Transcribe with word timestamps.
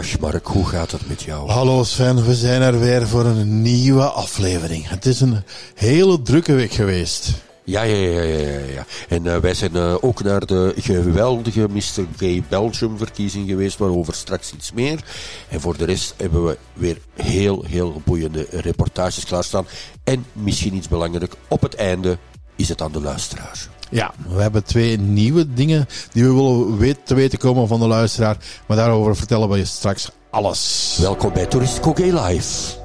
Mark, 0.00 0.46
hoe 0.46 0.66
gaat 0.66 0.90
het 0.90 1.08
met 1.08 1.22
jou? 1.22 1.50
Hallo 1.50 1.84
Sven, 1.84 2.24
we 2.24 2.34
zijn 2.34 2.62
er 2.62 2.80
weer 2.80 3.08
voor 3.08 3.24
een 3.24 3.62
nieuwe 3.62 4.02
aflevering. 4.02 4.88
Het 4.88 5.06
is 5.06 5.20
een 5.20 5.42
hele 5.74 6.22
drukke 6.22 6.52
week 6.52 6.72
geweest. 6.72 7.32
Ja, 7.64 7.82
ja, 7.82 7.96
ja, 7.96 8.20
ja, 8.22 8.38
ja. 8.38 8.58
ja. 8.58 8.86
En 9.08 9.24
uh, 9.24 9.36
wij 9.36 9.54
zijn 9.54 9.76
uh, 9.76 9.96
ook 10.00 10.22
naar 10.22 10.46
de 10.46 10.74
geweldige 10.76 11.68
Mr. 11.68 12.04
Gay 12.16 12.42
Belgium 12.48 12.98
verkiezing 12.98 13.48
geweest, 13.48 13.78
waarover 13.78 14.14
straks 14.14 14.52
iets 14.52 14.72
meer. 14.72 15.00
En 15.48 15.60
voor 15.60 15.76
de 15.76 15.84
rest 15.84 16.14
hebben 16.16 16.44
we 16.44 16.56
weer 16.72 16.98
heel, 17.14 17.64
heel 17.66 18.02
boeiende 18.04 18.46
reportages 18.50 19.24
klaarstaan. 19.24 19.66
En 20.04 20.24
misschien 20.32 20.74
iets 20.74 20.88
belangrijk, 20.88 21.34
op 21.48 21.60
het 21.60 21.74
einde 21.74 22.18
is 22.60 22.68
het 22.68 22.82
aan 22.82 22.92
de 22.92 23.00
luisteraar. 23.00 23.68
Ja, 23.90 24.12
we 24.28 24.42
hebben 24.42 24.64
twee 24.64 24.98
nieuwe 24.98 25.52
dingen 25.52 25.86
die 26.12 26.24
we 26.24 26.32
willen 26.34 26.78
weten, 26.78 27.02
te 27.04 27.14
weten 27.14 27.38
komen 27.38 27.68
van 27.68 27.80
de 27.80 27.86
luisteraar. 27.86 28.36
Maar 28.66 28.76
daarover 28.76 29.16
vertellen 29.16 29.48
we 29.48 29.56
je 29.56 29.64
straks 29.64 30.10
alles. 30.30 30.96
Welkom 31.00 31.32
bij 31.32 31.46
Gay 31.94 32.12
Live. 32.12 32.79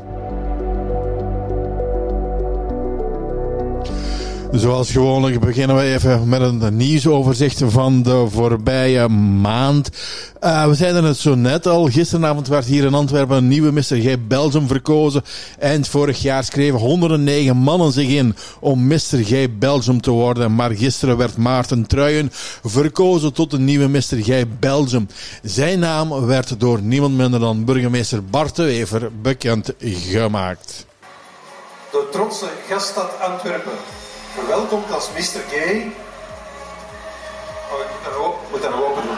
Zoals 4.51 4.91
gewoonlijk 4.91 5.39
beginnen 5.39 5.75
we 5.75 5.81
even 5.81 6.29
met 6.29 6.41
een 6.41 6.77
nieuwsoverzicht 6.77 7.61
van 7.65 8.03
de 8.03 8.25
voorbije 8.29 9.07
maand. 9.07 9.89
Uh, 10.41 10.67
we 10.67 10.75
zeiden 10.75 11.03
het 11.03 11.17
zo 11.17 11.35
net 11.35 11.67
al. 11.67 11.85
Gisteravond 11.85 12.47
werd 12.47 12.65
hier 12.65 12.85
in 12.85 12.93
Antwerpen 12.93 13.37
een 13.37 13.47
nieuwe 13.47 13.71
Mr. 13.71 13.83
G 14.01 14.15
Belgium 14.27 14.67
verkozen. 14.67 15.23
Eind 15.59 15.87
vorig 15.87 16.21
jaar 16.21 16.43
schreven 16.43 16.79
109 16.79 17.57
mannen 17.57 17.91
zich 17.91 18.09
in 18.09 18.35
om 18.59 18.87
Mr. 18.87 18.99
G 19.23 19.47
Belgium 19.59 20.01
te 20.01 20.11
worden. 20.11 20.55
Maar 20.55 20.71
gisteren 20.71 21.17
werd 21.17 21.37
Maarten 21.37 21.87
Truijen 21.87 22.29
verkozen 22.63 23.33
tot 23.33 23.51
de 23.51 23.59
nieuwe 23.59 23.87
Mr. 23.87 24.17
G 24.21 24.43
Belgium. 24.59 25.07
Zijn 25.43 25.79
naam 25.79 26.25
werd 26.25 26.59
door 26.59 26.81
niemand 26.81 27.17
minder 27.17 27.39
dan 27.39 27.65
burgemeester 27.65 28.23
Bart 28.23 28.55
de 28.55 28.63
Wever 28.63 29.11
bekend 29.21 29.73
gemaakt. 29.79 30.85
De 31.91 32.07
trotse 32.11 32.47
gaststad 32.67 33.09
Antwerpen 33.19 33.71
verwelkomd 34.35 34.91
als 34.91 35.09
Mr. 35.11 35.41
Gay. 35.49 35.91
Oh, 37.71 37.79
ik 37.79 37.87
moet 38.51 38.61
dat 38.61 38.73
open 38.73 39.03
doen. 39.03 39.17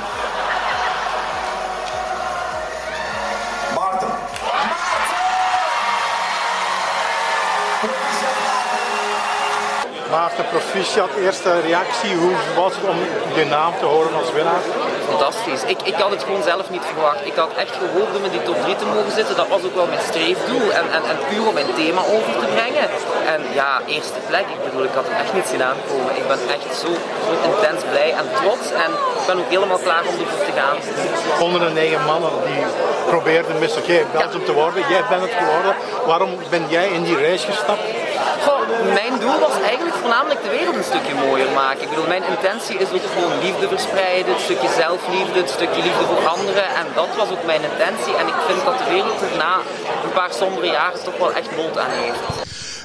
Maarten, 10.11 10.45
proficiat. 10.49 11.09
Eerste 11.19 11.59
reactie, 11.59 12.15
hoe 12.15 12.35
was 12.55 12.75
het 12.75 12.83
om 12.83 12.97
je 13.35 13.45
naam 13.45 13.73
te 13.79 13.85
horen 13.85 14.13
als 14.13 14.31
winnaar? 14.31 14.61
fantastisch. 15.17 15.63
Ik, 15.73 15.79
ik 15.91 15.95
had 16.03 16.11
het 16.11 16.23
gewoon 16.23 16.43
zelf 16.43 16.69
niet 16.69 16.85
verwacht. 16.91 17.25
Ik 17.31 17.35
had 17.35 17.51
echt 17.63 17.75
gehoopt 17.83 18.13
om 18.17 18.23
in 18.27 18.31
die 18.31 18.43
top 18.43 18.59
3 18.63 18.75
te 18.75 18.85
mogen 18.85 19.11
zitten. 19.11 19.35
Dat 19.35 19.47
was 19.47 19.63
ook 19.67 19.75
wel 19.75 19.87
mijn 19.93 20.07
streefdoel. 20.11 20.67
En, 20.79 20.85
en, 20.95 21.03
en 21.11 21.17
puur 21.29 21.47
om 21.47 21.53
mijn 21.53 21.73
thema 21.75 22.01
over 22.15 22.33
te 22.41 22.47
brengen. 22.55 22.87
En 23.33 23.41
ja, 23.59 23.71
eerste 23.95 24.19
plek. 24.29 24.45
Ik 24.55 24.61
bedoel, 24.65 24.83
ik 24.89 24.95
had 24.99 25.05
het 25.09 25.17
echt 25.23 25.33
niet 25.33 25.47
zien 25.51 25.63
aankomen. 25.71 26.11
Ik 26.21 26.27
ben 26.31 26.39
echt 26.55 26.69
zo, 26.81 26.89
zo 27.27 27.33
intens 27.49 27.81
blij 27.91 28.11
en 28.21 28.27
trots. 28.39 28.67
En 28.85 28.91
ik 29.19 29.25
ben 29.27 29.37
ook 29.41 29.49
helemaal 29.55 29.83
klaar 29.87 30.03
om 30.09 30.15
ervoor 30.21 30.45
te 30.49 30.55
gaan. 30.59 30.77
109 31.39 32.05
mannen 32.05 32.31
die 32.47 32.63
probeerden 33.11 33.59
Mr. 33.59 33.81
G 33.87 33.89
Belgium 34.11 34.45
te 34.45 34.53
worden. 34.61 34.79
Jij 34.89 35.03
bent 35.09 35.21
het 35.21 35.35
geworden. 35.41 35.73
Waarom 36.05 36.31
ben 36.49 36.65
jij 36.69 36.87
in 36.97 37.03
die 37.03 37.19
race 37.25 37.45
gestapt? 37.51 37.85
Mijn 38.83 39.19
doel 39.19 39.39
was 39.39 39.61
eigenlijk 39.61 39.95
voornamelijk 39.95 40.43
de 40.43 40.49
wereld 40.49 40.75
een 40.75 40.83
stukje 40.83 41.13
mooier 41.13 41.51
maken. 41.51 41.81
Ik 41.81 41.89
bedoel, 41.89 42.07
mijn 42.07 42.23
intentie 42.23 42.77
is 42.77 42.91
ook 42.91 43.01
gewoon 43.13 43.39
liefde 43.39 43.67
verspreiden, 43.67 44.33
een 44.33 44.39
stukje 44.39 44.69
zelfliefde, 44.77 45.39
een 45.39 45.47
stukje 45.47 45.81
liefde 45.81 46.05
voor 46.05 46.27
anderen. 46.27 46.67
En 46.81 46.85
dat 46.95 47.11
was 47.15 47.29
ook 47.29 47.45
mijn 47.45 47.63
intentie. 47.71 48.15
En 48.15 48.27
ik 48.27 48.39
vind 48.47 48.65
dat 48.65 48.77
de 48.77 48.89
wereld 48.89 49.21
er 49.21 49.37
na 49.37 49.55
een 50.03 50.13
paar 50.19 50.33
sombere 50.33 50.67
jaren 50.67 51.03
toch 51.03 51.17
wel 51.17 51.33
echt 51.33 51.55
mond 51.55 51.77
aan 51.77 51.89
heeft. 51.89 52.19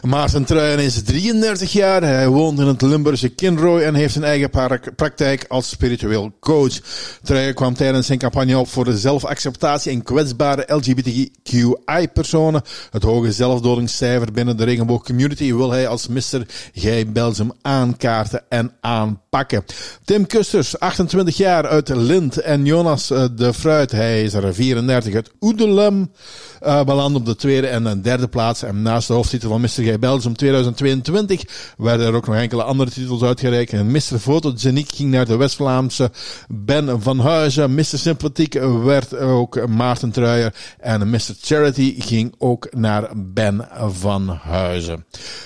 Maarten 0.02 0.44
Truijen 0.44 0.78
is 0.78 1.02
33 1.02 1.72
jaar. 1.72 2.02
Hij 2.02 2.28
woont 2.28 2.58
in 2.58 2.66
het 2.66 2.82
Limburgse 2.82 3.28
Kinrooi 3.28 3.84
en 3.84 3.94
heeft 3.94 4.16
een 4.16 4.24
eigen 4.24 4.50
praktijk 4.96 5.44
als 5.48 5.68
spiritueel 5.68 6.32
coach. 6.40 6.80
Truijen 7.22 7.54
kwam 7.54 7.74
tijdens 7.74 8.06
zijn 8.06 8.18
campagne 8.18 8.58
op 8.58 8.68
voor 8.68 8.84
de 8.84 8.98
zelfacceptatie 8.98 9.92
en 9.92 10.02
kwetsbare 10.02 10.64
LGBTQI-personen. 10.74 12.62
Het 12.90 13.02
hoge 13.02 13.32
zelfdodingscijfer 13.32 14.32
binnen 14.32 14.56
de 14.56 14.64
regenboogcommunity 14.64 15.54
wil 15.54 15.70
hij 15.70 15.88
als 15.88 16.08
Mr. 16.08 16.46
Gij 16.74 17.12
Belgium 17.12 17.52
aankaarten 17.60 18.42
en 18.48 18.72
aanpakken. 18.80 19.64
Tim 20.04 20.26
Kusters, 20.26 20.78
28 20.78 21.36
jaar 21.36 21.66
uit 21.66 21.88
Lint 21.88 22.40
en 22.40 22.64
Jonas 22.64 23.10
eh, 23.10 23.24
de 23.36 23.54
Fruit, 23.54 23.90
hij 23.90 24.22
is 24.22 24.34
er 24.34 24.54
34 24.54 25.14
uit 25.14 25.30
Oedelum, 25.40 26.10
uh, 26.66 26.84
beland 26.84 27.16
op 27.16 27.26
de 27.26 27.36
tweede 27.36 27.66
en 27.66 27.84
de 27.84 28.00
derde 28.00 28.28
plaats. 28.28 28.62
En 28.62 28.82
naast 28.82 29.08
de 29.08 29.14
hoofdtitel 29.14 29.48
van 29.48 29.60
Mr. 29.60 29.68
Gij 29.68 29.98
Belgium 29.98 30.36
2022 30.36 31.74
werden 31.76 32.06
er 32.06 32.14
ook 32.14 32.26
nog 32.26 32.36
enkele 32.36 32.62
andere 32.62 32.90
titels 32.90 33.22
uitgereikt. 33.22 33.72
En 33.72 33.90
Mr. 33.90 34.18
Fotogeniek 34.18 34.92
ging 34.94 35.10
naar 35.10 35.26
de 35.26 35.36
West-Vlaamse 35.36 36.10
Ben 36.48 37.02
van 37.02 37.18
Huizen. 37.18 37.74
Mr. 37.74 37.84
Sympathiek 37.84 38.54
werd 38.84 39.16
ook 39.16 39.66
Maarten 39.66 40.10
Truijer. 40.10 40.54
En 40.78 41.10
Mr. 41.10 41.34
Charity 41.40 42.00
ging 42.00 42.34
ook 42.38 42.68
naar 42.74 43.10
Ben 43.16 43.68
van 43.88 44.28
Huizen. 44.28 45.04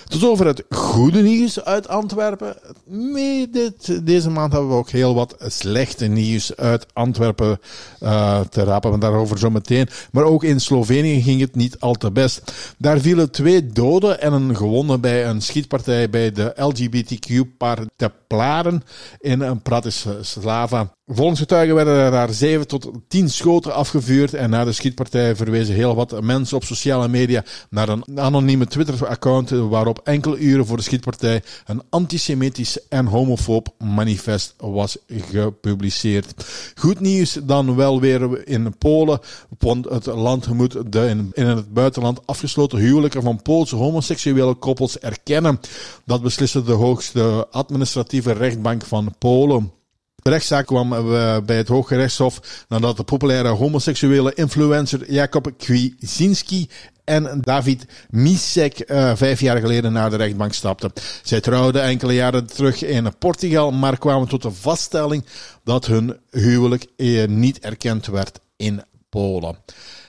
Tot 0.09 0.25
over 0.25 0.47
het 0.47 0.65
goede 0.71 1.23
nieuws 1.23 1.65
uit 1.65 1.89
Antwerpen. 1.89 2.57
Mee 2.87 3.51
dit, 3.51 4.07
deze 4.07 4.31
maand 4.31 4.53
hebben 4.53 4.71
we 4.71 4.77
ook 4.77 4.91
heel 4.91 5.15
wat 5.15 5.35
slechte 5.39 6.07
nieuws 6.07 6.57
uit 6.57 6.87
Antwerpen 6.93 7.61
uh, 8.03 8.41
te 8.41 8.65
rapen. 8.65 9.01
Daarover 9.01 9.39
zo 9.39 9.51
meteen. 9.51 9.89
Maar 10.13 10.25
ook 10.25 10.45
in 10.45 10.61
Slovenië 10.61 11.06
ging 11.15 11.41
het 11.41 11.55
niet 11.55 11.81
al 11.81 11.95
te 11.95 12.11
best. 12.11 12.53
Daar 12.79 13.01
vielen 13.01 13.31
twee 13.31 13.67
doden 13.67 14.21
en 14.21 14.33
een 14.33 14.57
gewonnen 14.57 15.01
bij 15.01 15.27
een 15.27 15.43
schietpartij 15.43 16.11
bij 16.11 16.33
de 16.33 16.53
LGBTQ-par 16.57 17.79
Plaren 18.27 18.83
in 19.19 19.61
Bratislava. 19.63 20.95
Volgens 21.09 21.41
getuigen 21.41 21.75
werden 21.75 21.95
er 21.95 22.11
daar 22.11 22.33
7 22.33 22.67
tot 22.67 22.91
10 23.09 23.31
schoten 23.31 23.75
afgevuurd 23.75 24.35
en 24.35 24.51
na 24.51 24.65
de 24.65 24.73
schietpartij 24.73 25.37
verwezen 25.37 25.75
heel 25.75 25.95
wat 25.95 26.21
mensen 26.21 26.57
op 26.57 26.65
sociale 26.65 27.09
media 27.09 27.45
naar 27.71 27.89
een 27.89 28.21
anonieme 28.21 28.67
Twitter-account 28.67 29.51
waarop 29.51 30.01
enkele 30.05 30.39
uren 30.39 30.67
voor 30.67 30.77
de 30.77 30.83
schietpartij 30.83 31.43
een 31.67 31.83
antisemitisch 31.91 32.89
en 32.89 33.07
homofoob 33.07 33.69
manifest 33.79 34.55
was 34.59 34.97
gepubliceerd. 35.09 36.45
Goed 36.75 37.01
nieuws 37.01 37.39
dan 37.43 37.77
wel 37.77 38.01
weer 38.01 38.49
in 38.49 38.79
Polen, 38.79 39.21
want 39.59 39.85
het 39.85 40.07
land 40.07 40.53
moet 40.53 40.93
de 40.93 41.31
in, 41.35 41.47
het 41.47 41.73
buitenland 41.73 42.27
afgesloten 42.27 42.79
huwelijken 42.79 43.23
van 43.23 43.43
Poolse 43.43 43.77
homoseksuele 43.77 44.55
koppels 44.55 44.99
erkennen. 44.99 45.61
Dat 46.05 46.23
besliste 46.23 46.63
de 46.63 46.73
hoogste 46.73 47.47
administratieve 47.51 48.16
rechtbank 48.25 48.85
van 48.85 49.15
Polen. 49.19 49.73
De 50.15 50.31
rechtszaak 50.31 50.67
kwam 50.67 50.93
eh, 50.93 51.37
bij 51.47 51.57
het 51.57 51.69
Hooggerechtshof 51.69 52.65
nadat 52.69 52.97
de 52.97 53.03
populaire 53.03 53.49
homoseksuele 53.49 54.35
influencer 54.35 55.13
Jacob 55.13 55.51
Kwiesinski 55.59 56.69
en 57.05 57.41
David 57.41 57.87
Misek 58.11 58.91
uh, 58.91 59.13
vijf 59.15 59.41
jaar 59.41 59.57
geleden 59.57 59.93
naar 59.93 60.11
de 60.11 60.17
rechtbank 60.17 60.53
stapten. 60.53 60.93
Zij 61.23 61.41
trouwden 61.41 61.83
enkele 61.83 62.15
jaren 62.15 62.47
terug 62.47 62.83
in 62.83 63.19
Portugal, 63.19 63.71
maar 63.73 63.99
kwamen 63.99 64.29
tot 64.29 64.43
de 64.43 64.51
vaststelling 64.51 65.25
dat 65.65 65.87
hun 65.87 66.17
huwelijk 66.31 66.87
uh, 66.97 67.27
niet 67.27 67.59
erkend 67.59 68.07
werd 68.07 68.39
in 68.57 68.83
Polen. 69.09 69.59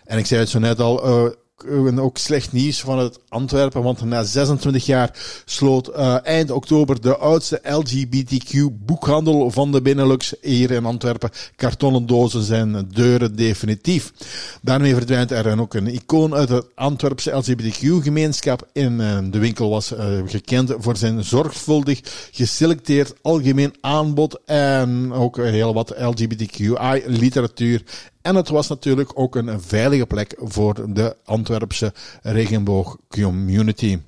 En 0.03 0.17
ik 0.17 0.25
zei 0.25 0.39
het 0.39 0.49
zo 0.49 0.59
net 0.59 0.79
al, 0.79 1.35
en 1.65 1.99
ook 1.99 2.17
slecht 2.17 2.51
nieuws 2.51 2.79
van 2.79 2.99
het 2.99 3.19
Antwerpen, 3.29 3.83
want 3.83 4.01
na 4.01 4.23
26 4.23 4.85
jaar 4.85 5.41
sloot 5.45 5.89
uh, 5.89 6.25
eind 6.25 6.51
oktober 6.51 7.01
de 7.01 7.17
oudste 7.17 7.61
LGBTQ-boekhandel 7.63 9.51
van 9.51 9.71
de 9.71 9.81
Benelux 9.81 10.33
hier 10.41 10.71
in 10.71 10.85
Antwerpen. 10.85 11.29
Kartonnen 11.55 12.05
dozen 12.05 12.43
zijn 12.43 12.87
deuren 12.93 13.35
definitief. 13.35 14.13
Daarmee 14.61 14.93
verdwijnt 14.93 15.31
er 15.31 15.59
ook 15.59 15.73
een 15.73 15.87
icoon 15.87 16.33
uit 16.33 16.49
het 16.49 16.65
Antwerpse 16.75 17.31
LGBTQ-gemeenschap. 17.31 18.67
In 18.73 18.99
uh, 18.99 19.17
de 19.31 19.39
winkel 19.39 19.69
was 19.69 19.91
uh, 19.91 19.99
gekend 20.25 20.73
voor 20.77 20.97
zijn 20.97 21.23
zorgvuldig 21.23 22.01
geselecteerd 22.31 23.13
algemeen 23.21 23.75
aanbod 23.81 24.39
en 24.45 25.13
ook 25.13 25.37
heel 25.37 25.73
wat 25.73 25.95
LGBTQI-literatuur 25.99 27.83
en 28.27 28.35
het 28.35 28.49
was 28.49 28.67
natuurlijk 28.67 29.11
ook 29.13 29.35
een 29.35 29.61
veilige 29.61 30.05
plek 30.05 30.35
voor 30.37 30.93
de 30.93 31.15
Antwerpse 31.25 31.93
regenboog 32.21 32.97
community. 33.07 33.99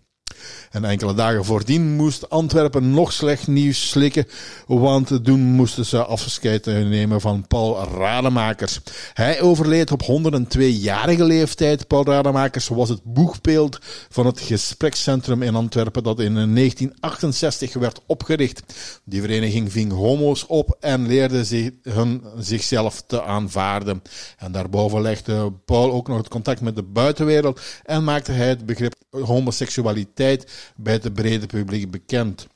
En 0.70 0.86
enkele 0.86 1.14
dagen 1.14 1.46
voordien 1.46 1.96
moest 1.96 2.30
Antwerpen 2.30 2.92
nog 2.92 3.14
slecht 3.14 3.48
nieuws 3.48 3.90
slikken, 3.90 4.28
want 4.68 5.24
toen 5.24 5.40
moesten 5.40 5.86
ze 5.86 6.04
afscheid 6.04 6.66
nemen 6.66 7.22
van 7.22 7.48
Paul 7.48 7.84
Rademakers. 7.84 8.80
Hij 9.14 9.42
overleed 9.42 9.92
op 9.92 10.02
102-jarige 10.02 11.24
leeftijd. 11.24 11.88
Paul 11.88 12.06
Rademakers 12.06 12.68
was 12.68 12.90
het 12.90 13.04
boegbeeld 13.04 13.80
van 14.10 14.26
het 14.26 14.40
gesprekscentrum 14.40 15.42
in 15.42 15.56
Antwerpen 15.56 16.04
dat 16.04 16.20
in 16.20 16.34
1968 16.34 17.74
werd 17.74 18.02
opgericht. 18.06 18.64
Die 19.04 19.22
vereniging 19.22 19.72
ving 19.72 19.92
homo's 19.92 20.46
op 20.48 20.78
en 20.80 21.08
leerde 21.08 21.44
zich, 21.46 21.72
hun 21.84 22.24
zichzelf 22.38 23.04
te 23.08 23.24
aanvaarden. 23.24 24.02
En 24.38 24.52
daarboven 24.52 25.02
legde 25.02 25.52
Paul 25.66 25.92
ook 25.92 26.08
nog 26.08 26.18
het 26.18 26.28
contact 26.28 26.62
met 26.62 26.76
de 26.76 26.84
buitenwereld 26.84 27.62
en 27.84 28.04
maakte 28.04 28.32
hij 28.32 28.48
het 28.48 28.66
begrip 28.66 28.94
homoseksualiteit 29.10 30.59
bij 30.76 30.94
het 30.94 31.14
brede 31.14 31.46
publiek 31.46 31.92
bekend. 31.92 32.48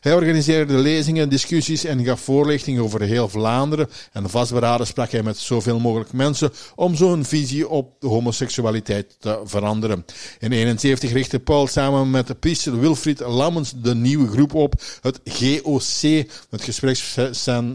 Hij 0.00 0.14
organiseerde 0.14 0.74
lezingen, 0.74 1.28
discussies 1.28 1.84
en 1.84 2.04
gaf 2.04 2.20
voorlichtingen 2.20 2.82
over 2.82 3.00
heel 3.00 3.28
Vlaanderen. 3.28 3.88
En 4.12 4.30
vastberaden 4.30 4.86
sprak 4.86 5.10
hij 5.10 5.22
met 5.22 5.38
zoveel 5.38 5.78
mogelijk 5.78 6.12
mensen 6.12 6.52
om 6.74 6.94
zo'n 6.94 7.24
visie 7.24 7.68
op 7.68 8.00
de 8.00 8.06
homoseksualiteit 8.06 9.16
te 9.18 9.40
veranderen. 9.44 9.96
In 10.38 10.50
1971 10.50 11.12
richtte 11.12 11.40
Paul 11.40 11.66
samen 11.66 12.10
met 12.10 12.26
de 12.26 12.34
priester 12.34 12.80
Wilfried 12.80 13.20
Lammens 13.20 13.72
de 13.76 13.94
nieuwe 13.94 14.28
groep 14.28 14.54
op, 14.54 14.82
het 15.00 15.20
GOC, 15.24 16.26
het 16.50 16.62
Gespreks- 16.62 17.16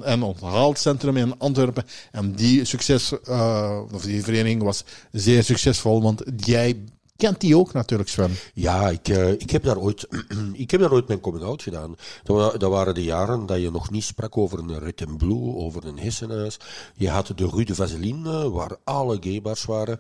en 0.04 0.24
Onthaalcentrum 0.24 1.18
in 1.18 1.38
Antwerpen. 1.38 1.86
En 2.12 2.32
die, 2.32 2.66
succes, 2.66 3.14
uh, 3.30 3.80
of 3.94 4.02
die 4.02 4.24
vereniging 4.24 4.64
was 4.64 4.84
zeer 5.12 5.44
succesvol, 5.44 6.02
want 6.02 6.24
jij 6.38 6.76
kent 7.18 7.40
die 7.40 7.58
ook 7.58 7.74
natuurlijk, 7.74 8.10
Sven. 8.10 8.32
Ja, 8.54 8.90
ik, 8.90 9.08
uh, 9.08 9.32
ik, 9.32 9.50
heb 9.50 9.64
daar 9.64 9.78
ooit, 9.78 10.08
ik 10.54 10.72
heb 10.72 10.82
daar 10.82 10.92
ooit 10.92 11.08
mijn 11.08 11.20
coming-out 11.20 11.64
gedaan. 11.64 11.96
Dat, 12.24 12.60
dat, 12.60 12.72
waren 12.72 12.94
de 12.94 13.04
jaren 13.04 13.46
dat 13.46 13.62
je 13.62 13.72
nog 13.72 13.92
niet 13.92 14.04
sprak 14.04 14.38
over 14.38 14.60
een 14.60 14.80
Red 14.80 15.06
and 15.08 15.18
Blue, 15.18 15.56
over 15.56 15.86
een 15.86 16.00
Hessenhuis. 16.00 16.60
Je 16.96 17.10
had 17.10 17.32
de 17.36 17.48
Rue 17.48 17.66
de 17.66 17.76
Vaseline, 17.76 18.50
waar 18.50 18.78
alle 18.84 19.18
gaybars 19.20 19.66
waren. 19.66 20.00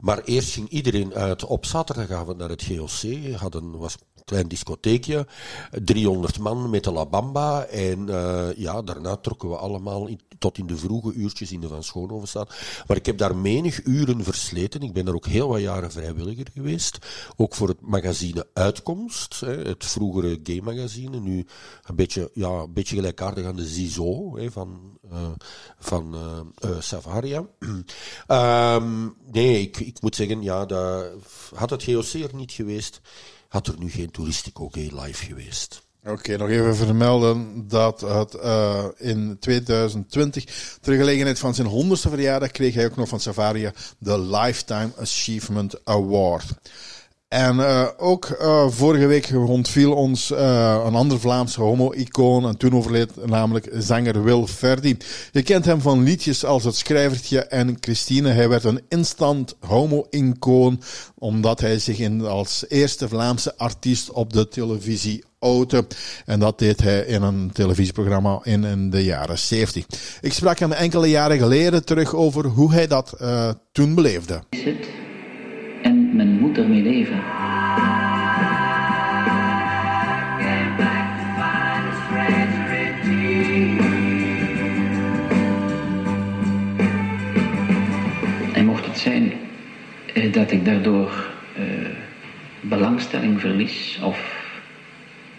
Maar 0.00 0.22
eerst 0.24 0.52
ging 0.52 0.68
iedereen 0.68 1.14
uit 1.14 1.44
op 1.44 1.66
zaterdagavond 1.66 2.38
naar 2.38 2.48
het 2.48 2.62
GOC. 2.62 3.34
Hadden, 3.36 3.78
was 3.78 3.96
klein 4.24 4.48
discotheekje, 4.48 5.26
300 5.84 6.38
man 6.38 6.70
met 6.70 6.84
de 6.84 6.92
La 6.92 7.06
Bamba. 7.06 7.64
En 7.64 8.08
uh, 8.08 8.48
ja, 8.56 8.82
daarna 8.82 9.16
trokken 9.16 9.48
we 9.48 9.56
allemaal 9.56 10.08
tot 10.38 10.58
in 10.58 10.66
de 10.66 10.76
vroege 10.76 11.12
uurtjes 11.12 11.52
in 11.52 11.60
de 11.60 11.68
Van 11.68 11.84
Schoonhovenstraat. 11.84 12.54
Maar 12.86 12.96
ik 12.96 13.06
heb 13.06 13.18
daar 13.18 13.36
menig 13.36 13.84
uren 13.84 14.24
versleten. 14.24 14.82
Ik 14.82 14.92
ben 14.92 15.04
daar 15.04 15.14
ook 15.14 15.26
heel 15.26 15.48
wat 15.48 15.60
jaren 15.60 15.90
vrijwilliger 15.90 16.46
geweest. 16.54 16.98
Ook 17.36 17.54
voor 17.54 17.68
het 17.68 17.80
magazine 17.80 18.46
Uitkomst, 18.52 19.40
hè, 19.40 19.62
het 19.62 19.84
vroegere 19.84 20.40
gay-magazine. 20.42 21.20
Nu 21.20 21.46
een 21.84 21.96
beetje, 21.96 22.30
ja, 22.34 22.48
een 22.48 22.72
beetje 22.72 22.96
gelijkaardig 22.96 23.46
aan 23.46 23.56
de 23.56 23.66
Zizo 23.66 24.38
van, 24.50 24.98
uh, 25.12 25.28
van 25.78 26.14
uh, 26.64 26.80
Savaria. 26.80 27.46
um, 28.78 29.16
nee, 29.32 29.60
ik, 29.60 29.80
ik 29.80 30.00
moet 30.00 30.16
zeggen, 30.16 30.42
ja, 30.42 30.66
dat, 30.66 31.12
had 31.54 31.70
het 31.70 31.82
GOC 31.82 32.12
er 32.12 32.34
niet 32.34 32.52
geweest 32.52 33.00
had 33.54 33.66
er 33.66 33.74
nu 33.78 33.90
geen 33.90 34.10
Toeristico 34.10 34.68
Gay 34.68 34.90
live 35.02 35.24
geweest. 35.24 35.82
Oké, 36.04 36.36
nog 36.36 36.48
even 36.48 36.76
vermelden 36.76 37.68
dat 37.68 38.00
het 38.00 38.34
uh, 38.34 38.84
in 38.96 39.36
2020, 39.40 40.44
ter 40.80 40.96
gelegenheid 40.96 41.38
van 41.38 41.54
zijn 41.54 41.66
honderdste 41.66 42.08
verjaardag, 42.08 42.50
kreeg 42.50 42.74
hij 42.74 42.84
ook 42.84 42.96
nog 42.96 43.08
van 43.08 43.20
Savaria 43.20 43.72
de 43.98 44.20
Lifetime 44.20 44.90
Achievement 44.98 45.84
Award. 45.84 46.54
En 47.28 47.56
uh, 47.56 47.88
ook 47.96 48.36
uh, 48.40 48.68
vorige 48.68 49.06
week 49.06 49.30
ontviel 49.34 49.92
ons 49.92 50.30
uh, 50.30 50.82
een 50.86 50.94
ander 50.94 51.20
Vlaams 51.20 51.54
homo-icoon. 51.54 52.46
En 52.46 52.56
toen 52.56 52.74
overleed 52.74 53.26
namelijk 53.26 53.68
zanger 53.72 54.22
Wil 54.22 54.46
Verdi. 54.46 54.96
Je 55.32 55.42
kent 55.42 55.64
hem 55.64 55.80
van 55.80 56.02
liedjes 56.02 56.44
als 56.44 56.64
Het 56.64 56.76
Schrijvertje 56.76 57.40
en 57.40 57.76
Christine. 57.80 58.28
Hij 58.28 58.48
werd 58.48 58.64
een 58.64 58.80
instant 58.88 59.56
homo-icoon. 59.60 60.80
Omdat 61.18 61.60
hij 61.60 61.78
zich 61.78 61.98
in, 61.98 62.24
als 62.24 62.64
eerste 62.68 63.08
Vlaamse 63.08 63.56
artiest 63.56 64.10
op 64.10 64.32
de 64.32 64.48
televisie 64.48 65.24
auto. 65.38 65.86
En 66.24 66.40
dat 66.40 66.58
deed 66.58 66.80
hij 66.80 67.00
in 67.00 67.22
een 67.22 67.50
televisieprogramma 67.52 68.40
in, 68.42 68.90
de 68.90 69.04
jaren 69.04 69.38
70. 69.38 69.86
Ik 70.20 70.32
sprak 70.32 70.58
hem 70.58 70.72
enkele 70.72 71.06
jaren 71.06 71.38
geleden 71.38 71.84
terug 71.84 72.14
over 72.14 72.44
hoe 72.44 72.72
hij 72.72 72.86
dat 72.86 73.16
toen 73.72 73.94
beleefde 73.94 74.42
men 76.14 76.38
moet 76.38 76.58
ermee 76.58 76.82
leven. 76.82 77.22
En 88.52 88.64
mocht 88.64 88.86
het 88.86 88.98
zijn 88.98 89.32
eh, 90.14 90.32
dat 90.32 90.50
ik 90.50 90.64
daardoor 90.64 91.30
uh, 91.58 91.64
belangstelling 92.60 93.40
verlies 93.40 93.98
of 94.02 94.46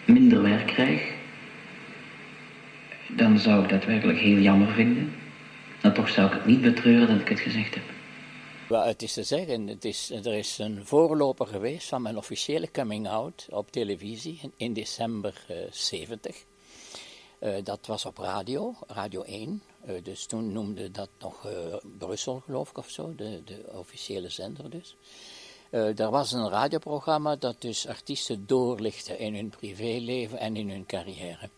minder 0.06 0.42
werk 0.42 0.66
krijg, 0.66 1.02
dan 3.08 3.40
zou 3.40 3.64
ik 3.64 3.70
dat 3.70 3.86
werkelijk 3.86 4.20
heel 4.20 4.40
jammer 4.40 4.72
vinden. 4.74 5.12
En 5.82 5.94
toch 5.94 6.10
zou 6.10 6.28
ik 6.28 6.34
het 6.34 6.46
niet 6.46 6.62
betreuren 6.62 7.08
dat 7.08 7.20
ik 7.20 7.30
het 7.30 7.40
gezegd 7.40 7.74
heb. 7.74 7.95
Het 8.84 9.02
is 9.02 9.14
te 9.14 9.24
zeggen, 9.24 9.68
het 9.68 9.86
is, 9.86 10.10
er 10.10 10.34
is 10.34 10.58
een 10.58 10.86
voorloper 10.86 11.48
geweest 11.48 11.88
van 11.88 12.02
mijn 12.02 12.18
officiële 12.18 12.72
coming-out 12.72 13.48
op 13.50 13.72
televisie 13.72 14.52
in, 14.58 14.74
december 14.74 15.46
uh, 15.52 15.58
70. 15.72 16.44
Uh, 17.40 17.56
dat 17.64 17.86
was 17.86 18.06
op 18.06 18.18
radio, 18.18 18.76
Radio 18.88 19.22
1. 19.22 19.62
Uh, 19.86 20.04
dus 20.04 20.26
toen 20.26 20.52
noemde 20.52 20.92
dat 20.92 21.10
nog 21.20 21.48
Brussel, 21.98 22.42
geloof 22.46 22.70
ik, 22.70 22.78
of 22.78 22.90
zo, 22.90 23.16
de, 23.16 23.42
de 23.46 23.66
officiële 23.74 24.30
zender 24.30 24.70
dus. 24.70 24.96
er 25.70 26.10
was 26.10 26.32
een 26.32 26.50
radioprogramma 26.50 27.36
dat 27.36 27.62
dus 27.62 27.88
artiesten 27.88 28.48
doorlichtte 28.48 29.18
in 29.18 29.36
hun 29.36 29.50
privéleven 29.50 30.38
en 30.38 30.56
in 30.56 30.70
hun 30.70 30.86
carrière. 30.86 31.50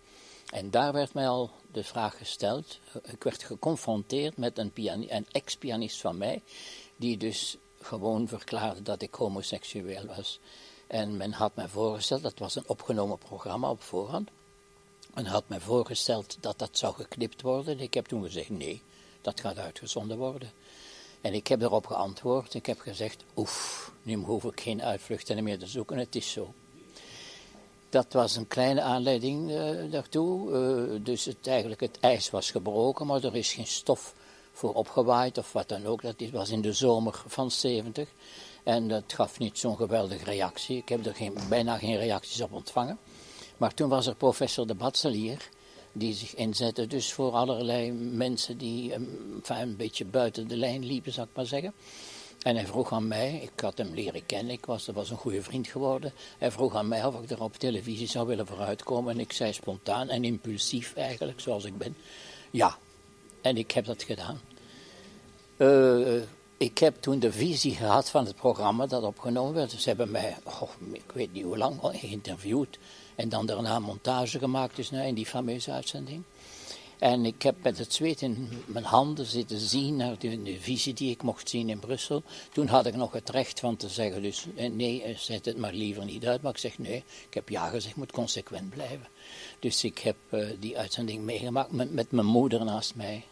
En 0.48 0.72
daar 0.72 0.94
werd 0.94 1.14
mij 1.14 1.28
al 1.28 1.52
de 1.72 1.84
vraag 1.84 2.18
gesteld. 2.18 2.80
Ik 3.04 3.24
werd 3.24 3.44
geconfronteerd 3.44 4.38
met 4.38 4.58
een, 4.58 4.72
een 5.08 5.26
ex-pianist 5.32 6.02
van 6.02 6.18
mij, 6.18 6.42
die 6.98 7.18
dus 7.18 7.58
gewoon 7.82 8.28
verklaarde 8.28 8.82
dat 8.82 9.02
ik 9.02 9.14
homoseksueel 9.14 10.06
was. 10.06 10.40
En 10.88 11.18
men 11.18 11.32
had 11.32 11.56
mij 11.56 11.68
voorgesteld, 11.68 12.22
dat 12.22 12.40
was 12.40 12.56
een 12.56 12.68
opgenomen 12.70 13.18
programma 13.18 13.70
op 13.70 13.82
voorhand. 13.82 14.30
Men 15.14 15.26
had 15.26 15.44
mij 15.48 15.60
voorgesteld 15.60 16.38
dat 16.40 16.60
dat 16.60 16.78
zou 16.78 16.94
geknipt 16.94 17.42
worden. 17.42 17.80
Ik 17.80 17.94
heb 17.94 18.06
toen 18.06 18.24
gezegd, 18.24 18.50
nee, 18.50 18.82
dat 19.22 19.40
gaat 19.40 19.58
uitgezonden 19.58 20.18
worden. 20.18 20.52
En 21.22 21.34
ik 21.34 21.48
heb 21.48 21.62
erop 21.62 21.86
geantwoord, 21.86 22.54
ik 22.54 22.66
heb 22.66 22.80
gezegd, 22.80 23.24
oef, 23.36 23.92
nu 24.02 24.16
hoef 24.16 24.44
ik 24.44 24.62
geen 24.62 24.82
uitvluchten 24.82 25.44
meer 25.44 25.60
te 25.60 25.68
zoeken, 25.68 25.98
het 25.98 26.16
is 26.16 26.32
zo. 26.32 26.54
Dat 27.90 28.14
was 28.14 28.36
een 28.36 28.48
kleine 28.48 28.82
aanleiding 28.82 29.50
uh, 29.50 29.92
daartoe. 29.92 30.52
Uh, 30.52 31.06
dus 31.06 31.26
het, 31.26 31.48
eigenlijk 31.48 31.82
het 31.82 32.00
ijs 32.00 32.30
was 32.30 32.52
gebroken, 32.52 33.06
maar 33.08 33.24
er 33.24 33.36
is 33.36 33.54
geen 33.54 33.68
stof 33.68 34.14
voor 34.58 34.74
opgewaaid 34.74 35.38
of 35.38 35.54
wat 35.54 35.70
dan 35.70 35.86
ook. 35.86 36.02
Dat 36.02 36.16
was 36.32 36.50
in 36.50 36.62
de 36.62 36.74
zomer 36.74 37.24
van 37.28 37.52
70. 37.52 38.10
En 38.64 38.88
dat 38.88 39.04
gaf 39.08 39.40
niet 39.40 39.58
zo'n 39.58 39.76
geweldige 39.76 40.24
reactie. 40.24 40.78
Ik 40.78 40.90
heb 40.90 41.06
er 41.06 41.16
geen, 41.16 41.34
bijna 41.50 41.78
geen 41.78 41.98
reacties 41.98 42.42
op 42.42 42.54
ontvangen. 42.54 42.98
Maar 43.58 43.74
toen 43.74 43.90
was 43.90 44.08
er 44.08 44.16
professor 44.16 44.68
de 44.68 44.76
Batselier, 44.76 45.50
die 45.92 46.14
zich 46.14 46.36
inzette 46.36 46.88
dus 46.88 47.14
voor 47.14 47.32
allerlei 47.32 47.92
mensen 47.92 48.58
die 48.58 48.94
enfin, 48.94 49.58
een 49.58 49.76
beetje 49.76 50.06
buiten 50.06 50.48
de 50.48 50.58
lijn 50.58 50.86
liepen, 50.86 51.14
zou 51.14 51.28
ik 51.28 51.36
maar 51.36 51.46
zeggen. 51.46 51.74
En 52.42 52.56
hij 52.56 52.66
vroeg 52.66 52.92
aan 52.92 53.08
mij, 53.08 53.40
ik 53.42 53.60
had 53.60 53.78
hem 53.78 53.94
leren 53.94 54.26
kennen, 54.26 54.54
ik 54.54 54.66
was, 54.66 54.88
was 54.88 55.10
een 55.10 55.18
goede 55.18 55.42
vriend 55.42 55.68
geworden. 55.68 56.14
Hij 56.38 56.52
vroeg 56.52 56.76
aan 56.76 56.88
mij 56.88 57.06
of 57.06 57.22
ik 57.22 57.30
er 57.30 57.42
op 57.42 57.56
televisie 57.56 58.08
zou 58.08 58.28
willen 58.28 58.48
vooruitkomen. 58.48 59.14
En 59.14 59.20
ik 59.20 59.34
zei 59.34 59.54
spontaan 59.54 60.10
en 60.10 60.24
impulsief 60.24 60.96
eigenlijk, 60.96 61.40
zoals 61.40 61.66
ik 61.66 61.78
ben, 61.78 61.96
ja. 62.52 62.78
En 63.48 63.58
ik 63.58 63.72
heb 63.72 63.86
dat 63.86 64.04
gedaan. 64.04 64.40
Uh, 65.58 66.22
ik 66.58 66.78
heb 66.78 67.02
toen 67.02 67.20
de 67.20 67.32
visie 67.32 67.76
gehad 67.76 68.10
van 68.10 68.26
het 68.26 68.36
programma 68.36 68.86
dat 68.86 69.04
opgenomen 69.04 69.54
werd. 69.54 69.72
Ze 69.72 69.88
hebben 69.88 70.12
mij, 70.12 70.36
oh, 70.44 70.70
ik 70.92 71.12
weet 71.14 71.34
niet 71.34 71.44
hoe 71.44 71.58
lang, 71.58 71.80
geïnterviewd. 71.82 72.78
En 73.16 73.30
dan 73.30 73.46
daarna 73.46 73.80
montage 73.80 74.40
gemaakt, 74.40 74.76
dus 74.76 74.90
nou, 74.90 75.08
in 75.08 75.14
die 75.14 75.26
fameuze 75.26 75.72
uitzending. 75.72 76.24
En 77.00 77.26
ik 77.26 77.42
heb 77.42 77.56
met 77.64 77.78
het 77.78 77.94
zweet 77.94 78.22
in 78.22 78.50
mijn 78.66 78.86
handen 78.86 79.26
zitten 79.26 79.60
zien 79.60 79.96
naar 79.96 80.20
de, 80.20 80.58
visie 80.60 80.94
die 80.94 81.12
ik 81.12 81.24
mocht 81.24 81.50
zien 81.50 81.70
in 81.70 81.80
Brussel. 81.80 82.24
Toen 82.52 82.68
had 82.68 82.86
ik 82.86 82.96
nog 82.96 83.12
het 83.12 83.30
recht 83.30 83.60
van 83.60 83.76
te 83.76 83.90
zeggen, 83.90 84.22
dus 84.22 84.46
eh, 84.56 84.72
nee, 84.72 85.04
eh, 85.04 85.18
zet 85.18 85.46
het 85.46 85.58
maar 85.58 85.74
liever 85.74 86.06
niet 86.06 86.26
uit. 86.26 86.42
Maar 86.42 86.52
ik 86.52 86.58
zeg 86.58 86.78
nee, 86.78 87.04
ik 87.28 87.34
heb 87.34 87.50
ja 87.50 87.68
gezegd, 87.68 87.96
moet 87.96 88.12
consequent 88.12 88.70
blijven. 88.70 89.08
Dus 89.60 89.84
ik 89.84 89.98
heb 89.98 90.16
die 90.60 90.78
uitzending 90.78 91.24
meegemaakt 91.24 91.72
met 91.72 92.12
mijn 92.12 92.26
moeder 92.26 92.66
naast 92.66 92.96
mij 92.96 93.24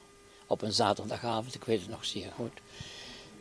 op 0.48 0.62
een 0.62 0.74
zaterdagavond, 0.74 1.56
ik 1.56 1.64
weet 1.64 1.82
het 1.82 1.90
nog 1.90 2.06
zeer 2.06 2.32
goed. 2.36 2.62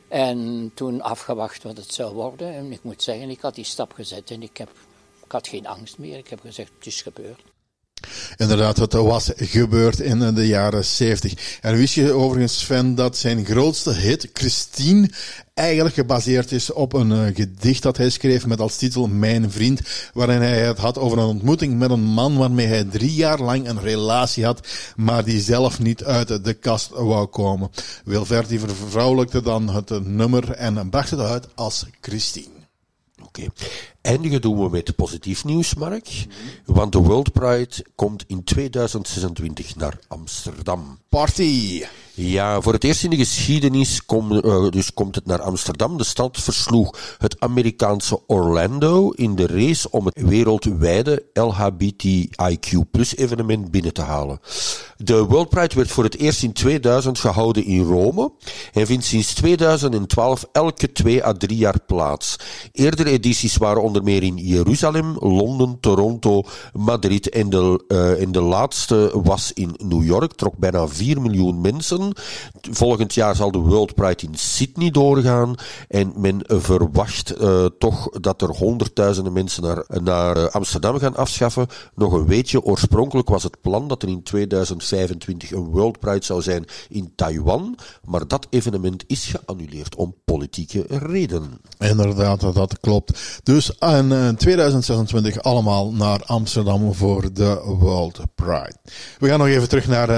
En 0.08 0.70
toen 0.74 1.02
afgewacht 1.02 1.62
wat 1.62 1.76
het 1.76 1.92
zou 1.92 2.14
worden. 2.14 2.54
En 2.54 2.72
ik 2.72 2.82
moet 2.82 3.02
zeggen, 3.02 3.30
ik 3.30 3.40
had 3.40 3.54
die 3.54 3.64
stap 3.64 3.92
gezet 3.92 4.30
en 4.30 4.42
ik 4.42 4.56
heb 4.56 4.70
Ik 5.24 5.32
had 5.32 5.48
geen 5.48 5.66
angst 5.66 5.98
meer. 5.98 6.18
Ik 6.18 6.28
heb 6.28 6.40
gezegd, 6.40 6.72
het 6.78 6.86
is 6.86 7.02
gebeurd. 7.02 7.53
Inderdaad, 8.36 8.76
het 8.76 8.92
was 8.92 9.30
gebeurd 9.36 10.00
in 10.00 10.34
de 10.34 10.46
jaren 10.46 10.84
70. 10.84 11.58
En 11.60 11.76
wist 11.76 11.94
je 11.94 12.12
overigens, 12.12 12.58
Sven, 12.58 12.94
dat 12.94 13.16
zijn 13.16 13.44
grootste 13.44 13.92
hit, 13.92 14.30
Christine, 14.32 15.10
eigenlijk 15.54 15.94
gebaseerd 15.94 16.52
is 16.52 16.72
op 16.72 16.92
een 16.92 17.10
uh, 17.10 17.34
gedicht 17.34 17.82
dat 17.82 17.96
hij 17.96 18.10
schreef 18.10 18.46
met 18.46 18.60
als 18.60 18.76
titel 18.76 19.06
Mijn 19.06 19.50
Vriend, 19.50 19.80
waarin 20.14 20.40
hij 20.40 20.60
het 20.60 20.78
had 20.78 20.98
over 20.98 21.18
een 21.18 21.24
ontmoeting 21.24 21.78
met 21.78 21.90
een 21.90 22.04
man 22.04 22.36
waarmee 22.36 22.66
hij 22.66 22.84
drie 22.84 23.14
jaar 23.14 23.40
lang 23.40 23.68
een 23.68 23.80
relatie 23.80 24.44
had, 24.44 24.66
maar 24.96 25.24
die 25.24 25.40
zelf 25.40 25.78
niet 25.78 26.04
uit 26.04 26.44
de 26.44 26.54
kast 26.54 26.90
wou 26.90 27.26
komen. 27.26 27.70
Wilverdi 28.04 28.58
vervrouwelijkte 28.58 29.42
dan 29.42 29.68
het 29.68 30.06
nummer 30.06 30.50
en 30.50 30.88
bracht 30.90 31.10
het 31.10 31.20
uit 31.20 31.48
als 31.54 31.86
Christine. 32.00 32.48
Oké. 33.22 33.46
Eindigen 34.04 34.40
doen 34.40 34.62
we 34.62 34.68
met 34.70 34.96
positief 34.96 35.44
nieuws, 35.44 35.74
Mark. 35.74 36.26
Want 36.64 36.92
de 36.92 36.98
World 36.98 37.32
Pride 37.32 37.86
komt 37.94 38.24
in 38.26 38.44
2026 38.44 39.76
naar 39.76 39.98
Amsterdam. 40.08 40.98
Party! 41.08 41.82
Ja, 42.16 42.60
voor 42.60 42.72
het 42.72 42.84
eerst 42.84 43.04
in 43.04 43.10
de 43.10 43.16
geschiedenis 43.16 44.04
kom, 44.06 44.32
uh, 44.32 44.68
dus 44.68 44.92
komt 44.92 45.14
het 45.14 45.26
naar 45.26 45.42
Amsterdam. 45.42 45.98
De 45.98 46.04
stad 46.04 46.40
versloeg 46.40 47.16
het 47.18 47.40
Amerikaanse 47.40 48.20
Orlando 48.26 49.10
in 49.10 49.34
de 49.34 49.46
race 49.46 49.90
om 49.90 50.06
het 50.06 50.22
wereldwijde 50.22 51.24
LHBTIQ 51.32 52.78
evenement 53.16 53.70
binnen 53.70 53.92
te 53.92 54.02
halen. 54.02 54.40
De 54.96 55.24
World 55.24 55.48
Pride 55.48 55.74
werd 55.74 55.90
voor 55.90 56.04
het 56.04 56.16
eerst 56.16 56.42
in 56.42 56.52
2000 56.52 57.18
gehouden 57.18 57.64
in 57.64 57.82
Rome 57.82 58.32
en 58.72 58.86
vindt 58.86 59.04
sinds 59.04 59.34
2012 59.34 60.44
elke 60.52 60.92
twee 60.92 61.24
à 61.24 61.32
drie 61.32 61.56
jaar 61.56 61.80
plaats. 61.86 62.36
Eerdere 62.72 63.10
edities 63.10 63.56
waren 63.56 63.82
onder 63.82 63.93
meer 64.02 64.22
in 64.22 64.36
Jeruzalem, 64.36 65.16
Londen, 65.18 65.80
Toronto, 65.80 66.42
Madrid 66.72 67.28
en 67.28 67.50
de, 67.50 67.84
uh, 68.20 68.32
de 68.32 68.40
laatste 68.40 69.10
was 69.22 69.52
in 69.52 69.74
New 69.78 70.04
York, 70.04 70.32
trok 70.32 70.56
bijna 70.56 70.88
4 70.88 71.20
miljoen 71.20 71.60
mensen. 71.60 72.12
Volgend 72.70 73.14
jaar 73.14 73.36
zal 73.36 73.50
de 73.50 73.58
World 73.58 73.94
Pride 73.94 74.26
in 74.26 74.34
Sydney 74.34 74.90
doorgaan. 74.90 75.54
En 75.88 76.12
men 76.16 76.40
verwacht 76.46 77.40
uh, 77.40 77.64
toch 77.78 78.08
dat 78.08 78.42
er 78.42 78.48
honderdduizenden 78.48 79.32
mensen 79.32 79.62
naar, 79.62 79.84
naar 80.02 80.36
uh, 80.36 80.44
Amsterdam 80.44 80.98
gaan 80.98 81.16
afschaffen. 81.16 81.66
Nog 81.94 82.12
een 82.12 82.26
weetje, 82.26 82.62
oorspronkelijk 82.62 83.28
was 83.28 83.42
het 83.42 83.60
plan 83.60 83.88
dat 83.88 84.02
er 84.02 84.08
in 84.08 84.22
2025 84.22 85.52
een 85.52 85.64
World 85.64 85.98
Pride 85.98 86.24
zou 86.24 86.42
zijn 86.42 86.64
in 86.88 87.12
Taiwan. 87.14 87.76
Maar 88.04 88.28
dat 88.28 88.46
evenement 88.50 89.04
is 89.06 89.24
geannuleerd 89.24 89.94
om 89.94 90.14
politieke 90.24 90.84
redenen. 90.88 91.60
Inderdaad, 91.78 92.40
dat 92.40 92.80
klopt. 92.80 93.40
Dus 93.42 93.80
uh, 93.92 94.28
2026 94.28 95.42
allemaal 95.42 95.92
naar 95.92 96.22
Amsterdam 96.24 96.94
voor 96.94 97.32
de 97.32 97.62
World 97.64 98.20
Pride. 98.34 98.74
We 99.18 99.28
gaan 99.28 99.38
nog 99.38 99.48
even 99.48 99.68
terug 99.68 99.86
naar 99.86 100.10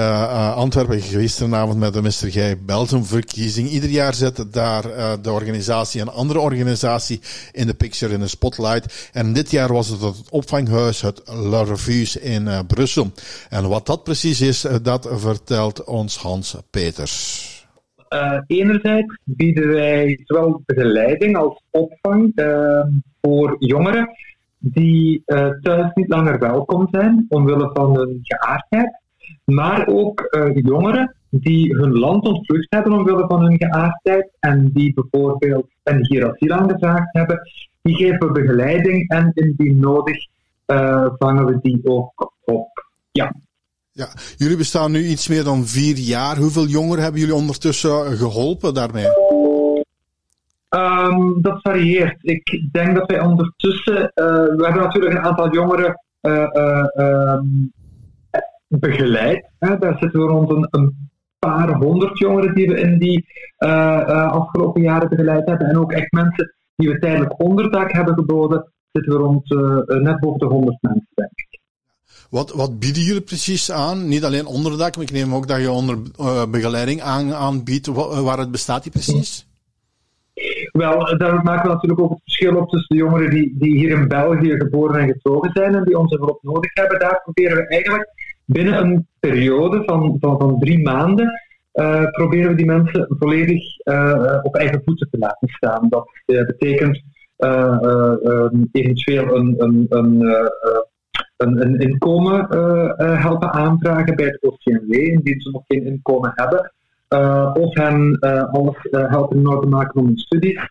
Antwerpen. 0.53 1.01
Gisteravond 1.01 1.79
met 1.79 1.93
de 1.93 2.01
Mr. 2.01 2.31
Gij 2.31 2.59
Belgium 2.61 3.05
verkiezing. 3.05 3.69
Ieder 3.69 3.89
jaar 3.89 4.13
zet 4.13 4.45
daar 4.51 4.83
de 5.21 5.31
organisatie 5.31 6.01
een 6.01 6.09
andere 6.09 6.39
organisatie 6.39 7.21
in 7.51 7.67
de 7.67 7.73
picture, 7.73 8.13
in 8.13 8.19
de 8.19 8.27
spotlight. 8.27 9.09
En 9.11 9.33
dit 9.33 9.51
jaar 9.51 9.73
was 9.73 9.87
het 9.87 10.01
het 10.01 10.15
opvanghuis, 10.29 11.01
het 11.01 11.21
La 11.25 11.63
Revues 11.63 12.15
in 12.15 12.49
Brussel. 12.67 13.11
En 13.49 13.67
wat 13.67 13.85
dat 13.85 14.03
precies 14.03 14.41
is, 14.41 14.65
dat 14.81 15.07
vertelt 15.11 15.83
ons 15.83 16.17
Hans 16.17 16.55
Peters. 16.69 17.56
Enerzijds 18.47 19.17
bieden 19.23 19.67
wij 19.67 20.21
zowel 20.23 20.61
begeleiding 20.65 21.37
als 21.37 21.61
opvang 21.71 22.31
voor 23.21 23.55
jongeren 23.59 24.09
die 24.57 25.21
thuis 25.61 25.93
niet 25.93 26.07
langer 26.07 26.39
welkom 26.39 26.87
zijn 26.91 27.25
omwille 27.29 27.69
van 27.73 27.95
hun 27.95 28.19
geaardheid 28.21 29.05
maar 29.43 29.87
ook 29.87 30.27
uh, 30.31 30.55
jongeren 30.55 31.15
die 31.29 31.75
hun 31.75 31.91
land 31.91 32.25
ontvlucht 32.25 32.67
hebben 32.69 32.93
omwille 32.93 33.27
van 33.27 33.41
hun 33.41 33.57
geaardheid 33.57 34.29
en 34.39 34.71
die 34.73 34.93
bijvoorbeeld 34.93 35.67
en 35.83 36.05
hier 36.05 36.29
asiel 36.29 36.51
aangevraagd 36.51 37.13
hebben, 37.13 37.41
die 37.81 37.95
geven 37.95 38.19
we 38.19 38.31
begeleiding 38.31 39.09
en 39.09 39.31
indien 39.33 39.79
nodig 39.79 40.17
vangen 41.17 41.45
we 41.45 41.59
die 41.61 41.79
ook 41.83 42.33
op. 42.45 42.85
Ja. 43.11 43.35
Ja, 43.97 44.07
jullie 44.35 44.57
bestaan 44.57 44.91
nu 44.91 45.05
iets 45.05 45.27
meer 45.27 45.43
dan 45.43 45.65
vier 45.65 45.95
jaar. 45.95 46.37
Hoeveel 46.37 46.65
jongeren 46.65 47.03
hebben 47.03 47.21
jullie 47.21 47.35
ondertussen 47.35 48.17
geholpen 48.17 48.73
daarmee? 48.73 49.07
Um, 50.69 51.41
dat 51.41 51.61
varieert. 51.61 52.17
Ik 52.21 52.67
denk 52.71 52.95
dat 52.95 53.11
wij 53.11 53.21
ondertussen, 53.21 53.95
uh, 53.95 54.25
we 54.35 54.63
hebben 54.63 54.81
natuurlijk 54.81 55.13
een 55.13 55.23
aantal 55.23 55.53
jongeren 55.53 56.03
uh, 56.21 56.85
um, 56.95 57.73
begeleid. 58.67 59.49
Hè. 59.59 59.77
Daar 59.77 59.97
zitten 59.99 60.19
we 60.19 60.27
rond 60.27 60.49
een, 60.49 60.67
een, 60.71 61.09
paar 61.39 61.73
honderd 61.73 62.17
jongeren 62.17 62.55
die 62.55 62.67
we 62.67 62.79
in 62.79 62.97
die 62.97 63.25
afgelopen 64.29 64.81
jaren 64.81 65.09
begeleid 65.09 65.47
hebben. 65.47 65.67
En 65.67 65.77
ook 65.77 65.91
echt 65.91 66.11
mensen 66.11 66.55
die 66.75 66.89
we 66.89 66.99
tijdelijk 66.99 67.41
onderdak 67.43 67.91
hebben 67.91 68.13
geboden, 68.13 68.71
zitten 68.91 69.13
we 69.13 69.19
rond 69.19 69.49
net 70.03 70.19
boven 70.19 70.39
de 70.39 70.45
honderd 70.45 70.77
mensen, 70.81 71.07
denk 71.13 71.31
ik. 71.35 71.46
Wat, 72.29 72.53
wat 72.53 72.79
bieden 72.79 73.03
jullie 73.03 73.21
precies 73.21 73.71
aan? 73.71 74.07
Niet 74.07 74.23
alleen 74.23 74.45
onderdak, 74.45 74.95
maar 74.95 75.05
ik 75.05 75.11
neem 75.11 75.33
ook 75.33 75.47
dat 75.47 75.61
je 75.61 75.71
onder 75.71 75.97
begeleiding 76.49 77.01
aan, 77.01 77.33
aanbiedt. 77.33 77.87
Waar 78.23 78.37
het 78.37 78.51
bestaat 78.51 78.83
die 78.83 78.91
precies? 78.91 79.47
Wel, 80.71 81.17
daar 81.17 81.43
maken 81.43 81.67
we 81.67 81.73
natuurlijk 81.73 82.01
ook 82.01 82.09
het 82.09 82.21
verschil 82.23 82.55
op 82.55 82.69
tussen 82.69 82.95
de 82.95 83.03
jongeren 83.03 83.29
die, 83.29 83.55
die 83.59 83.77
hier 83.77 83.89
in 83.89 84.07
België 84.07 84.51
geboren 84.57 85.01
en 85.01 85.07
getogen 85.07 85.51
zijn 85.53 85.75
en 85.75 85.83
die 85.83 85.97
onze 85.97 86.15
hulp 86.15 86.39
nodig 86.41 86.71
hebben. 86.73 86.99
Daar 86.99 87.21
proberen 87.23 87.57
we 87.57 87.67
eigenlijk 87.67 88.09
binnen 88.45 88.77
een 88.77 89.07
periode 89.19 89.83
van, 89.85 90.17
van, 90.19 90.39
van 90.39 90.59
drie 90.59 90.83
maanden 90.83 91.41
uh, 91.73 92.03
proberen 92.11 92.49
we 92.49 92.55
die 92.55 92.65
mensen 92.65 93.05
volledig 93.09 93.63
op 94.43 94.55
eigen 94.55 94.81
voeten 94.85 95.09
te 95.11 95.17
laten 95.17 95.47
staan. 95.47 95.87
Dat 95.89 96.09
betekent 96.25 97.01
um, 97.37 98.69
eventueel 98.71 99.35
een, 99.35 99.87
een, 101.37 101.79
inkomen 101.79 102.47
helpen 102.97 103.51
aanvragen 103.53 104.15
bij 104.15 104.25
het 104.25 104.43
OCMW, 104.43 104.93
indien 104.93 105.41
ze 105.41 105.49
nog 105.51 105.63
geen 105.67 105.85
inkomen 105.85 106.31
hebben. 106.35 106.71
of 107.61 107.73
hen 107.75 108.19
alles 108.51 108.77
helpen 108.91 109.37
in 109.37 109.47
orde 109.47 109.67
maken 109.67 109.99
om 109.99 110.05
hun 110.05 110.17
studies 110.17 110.69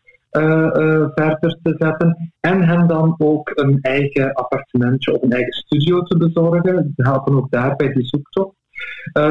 verder 1.15 1.59
te 1.63 1.75
zetten. 1.79 2.33
En 2.41 2.63
hen 2.63 2.87
dan 2.87 3.15
ook 3.19 3.51
een 3.55 3.79
eigen 3.81 4.33
appartementje 4.33 5.15
of 5.15 5.23
een 5.23 5.33
eigen 5.33 5.53
studio 5.53 6.03
te 6.03 6.17
bezorgen. 6.17 6.93
Ze 6.97 7.09
helpen 7.09 7.37
ook 7.37 7.51
daarbij 7.51 7.93
die 7.93 8.05
zoektocht. 8.05 8.55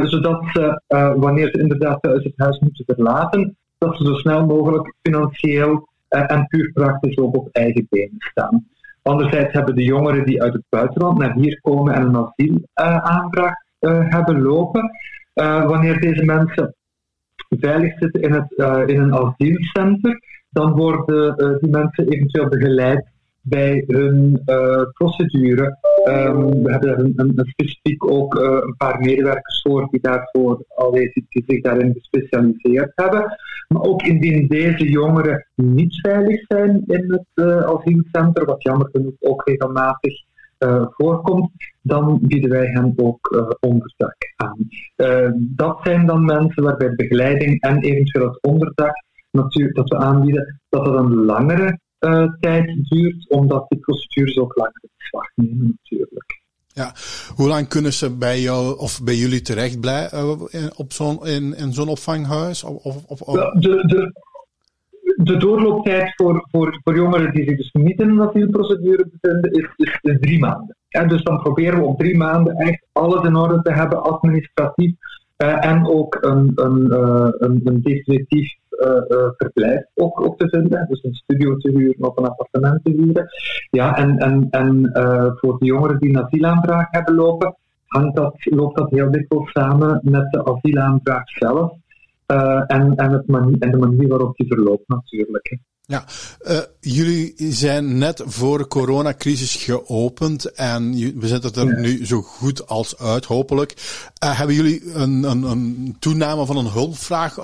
Zodat 0.04 0.44
ze, 0.54 0.82
wanneer 1.18 1.50
ze 1.52 1.62
inderdaad 1.62 2.02
thuis 2.02 2.24
het 2.24 2.34
huis 2.36 2.60
moeten 2.60 2.86
verlaten, 2.86 3.58
dat 3.78 3.98
ze 3.98 4.06
zo 4.06 4.14
snel 4.14 4.46
mogelijk 4.46 4.96
financieel 5.02 5.88
en 6.08 6.48
puur 6.48 6.72
praktisch 6.74 7.18
ook 7.18 7.38
op 7.38 7.50
eigen 7.52 7.88
benen 7.90 8.16
staan. 8.18 8.68
Anderzijds 9.06 9.54
hebben 9.54 9.76
de 9.76 9.84
jongeren 9.84 10.26
die 10.26 10.42
uit 10.42 10.54
het 10.54 10.64
buitenland 10.70 11.18
naar 11.18 11.34
hier 11.34 11.60
komen 11.62 11.94
en 11.94 12.02
een 12.02 12.18
asielaanvraag 12.18 13.54
hebben 14.10 14.42
lopen, 14.42 14.92
wanneer 15.34 16.00
deze 16.00 16.24
mensen 16.24 16.76
veilig 17.50 17.98
zitten 17.98 18.22
in, 18.22 18.32
het, 18.32 18.52
in 18.90 19.02
een 19.02 19.16
asielcentrum, 19.16 20.20
dan 20.50 20.72
worden 20.72 21.58
die 21.60 21.70
mensen 21.70 22.08
eventueel 22.08 22.50
begeleid 22.50 23.06
bij 23.48 23.84
hun 23.88 24.42
uh, 24.46 24.82
procedure. 24.94 25.78
Um, 26.08 26.64
we 26.64 26.72
hebben 26.72 27.00
een, 27.00 27.14
een, 27.16 27.32
een 27.36 27.46
specifiek 27.46 28.12
ook 28.12 28.40
uh, 28.40 28.44
een 28.44 28.76
paar 28.78 29.00
medewerkers 29.00 29.62
voor 29.62 29.88
die 29.92 30.02
daarvoor 30.02 30.64
al 30.68 30.92
die 30.92 31.26
zich 31.30 31.62
daarin 31.62 31.94
gespecialiseerd 31.94 32.92
hebben. 32.96 33.36
Maar 33.68 33.82
ook 33.82 34.02
indien 34.02 34.48
deze 34.48 34.90
jongeren 34.90 35.48
niet 35.56 36.00
veilig 36.00 36.42
zijn 36.48 36.84
in 36.88 37.12
het 37.12 37.46
uh, 37.48 37.62
asielcentrum, 37.62 38.46
wat 38.46 38.64
jammer 38.64 38.90
genoeg 38.92 39.14
ook 39.20 39.48
regelmatig 39.48 40.24
voorkomt, 40.90 41.52
dan 41.82 42.20
bieden 42.22 42.50
wij 42.50 42.66
hen 42.66 42.94
ook 42.96 43.36
uh, 43.36 43.50
onderdak 43.60 44.16
aan. 44.36 44.68
Dat 45.38 45.80
zijn 45.84 46.06
dan 46.06 46.26
mensen 46.26 46.64
waarbij 46.64 46.96
begeleiding 46.96 47.62
en 47.62 47.80
eventueel 47.80 48.28
het 48.28 48.42
onderdak 48.42 49.04
natuurlijk, 49.32 49.76
dat 49.76 49.90
we 49.90 49.98
aanbieden, 49.98 50.62
dat 50.70 50.86
het 50.86 50.96
een 50.96 51.14
langere 51.14 51.80
tijd 52.40 52.90
duurt, 52.90 53.30
omdat 53.30 53.66
die 53.70 53.80
procedures 53.80 54.38
ook 54.38 54.56
langer 54.56 54.80
in 54.82 54.90
beslag 54.98 55.32
nemen 55.36 55.78
natuurlijk. 55.82 56.44
Ja, 56.68 56.94
hoe 57.36 57.48
lang 57.48 57.68
kunnen 57.68 57.94
ze 57.94 58.18
bij 58.18 58.42
jou 58.42 58.78
of 58.78 59.04
bij 59.04 59.16
jullie 59.16 59.42
terecht 59.42 59.80
blijven 59.80 60.48
uh, 60.52 60.66
op 60.76 60.94
zo'n 60.94 61.26
in, 61.26 61.56
in 61.58 61.74
zo'n 61.74 61.88
opvanghuis? 61.88 62.64
Of, 62.64 62.84
of, 62.84 63.22
of, 63.22 63.36
de, 63.60 63.84
de, 63.88 64.12
de 65.16 65.38
doorlooptijd 65.38 66.14
voor, 66.16 66.48
voor, 66.52 66.80
voor 66.84 66.96
jongeren 66.96 67.34
die 67.34 67.44
zich 67.44 67.58
dus 67.58 67.70
niet 67.72 68.00
in 68.00 68.10
een 68.10 68.22
asielprocedure 68.22 69.08
bevinden, 69.12 69.52
is, 69.52 69.70
is, 69.76 70.00
is 70.02 70.18
drie 70.20 70.40
maanden. 70.40 70.76
En 70.90 71.08
dus 71.08 71.24
dan 71.24 71.42
proberen 71.42 71.80
we 71.80 71.86
op 71.86 72.00
drie 72.00 72.18
maanden 72.18 72.56
echt 72.56 72.86
alles 72.92 73.24
in 73.24 73.36
orde 73.36 73.62
te 73.62 73.72
hebben, 73.72 74.04
administratief, 74.04 74.94
uh, 75.38 75.66
en 75.66 75.88
ook 75.88 76.18
een, 76.22 76.52
een, 76.56 76.92
een, 77.44 77.62
een 77.64 77.82
definitief 77.82 78.54
verblijf 79.38 79.86
ook, 79.94 80.22
ook 80.22 80.38
te 80.38 80.50
vinden. 80.50 80.86
Dus 80.90 81.04
een 81.04 81.14
studio 81.14 81.58
te 81.58 81.70
huren 81.70 82.10
of 82.10 82.18
een 82.18 82.28
appartement 82.28 82.84
te 82.84 82.92
huren. 82.92 83.28
Ja, 83.70 83.98
en, 83.98 84.18
en, 84.18 84.48
en 84.50 84.90
voor 85.36 85.60
de 85.60 85.66
jongeren 85.66 86.00
die 86.00 86.10
een 86.10 86.24
asielaanvraag 86.24 86.88
hebben 86.92 87.16
lopen, 87.16 87.56
hangt 87.86 88.16
dat, 88.16 88.36
loopt 88.40 88.78
dat 88.78 88.90
heel 88.90 89.12
dikwijls 89.12 89.52
samen 89.52 90.00
met 90.04 90.32
de 90.32 90.46
asielaanvraag 90.46 91.30
zelf. 91.30 91.72
en, 92.68 92.96
en, 92.96 93.12
het 93.12 93.28
manier, 93.28 93.56
en 93.60 93.72
de 93.72 93.78
manier 93.78 94.08
waarop 94.08 94.36
die 94.36 94.48
verloopt 94.48 94.88
natuurlijk. 94.88 95.60
Ja, 95.88 96.06
uh, 96.48 96.58
jullie 96.80 97.34
zijn 97.38 97.98
net 97.98 98.22
voor 98.26 98.58
de 98.58 98.68
coronacrisis 98.68 99.56
geopend 99.56 100.52
en 100.52 100.92
we 101.20 101.28
zitten 101.28 101.54
er 101.54 101.80
nu 101.80 102.06
zo 102.06 102.22
goed 102.22 102.68
als 102.68 102.98
uit, 102.98 103.26
hopelijk. 103.26 103.74
Uh, 104.24 104.38
hebben 104.38 104.56
jullie 104.56 104.94
een, 104.94 105.24
een, 105.24 105.44
een, 105.44 105.96
toename 106.00 106.46
van 106.46 106.58
een 106.58 106.72
hulpvraag 106.72 107.40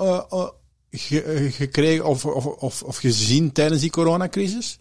ge, 0.92 1.48
gekregen 1.50 2.04
of, 2.04 2.24
of, 2.26 2.46
of, 2.46 2.82
of, 2.82 2.96
gezien 2.96 3.52
tijdens 3.52 3.80
die 3.80 3.90
coronacrisis? 3.90 4.80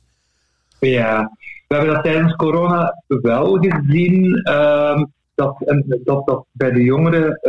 Ja, 0.79 1.31
we 1.67 1.75
hebben 1.75 1.93
dat 1.93 2.03
tijdens 2.03 2.35
corona 2.35 3.03
wel 3.07 3.57
gezien. 3.59 4.33
Ehm, 4.43 5.05
dat, 5.35 5.55
dat, 6.03 6.25
dat 6.25 6.45
bij 6.51 6.71
de 6.71 6.83
jongeren, 6.83 7.39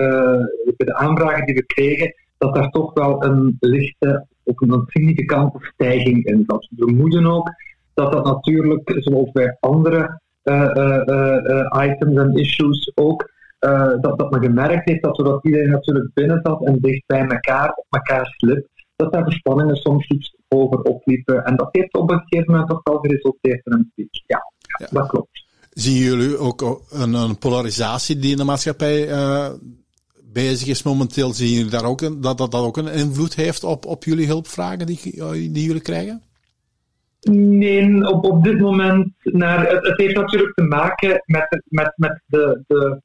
bij 0.77 0.87
de 0.87 0.95
aanvragen 0.95 1.47
die 1.47 1.55
we 1.55 1.67
kregen, 1.67 2.15
dat 2.39 2.55
daar 2.55 2.71
toch 2.71 2.93
wel 2.95 3.25
een 3.25 3.57
lichte 3.61 4.27
ook 4.45 4.61
een 4.61 4.85
significante 4.87 5.59
stijging 5.61 6.25
in 6.25 6.45
zat. 6.47 6.69
We 6.71 6.85
vermoeden 6.85 7.27
ook 7.27 7.51
dat 7.95 8.13
dat 8.13 8.25
natuurlijk, 8.25 8.97
zoals 8.99 9.31
bij 9.33 9.57
andere 9.61 10.21
uh, 10.45 11.67
items 11.89 12.17
en 12.17 12.35
issues 12.35 12.93
ook, 12.95 13.31
dat, 14.01 14.19
dat 14.19 14.31
men 14.31 14.43
gemerkt 14.43 14.89
heeft 14.89 15.03
dat 15.03 15.17
doordat 15.17 15.45
iedereen 15.45 15.71
natuurlijk 15.71 16.11
binnen 16.15 16.41
zat 16.43 16.65
en 16.65 16.79
dicht 16.81 17.07
bij 17.07 17.27
elkaar 17.27 17.73
op 17.75 17.87
elkaar 17.91 18.27
slipt, 18.37 18.69
dat 18.97 19.13
daar 19.13 19.25
de 19.25 19.33
spanningen 19.33 19.77
soms 19.77 20.09
iets 20.09 20.37
hoger 20.49 20.83
opliepen. 20.83 21.45
En 21.45 21.57
dat 21.57 21.69
heeft 21.73 21.95
op 21.95 22.11
een 22.11 22.23
gegeven 22.27 22.53
moment 22.53 22.71
toch 22.71 22.81
wel 22.85 22.99
geresulteerd 22.99 23.67
in 23.67 23.73
een 23.73 23.93
piek. 23.95 24.23
Ja, 24.27 24.53
ja, 24.79 24.87
dat 24.91 25.09
klopt. 25.09 25.45
Zien 25.71 25.97
jullie 25.97 26.39
ook 26.39 26.85
een, 26.91 27.15
een 27.15 27.39
polarisatie 27.39 28.19
die 28.19 28.31
in 28.31 28.37
de 28.37 28.45
maatschappij 28.45 29.09
bezig 30.33 30.69
is 30.69 30.83
momenteel, 30.83 31.33
zien 31.33 31.55
jullie 31.55 31.71
daar 31.71 31.85
ook 31.85 32.01
een, 32.01 32.21
dat, 32.21 32.39
dat 32.39 32.51
dat 32.51 32.65
ook 32.65 32.77
een 32.77 32.93
invloed 32.93 33.35
heeft 33.35 33.65
op, 33.65 33.87
op 33.87 34.05
jullie 34.05 34.27
hulpvragen 34.27 34.87
die, 34.87 35.01
die 35.53 35.65
jullie 35.65 35.83
krijgen? 35.83 36.23
Nee, 37.31 38.09
op, 38.09 38.25
op 38.25 38.45
dit 38.45 38.61
moment. 38.61 39.09
Naar, 39.23 39.71
het, 39.71 39.87
het 39.87 39.99
heeft 39.99 40.17
natuurlijk 40.17 40.55
te 40.55 40.63
maken 40.63 41.23
met, 41.27 41.63
met, 41.69 41.93
met 41.97 42.23
de, 42.27 42.63
de, 42.67 43.03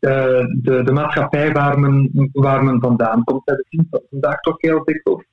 de, 0.00 0.82
de 0.84 0.92
maatschappij 0.92 1.52
waar 1.52 1.78
men, 1.78 2.10
waar 2.32 2.64
men 2.64 2.80
vandaan 2.80 3.24
komt. 3.24 3.42
We 3.44 3.64
zien 3.68 3.88
vandaag 4.10 4.40
toch 4.40 4.56
heel 4.60 4.84
dikwijls 4.84 5.24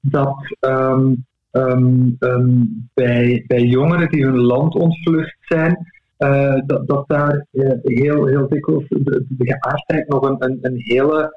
dat 0.00 0.56
um, 0.60 1.26
um, 1.50 2.16
um, 2.18 2.88
bij, 2.94 3.44
bij 3.46 3.62
jongeren 3.62 4.08
die 4.08 4.24
hun 4.24 4.38
land 4.38 4.74
ontvlucht 4.74 5.36
zijn, 5.40 5.86
uh, 6.18 6.60
dat, 6.66 6.88
dat 6.88 7.04
daar 7.08 7.46
uh, 7.52 7.72
heel, 7.82 8.26
heel 8.26 8.48
dikwijls 8.48 8.84
de, 8.88 9.24
de 9.28 9.46
geaardheid 9.46 10.08
nog 10.08 10.28
een, 10.28 10.36
een, 10.38 10.58
een 10.62 10.76
hele 10.76 11.36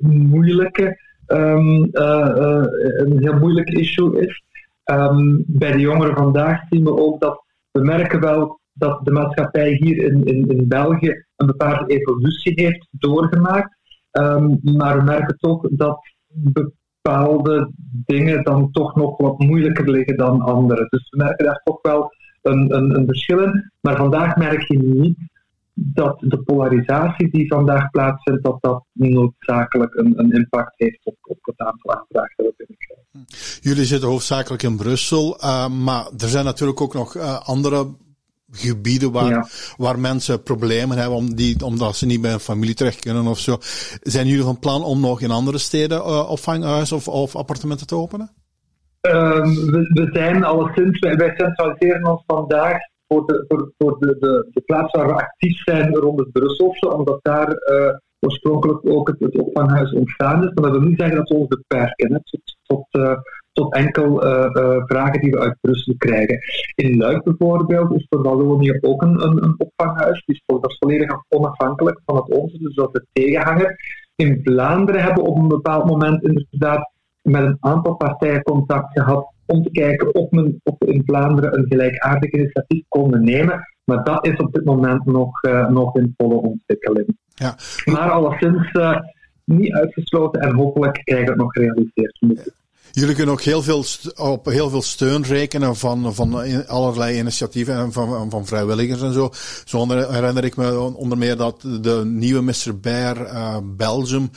moeilijke, 0.00 0.98
een 1.26 3.18
heel 3.18 3.38
moeilijk 3.38 3.70
issue 3.70 4.20
is. 4.20 4.42
Bij 5.46 5.72
de 5.72 5.80
jongeren 5.80 6.16
vandaag 6.16 6.62
zien 6.70 6.84
we 6.84 6.96
ook 6.96 7.20
dat 7.20 7.44
we 7.70 7.80
merken 7.80 8.20
wel 8.20 8.60
dat 8.72 9.04
de 9.04 9.10
maatschappij 9.10 9.70
hier 9.70 10.04
in, 10.04 10.24
in, 10.24 10.48
in 10.48 10.68
België 10.68 11.24
een 11.40 11.46
bepaalde 11.46 11.86
evolutie 11.86 12.52
heeft 12.54 12.88
doorgemaakt. 12.90 13.78
Um, 14.12 14.60
maar 14.62 14.96
we 14.96 15.02
merken 15.02 15.36
toch 15.38 15.68
dat 15.70 15.98
bepaalde 16.28 17.72
dingen 18.04 18.44
dan 18.44 18.70
toch 18.70 18.94
nog 18.94 19.16
wat 19.16 19.38
moeilijker 19.38 19.90
liggen 19.90 20.16
dan 20.16 20.40
andere. 20.40 20.86
Dus 20.88 21.10
we 21.10 21.16
merken 21.16 21.44
daar 21.44 21.60
toch 21.64 21.78
wel 21.82 22.12
een, 22.42 22.74
een, 22.74 22.98
een 22.98 23.06
verschil 23.06 23.38
in. 23.38 23.72
Maar 23.80 23.96
vandaag 23.96 24.36
merk 24.36 24.62
je 24.62 24.78
niet 24.78 25.18
dat 25.72 26.20
de 26.20 26.42
polarisatie 26.42 27.30
die 27.30 27.48
vandaag 27.48 27.90
plaatsvindt, 27.90 28.44
dat 28.44 28.58
dat 28.60 28.84
noodzakelijk 28.92 29.94
een, 29.94 30.18
een 30.18 30.32
impact 30.32 30.74
heeft 30.76 31.00
op, 31.02 31.16
op 31.20 31.38
het 31.40 31.58
aantal 31.58 31.94
aanvragen 31.94 32.34
dat 32.36 32.46
we 32.46 32.54
binnenkrijgen. 32.56 33.60
Jullie 33.60 33.84
zitten 33.84 34.08
hoofdzakelijk 34.08 34.62
in 34.62 34.76
Brussel, 34.76 35.38
uh, 35.44 35.68
maar 35.68 36.06
er 36.18 36.28
zijn 36.28 36.44
natuurlijk 36.44 36.80
ook 36.80 36.94
nog 36.94 37.16
uh, 37.16 37.40
andere 37.40 37.86
gebieden 38.52 39.12
waar, 39.12 39.30
ja. 39.30 39.46
waar 39.76 39.98
mensen 39.98 40.42
problemen 40.42 40.98
hebben 40.98 41.16
om 41.16 41.34
die, 41.34 41.64
omdat 41.64 41.96
ze 41.96 42.06
niet 42.06 42.20
bij 42.20 42.32
een 42.32 42.40
familie 42.40 42.74
terecht 42.74 43.00
kunnen 43.00 43.26
of 43.26 43.38
zo. 43.38 43.56
Zijn 44.00 44.26
jullie 44.26 44.44
van 44.44 44.58
plan 44.58 44.82
om 44.82 45.00
nog 45.00 45.20
in 45.20 45.30
andere 45.30 45.58
steden 45.58 45.98
uh, 45.98 46.30
opvanghuis 46.30 46.92
of, 46.92 47.08
of 47.08 47.36
appartementen 47.36 47.86
te 47.86 47.94
openen? 47.94 48.30
Um, 49.00 49.70
we, 49.70 49.90
we, 49.92 50.08
zijn 50.12 50.44
alleszins, 50.44 50.98
wij, 50.98 51.16
wij 51.16 51.34
centraliseren 51.36 52.06
ons 52.06 52.22
vandaag 52.26 52.76
voor, 53.08 53.26
de, 53.26 53.44
voor, 53.48 53.72
voor 53.78 53.96
de, 53.98 54.16
de, 54.18 54.48
de, 54.50 54.60
plaats 54.60 54.92
waar 54.92 55.06
we 55.06 55.12
actief 55.12 55.62
zijn 55.62 55.94
rond 55.94 56.18
het 56.18 56.32
Brusselse, 56.32 56.94
omdat 56.94 57.18
daar 57.22 57.48
uh, 57.48 57.96
oorspronkelijk 58.20 58.90
ook 58.90 59.08
het, 59.08 59.20
het, 59.20 59.38
opvanghuis 59.38 59.92
ontstaan 59.92 60.42
is. 60.44 60.50
Maar 60.54 60.70
dat 60.70 60.80
wil 60.80 60.88
niet 60.88 60.98
zeggen 60.98 61.16
dat 61.16 61.28
we 61.28 61.34
ons 61.34 61.48
beperken 61.48 62.12
hè, 62.12 62.18
tot, 62.22 62.56
tot, 62.62 62.86
uh, 62.90 63.16
tot 63.60 63.74
enkel 63.74 64.26
uh, 64.26 64.76
vragen 64.86 65.20
die 65.20 65.30
we 65.30 65.38
uit 65.38 65.56
Brussel 65.60 65.94
krijgen. 65.98 66.38
In 66.74 66.96
Luik 66.96 67.22
bijvoorbeeld 67.24 67.94
is 67.94 68.06
voor 68.08 68.22
Wallonië 68.22 68.78
ook 68.80 69.02
een, 69.02 69.22
een, 69.22 69.44
een 69.44 69.54
opvanghuis. 69.58 70.22
Die 70.26 70.34
is, 70.34 70.42
dat 70.46 70.70
is 70.70 70.76
volledig 70.78 71.22
onafhankelijk 71.28 72.00
van 72.04 72.16
het 72.16 72.38
onze, 72.38 72.58
dus 72.58 72.74
dat 72.74 72.88
is 72.92 73.00
de 73.00 73.06
tegenhanger. 73.12 73.78
In 74.16 74.40
Vlaanderen 74.44 75.02
hebben 75.02 75.24
we 75.24 75.30
op 75.30 75.36
een 75.36 75.48
bepaald 75.48 75.84
moment 75.84 76.22
inderdaad 76.22 76.90
met 77.22 77.42
een 77.42 77.56
aantal 77.60 77.94
partijen 77.94 78.42
contact 78.42 78.98
gehad 78.98 79.32
om 79.46 79.62
te 79.62 79.70
kijken 79.70 80.14
of 80.14 80.30
men 80.30 80.60
of 80.64 80.74
in 80.78 81.02
Vlaanderen 81.06 81.58
een 81.58 81.66
gelijkaardig 81.68 82.30
initiatief 82.30 82.84
konden 82.88 83.24
nemen. 83.24 83.68
Maar 83.84 84.04
dat 84.04 84.26
is 84.26 84.36
op 84.36 84.52
dit 84.52 84.64
moment 84.64 85.04
nog, 85.04 85.44
uh, 85.44 85.68
nog 85.68 85.96
in 85.96 86.14
volle 86.16 86.34
ontwikkeling. 86.34 87.16
Ja. 87.28 87.54
Maar 87.84 88.10
alleszins 88.10 88.72
uh, 88.72 88.98
niet 89.44 89.72
uitgesloten 89.72 90.40
en 90.40 90.54
hopelijk 90.54 91.00
krijgen 91.04 91.26
we 91.26 91.32
het 91.32 91.40
nog 91.40 91.52
gerealiseerd. 91.52 92.18
Jullie 92.92 93.14
kunnen 93.14 93.34
ook 93.34 93.42
heel 93.42 93.62
veel 93.62 93.84
op 94.16 94.46
heel 94.46 94.70
veel 94.70 94.82
steun 94.82 95.22
rekenen 95.22 95.76
van, 95.76 96.14
van 96.14 96.66
allerlei 96.66 97.18
initiatieven 97.18 97.74
en 97.74 97.92
van, 97.92 98.30
van 98.30 98.46
vrijwilligers 98.46 99.02
en 99.02 99.12
zo. 99.12 99.30
Zo 99.64 99.88
herinner 99.88 100.44
ik 100.44 100.56
me 100.56 100.80
onder 100.80 101.18
meer 101.18 101.36
dat 101.36 101.60
de 101.60 102.02
nieuwe 102.04 102.42
Mr. 102.42 102.80
Bear 102.80 103.16
uh, 103.20 103.56
Belgium 103.62 104.30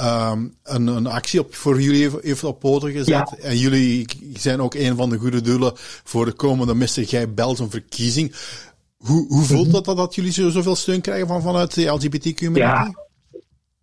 um, 0.00 0.54
een, 0.62 0.86
een 0.86 1.06
actie 1.06 1.40
op, 1.40 1.54
voor 1.54 1.80
jullie 1.80 2.10
heeft 2.20 2.44
op 2.44 2.60
poten 2.60 2.90
gezet. 2.90 3.06
Ja. 3.06 3.36
En 3.40 3.58
jullie 3.58 4.06
zijn 4.34 4.60
ook 4.60 4.74
een 4.74 4.96
van 4.96 5.10
de 5.10 5.18
goede 5.18 5.40
doelen 5.40 5.72
voor 6.04 6.24
de 6.24 6.32
komende 6.32 6.74
Mr. 6.74 6.88
Gij 7.06 7.34
Belgium 7.34 7.70
verkiezing. 7.70 8.34
Hoe, 8.96 9.26
hoe 9.28 9.44
voelt 9.44 9.72
dat, 9.72 9.84
dat 9.84 9.96
dat 9.96 10.14
jullie 10.14 10.32
zo, 10.32 10.50
zoveel 10.50 10.76
steun 10.76 11.00
krijgen 11.00 11.26
van, 11.26 11.42
vanuit 11.42 11.74
de 11.74 11.92
LGBT-community? 11.92 12.60
Ja 12.60 13.05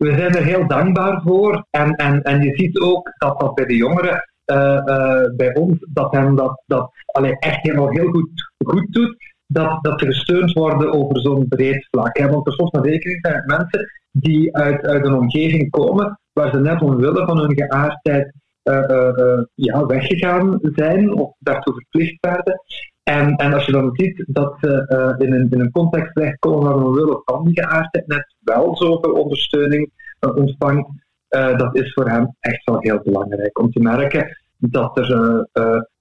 we 0.04 0.16
zijn 0.18 0.36
er 0.36 0.44
heel 0.44 0.68
dankbaar 0.68 1.22
voor. 1.22 1.66
En, 1.70 1.96
en, 1.96 2.22
en 2.22 2.42
je 2.42 2.56
ziet 2.56 2.80
ook 2.80 3.12
dat 3.18 3.40
dat 3.40 3.56
bij 3.56 3.66
de 3.66 3.76
jongeren 3.76 4.34
uh, 4.46 4.82
uh, 4.86 5.36
bij 5.36 5.56
ons, 5.56 5.78
dat 5.94 6.12
hen 6.12 6.36
dat, 6.36 6.64
dat 6.66 6.92
allee, 7.06 7.40
echt 7.40 7.62
helemaal 7.62 7.90
heel 7.90 8.10
goed, 8.10 8.52
goed 8.58 8.94
doet. 8.94 9.16
Dat, 9.48 9.84
dat 9.84 10.00
ze 10.00 10.06
gesteund 10.06 10.54
worden 10.54 10.94
over 10.94 11.22
zo'n 11.22 11.48
breed 11.48 11.88
vlak. 11.92 12.18
Hè? 12.18 12.30
Want 12.30 12.48
er 12.48 12.54
soms 12.54 12.72
een 12.72 12.84
rekening 12.84 13.20
zijn 13.22 13.36
met 13.36 13.46
mensen 13.46 13.92
die 14.12 14.56
uit, 14.56 14.86
uit 14.86 15.06
een 15.06 15.14
omgeving 15.14 15.70
komen 15.70 16.20
waar 16.34 16.52
ze 16.52 16.60
net 16.60 16.82
omwille 16.82 17.26
van 17.26 17.38
hun 17.38 17.56
geaardheid 17.56 18.34
uh, 18.64 19.42
ja, 19.54 19.86
weggegaan 19.86 20.60
zijn 20.62 21.14
of 21.14 21.36
daartoe 21.40 21.74
verplicht 21.74 22.18
werden. 22.20 22.62
En, 23.04 23.36
en 23.36 23.54
als 23.54 23.66
je 23.66 23.72
dan 23.72 23.90
ziet 23.94 24.24
dat 24.28 24.56
ze 24.62 24.86
uh, 25.20 25.28
in, 25.28 25.34
een, 25.34 25.48
in 25.50 25.60
een 25.60 25.72
context 25.72 26.14
terechtkomen 26.14 26.64
waar 26.64 26.90
we 26.90 26.96
willen 26.96 27.22
van 27.26 27.46
die 27.46 27.62
geaardheid 27.62 28.08
net 28.08 28.36
wel 28.40 28.78
zoveel 28.78 29.12
ondersteuning 29.12 29.92
ontvangt, 30.36 30.90
uh, 31.30 31.58
dat 31.58 31.76
is 31.76 31.94
voor 31.94 32.10
hem 32.10 32.36
echt 32.40 32.66
wel 32.66 32.78
heel 32.80 33.00
belangrijk. 33.04 33.60
Om 33.60 33.72
te 33.72 33.80
merken 33.80 34.38
dat, 34.58 34.98
er, 34.98 35.08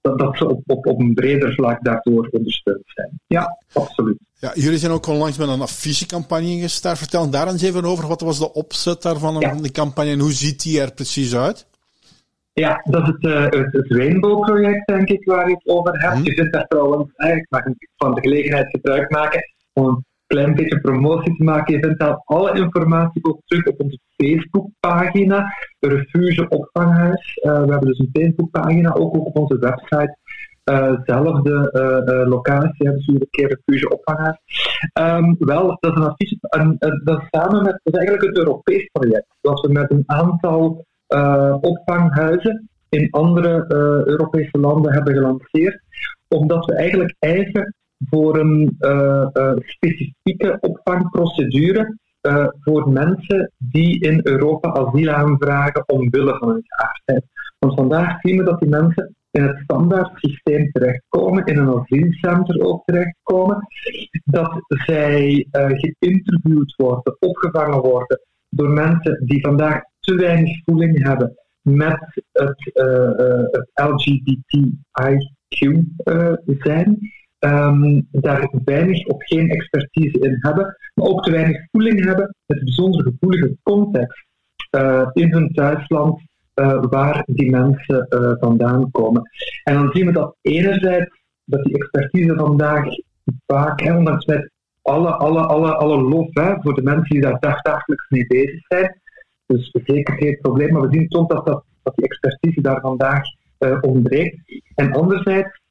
dat, 0.01 0.19
dat 0.19 0.37
ze 0.37 0.49
op, 0.49 0.61
op, 0.65 0.87
op 0.87 0.99
een 0.99 1.13
breder 1.13 1.53
vlak 1.53 1.83
daardoor 1.83 2.27
ondersteund 2.31 2.83
zijn. 2.85 3.19
Ja, 3.27 3.57
absoluut. 3.73 4.17
Ja, 4.33 4.51
jullie 4.53 4.77
zijn 4.77 4.91
ook 4.91 5.07
onlangs 5.07 5.37
met 5.37 5.47
een 5.47 5.61
affichecampagne 5.61 6.59
gestart. 6.59 6.97
Vertel 6.97 7.29
daar 7.29 7.47
eens 7.47 7.61
even 7.61 7.83
over. 7.83 8.07
Wat 8.07 8.21
was 8.21 8.39
de 8.39 8.53
opzet 8.53 9.01
daarvan, 9.01 9.39
ja. 9.39 9.55
die 9.55 9.71
campagne, 9.71 10.11
en 10.11 10.19
hoe 10.19 10.31
ziet 10.31 10.61
die 10.61 10.81
er 10.81 10.93
precies 10.93 11.35
uit? 11.35 11.67
Ja, 12.53 12.81
dat 12.83 13.01
is 13.01 13.07
het, 13.07 13.23
uh, 13.23 13.43
het, 13.43 13.73
het 13.73 13.91
Rainbow-project, 13.91 14.87
denk 14.87 15.09
ik, 15.09 15.25
waar 15.25 15.47
je 15.47 15.53
het 15.53 15.67
over 15.67 16.01
hebt. 16.01 16.25
Je 16.25 16.33
vindt 16.33 16.53
daar 16.53 16.67
trouwens, 16.67 17.11
eigenlijk 17.15 17.51
mag 17.51 17.65
ik 17.65 17.89
van 17.95 18.13
de 18.13 18.21
gelegenheid 18.21 18.69
gebruik 18.69 19.11
maken 19.11 19.41
om 19.73 19.87
een 19.87 20.05
klein 20.27 20.55
beetje 20.55 20.81
promotie 20.81 21.35
te 21.35 21.43
maken. 21.43 21.73
Je 21.73 21.79
vindt 21.79 21.99
daar 21.99 22.21
alle 22.25 22.53
informatie 22.53 23.23
ook 23.23 23.41
terug 23.45 23.65
op 23.65 23.81
onze 23.81 23.99
Facebookpagina, 24.15 25.53
Refuge 25.79 26.49
Opvanghuis. 26.49 27.39
Uh, 27.43 27.51
we 27.51 27.71
hebben 27.71 27.87
dus 27.87 27.99
een 27.99 28.09
Facebookpagina, 28.21 28.93
ook 28.93 29.17
op 29.17 29.37
onze 29.37 29.59
website. 29.59 30.17
Uh, 30.71 30.93
zelfde 31.03 32.25
locatie, 32.29 32.91
dus 32.91 33.07
een 33.07 33.27
keer 33.29 33.59
Refuge 33.65 33.89
Opvanghuis. 33.89 34.37
Um, 34.99 35.35
wel, 35.39 35.77
dat 35.79 35.91
is 35.91 35.97
een 35.97 36.09
advies, 36.09 36.37
dat 37.03 37.21
is 37.21 37.27
samen 37.29 37.63
met, 37.63 37.79
dat 37.83 37.93
is 37.93 37.99
eigenlijk 37.99 38.25
het 38.25 38.37
Europees 38.37 38.89
project. 38.91 39.25
Dat 39.41 39.61
we 39.61 39.71
met 39.71 39.91
een 39.91 40.03
aantal 40.05 40.85
opvanghuizen 41.61 42.69
in 42.89 43.07
andere 43.11 43.65
Europese 44.05 44.57
landen 44.57 44.93
hebben 44.93 45.13
gelanceerd, 45.13 45.81
omdat 46.27 46.65
we 46.65 46.73
eigenlijk 46.75 47.15
eigen 47.19 47.73
voor 48.09 48.39
een 48.39 48.77
specifieke 49.65 50.57
opvangprocedure 50.61 51.97
voor 52.59 52.89
mensen 52.89 53.51
die 53.57 53.99
in 53.99 54.19
Europa 54.23 54.73
asiel 54.73 55.09
aanvragen 55.09 55.89
omwille 55.89 56.37
van 56.37 56.49
hun 56.49 56.63
geaardheid. 56.65 57.25
Want 57.59 57.73
vandaag 57.73 58.19
zien 58.21 58.37
we 58.37 58.43
dat 58.43 58.59
die 58.59 58.69
mensen 58.69 59.15
in 59.31 59.43
het 59.43 59.59
standaard 59.63 60.11
systeem 60.15 60.71
terechtkomen, 60.71 61.45
in 61.45 61.57
een 61.57 61.79
asielcentrum 61.79 62.61
ook 62.61 62.83
terechtkomen, 62.85 63.67
dat 64.23 64.61
zij 64.67 65.47
uh, 65.51 65.65
geïnterviewd 65.67 66.73
worden, 66.75 67.17
opgevangen 67.19 67.81
worden 67.81 68.19
door 68.49 68.69
mensen 68.69 69.25
die 69.25 69.41
vandaag 69.41 69.81
te 70.03 70.15
weinig 70.15 70.63
voeling 70.63 71.03
hebben 71.03 71.37
met 71.61 72.21
het, 72.31 72.71
uh, 72.73 72.85
uh, 72.85 73.43
het 73.51 73.69
LGBTIQ 73.73 74.77
zijn. 76.59 77.11
Um, 77.39 78.07
daar 78.11 78.49
weinig 78.65 79.05
of 79.05 79.23
geen 79.25 79.49
expertise 79.49 80.19
in 80.19 80.37
hebben, 80.39 80.77
maar 80.93 81.07
ook 81.07 81.23
te 81.23 81.31
weinig 81.31 81.67
voeling 81.71 82.05
hebben 82.05 82.35
met 82.45 82.57
de 82.57 82.63
bijzonder 82.63 83.03
gevoelige 83.03 83.57
context 83.63 84.25
in 85.13 85.31
hun 85.31 85.53
thuisland 85.53 86.21
waar 86.89 87.23
die 87.25 87.49
mensen 87.49 88.07
vandaan 88.39 88.91
komen. 88.91 89.29
En 89.63 89.73
dan 89.73 89.89
zien 89.93 90.05
we 90.05 90.11
dat 90.11 90.35
enerzijds 90.41 91.21
dat 91.45 91.63
die 91.63 91.75
expertise 91.75 92.35
vandaag 92.35 92.85
vaak, 93.45 93.81
hè, 93.81 93.97
ondanks 93.97 94.25
met 94.25 94.51
alle, 94.81 95.11
alle, 95.11 95.41
alle, 95.41 95.75
alle 95.75 96.01
lof 96.01 96.27
voor 96.33 96.73
de 96.73 96.83
mensen 96.83 97.09
die 97.09 97.21
daar 97.21 97.39
dagdagelijks 97.39 98.09
mee 98.09 98.27
bezig 98.27 98.61
zijn, 98.67 99.01
dus 99.45 99.75
zeker 99.83 100.13
geen 100.13 100.37
probleem, 100.41 100.73
maar 100.73 100.81
we 100.81 100.97
zien 100.97 101.07
toch 101.07 101.27
dat, 101.27 101.45
dat, 101.45 101.63
dat 101.83 101.95
die 101.95 102.05
expertise 102.05 102.61
daar 102.61 102.81
vandaag 102.81 103.21
uh, 103.59 103.77
ontbreekt. 103.81 104.63
En 104.75 104.91
anderzijds, 104.91 105.61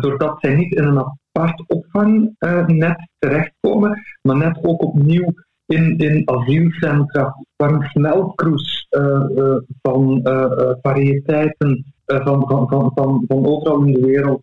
doordat 0.00 0.40
zij 0.40 0.54
niet 0.54 0.74
in 0.74 0.84
een 0.84 0.98
apart 0.98 1.64
opvangnet 1.66 3.08
terechtkomen, 3.18 4.02
maar 4.22 4.36
net 4.36 4.58
ook 4.62 4.82
opnieuw 4.82 5.32
in, 5.66 5.98
in 5.98 6.22
asielcentra, 6.28 7.36
waar 7.56 7.72
een 7.72 8.04
uh, 8.04 9.26
uh, 9.36 9.56
van 9.82 10.20
uh, 10.24 10.70
variëteiten 10.82 11.94
van, 12.04 12.48
van, 12.48 12.68
van, 12.68 12.90
van, 12.94 13.24
van 13.28 13.46
overal 13.46 13.84
in 13.84 13.92
de 13.92 14.06
wereld 14.06 14.42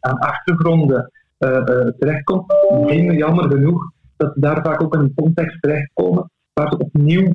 aan 0.00 0.18
achtergronden 0.18 1.10
terechtkomt, 1.98 2.54
zien 2.86 3.06
we 3.06 3.14
jammer 3.14 3.50
genoeg 3.50 3.90
dat 4.16 4.32
ze 4.34 4.40
daar 4.40 4.62
vaak 4.64 4.82
ook 4.82 4.94
in 4.94 5.00
een 5.00 5.14
context 5.14 5.62
terechtkomen 5.62 6.30
waar 6.60 6.70
ze 6.70 6.78
opnieuw 6.78 7.32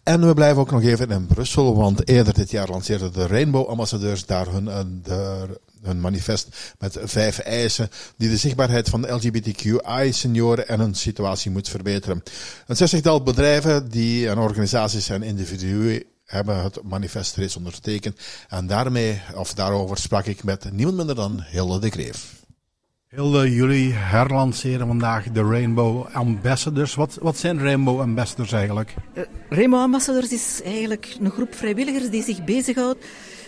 En 0.02 0.26
we 0.26 0.34
blijven 0.34 0.60
ook 0.60 0.70
nog 0.70 0.82
even 0.82 1.10
in 1.10 1.26
Brussel, 1.26 1.76
want 1.76 2.08
eerder 2.08 2.34
dit 2.34 2.50
jaar 2.50 2.68
lanceerden 2.68 3.12
de 3.12 3.26
Rainbow-ambassadeurs 3.26 4.26
daar 4.26 4.46
hun, 4.46 4.68
eh, 4.68 4.80
de, 5.02 5.46
hun 5.82 6.00
manifest 6.00 6.74
met 6.78 6.98
vijf 7.02 7.38
eisen 7.38 7.90
die 8.16 8.28
de 8.28 8.36
zichtbaarheid 8.36 8.88
van 8.88 9.02
de 9.02 9.08
LGBTQI-senioren 9.12 10.68
en 10.68 10.80
hun 10.80 10.94
situatie 10.94 11.50
moet 11.50 11.68
verbeteren. 11.68 12.22
Een 12.66 12.76
zestigtal 12.76 13.22
bedrijven 13.22 13.88
die 13.88 14.28
en 14.28 14.38
organisaties 14.38 15.08
en 15.08 15.22
individuen 15.22 16.04
hebben 16.24 16.62
het 16.62 16.82
manifest 16.82 17.36
reeds 17.36 17.56
ondertekend. 17.56 18.20
En 18.48 18.66
daarmee, 18.66 19.20
of 19.34 19.54
daarover 19.54 19.96
sprak 19.96 20.26
ik 20.26 20.44
met 20.44 20.72
niemand 20.72 20.96
minder 20.96 21.14
dan 21.14 21.44
Hilde 21.50 21.78
de 21.78 21.90
Greef. 21.90 22.39
Hilde, 23.14 23.54
jullie 23.54 23.92
herlanceren 23.92 24.86
vandaag 24.86 25.30
de 25.30 25.42
Rainbow 25.42 26.06
Ambassadors. 26.12 26.94
Wat, 26.94 27.18
wat 27.20 27.36
zijn 27.36 27.58
Rainbow 27.58 28.00
Ambassadors 28.00 28.52
eigenlijk? 28.52 28.94
Uh, 29.14 29.24
Rainbow 29.48 29.80
Ambassadors 29.80 30.32
is 30.32 30.60
eigenlijk 30.64 31.16
een 31.20 31.30
groep 31.30 31.54
vrijwilligers 31.54 32.10
die 32.10 32.22
zich 32.22 32.44
bezighoudt 32.44 33.04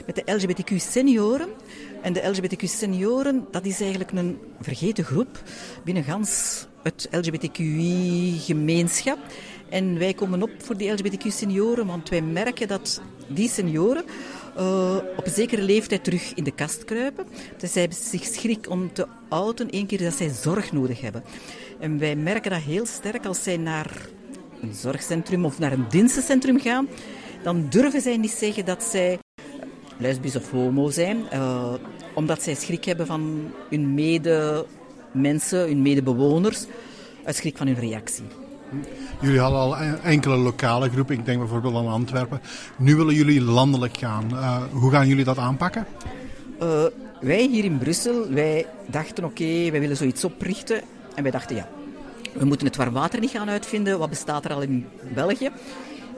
met 0.06 0.14
de 0.14 0.32
LGBTQ 0.32 0.76
senioren. 0.76 1.48
En 2.02 2.12
de 2.12 2.28
LGBTQ 2.28 2.64
senioren, 2.64 3.46
dat 3.50 3.64
is 3.64 3.80
eigenlijk 3.80 4.12
een 4.12 4.38
vergeten 4.60 5.04
groep 5.04 5.42
binnen 5.84 6.04
gans 6.04 6.66
het 6.82 7.08
LGBTQI-gemeenschap. 7.10 9.18
En 9.68 9.98
wij 9.98 10.14
komen 10.14 10.42
op 10.42 10.50
voor 10.58 10.76
die 10.76 10.92
LGBTQ 10.92 11.26
senioren, 11.26 11.86
want 11.86 12.08
wij 12.08 12.22
merken 12.22 12.68
dat 12.68 13.00
die 13.26 13.48
senioren 13.48 14.04
uh, 14.58 14.96
op 15.16 15.26
een 15.26 15.32
zekere 15.32 15.62
leeftijd 15.62 16.04
terug 16.04 16.34
in 16.34 16.44
de 16.44 16.50
kast 16.50 16.84
kruipen. 16.84 17.26
Dus 17.58 17.72
zij 17.72 17.80
hebben 17.80 17.98
zich 17.98 18.24
schrik 18.24 18.70
om 18.70 18.92
te 18.92 19.06
outen, 19.28 19.70
één 19.70 19.86
keer 19.86 20.02
dat 20.02 20.14
zij 20.14 20.28
zorg 20.28 20.72
nodig 20.72 21.00
hebben. 21.00 21.24
En 21.80 21.98
wij 21.98 22.16
merken 22.16 22.50
dat 22.50 22.60
heel 22.60 22.86
sterk 22.86 23.26
als 23.26 23.42
zij 23.42 23.56
naar 23.56 24.06
een 24.60 24.74
zorgcentrum 24.74 25.44
of 25.44 25.58
naar 25.58 25.72
een 25.72 25.88
dienstencentrum 25.88 26.60
gaan. 26.60 26.88
Dan 27.42 27.66
durven 27.68 28.00
zij 28.00 28.16
niet 28.16 28.30
zeggen 28.30 28.64
dat 28.64 28.82
zij 28.82 29.18
lesbisch 29.98 30.36
of 30.36 30.50
homo 30.50 30.90
zijn, 30.90 31.24
uh, 31.32 31.74
omdat 32.14 32.42
zij 32.42 32.54
schrik 32.54 32.84
hebben 32.84 33.06
van 33.06 33.50
hun 33.70 33.94
medemensen, 33.94 35.58
hun 35.58 35.82
medebewoners, 35.82 36.66
uit 37.24 37.36
schrik 37.36 37.56
van 37.56 37.66
hun 37.66 37.78
reactie. 37.78 38.41
Jullie 39.20 39.40
hadden 39.40 39.60
al 39.60 39.76
enkele 40.02 40.36
lokale 40.36 40.90
groepen, 40.90 41.18
ik 41.18 41.24
denk 41.24 41.38
bijvoorbeeld 41.38 41.74
aan 41.74 41.88
Antwerpen. 41.88 42.40
Nu 42.78 42.96
willen 42.96 43.14
jullie 43.14 43.42
landelijk 43.42 43.96
gaan. 43.96 44.26
Uh, 44.32 44.62
hoe 44.70 44.90
gaan 44.90 45.08
jullie 45.08 45.24
dat 45.24 45.38
aanpakken? 45.38 45.86
Uh, 46.62 46.84
wij 47.20 47.46
hier 47.46 47.64
in 47.64 47.78
Brussel, 47.78 48.28
wij 48.30 48.66
dachten 48.86 49.24
oké, 49.24 49.70
wij 49.70 49.80
willen 49.80 49.96
zoiets 49.96 50.24
oprichten. 50.24 50.80
En 51.14 51.22
wij 51.22 51.32
dachten 51.32 51.56
ja, 51.56 51.68
we 52.32 52.44
moeten 52.44 52.66
het 52.66 52.76
warm 52.76 52.92
water 52.92 53.20
niet 53.20 53.30
gaan 53.30 53.48
uitvinden. 53.48 53.98
Wat 53.98 54.08
bestaat 54.08 54.44
er 54.44 54.52
al 54.52 54.62
in 54.62 54.86
België? 55.14 55.50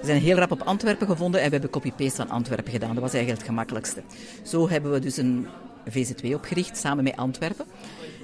We 0.00 0.06
zijn 0.06 0.22
heel 0.22 0.36
rap 0.36 0.50
op 0.50 0.62
Antwerpen 0.62 1.06
gevonden 1.06 1.40
en 1.40 1.46
we 1.46 1.52
hebben 1.52 1.70
copy-paste 1.70 2.16
van 2.16 2.30
Antwerpen 2.30 2.72
gedaan. 2.72 2.94
Dat 2.94 3.02
was 3.02 3.12
eigenlijk 3.12 3.40
het 3.40 3.50
gemakkelijkste. 3.50 4.02
Zo 4.42 4.68
hebben 4.68 4.92
we 4.92 4.98
dus 4.98 5.16
een 5.16 5.46
VZ2 5.90 6.34
opgericht 6.34 6.76
samen 6.76 7.04
met 7.04 7.16
Antwerpen. 7.16 7.64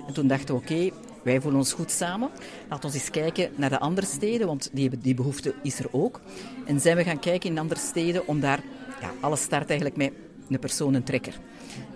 En 0.06 0.12
toen 0.12 0.26
dachten 0.26 0.54
we, 0.54 0.60
oké, 0.60 0.90
wij 1.22 1.40
voelen 1.40 1.60
ons 1.60 1.72
goed 1.72 1.90
samen. 1.90 2.30
Laten 2.68 2.90
we 2.90 2.96
eens 2.96 3.10
kijken 3.10 3.50
naar 3.54 3.70
de 3.70 3.78
andere 3.78 4.06
steden, 4.06 4.46
want 4.46 4.70
die, 4.72 4.98
die 4.98 5.14
behoefte 5.14 5.54
is 5.62 5.78
er 5.78 5.86
ook. 5.90 6.20
En 6.66 6.80
zijn 6.80 6.96
we 6.96 7.04
gaan 7.04 7.18
kijken 7.18 7.50
in 7.50 7.58
andere 7.58 7.80
steden 7.80 8.26
om 8.26 8.40
daar... 8.40 8.62
Ja, 9.00 9.12
alles 9.20 9.42
start 9.42 9.68
eigenlijk 9.68 9.96
met 9.96 10.12
een 10.48 10.58
persoon, 10.58 10.94
een 10.94 11.02
trekker. 11.02 11.38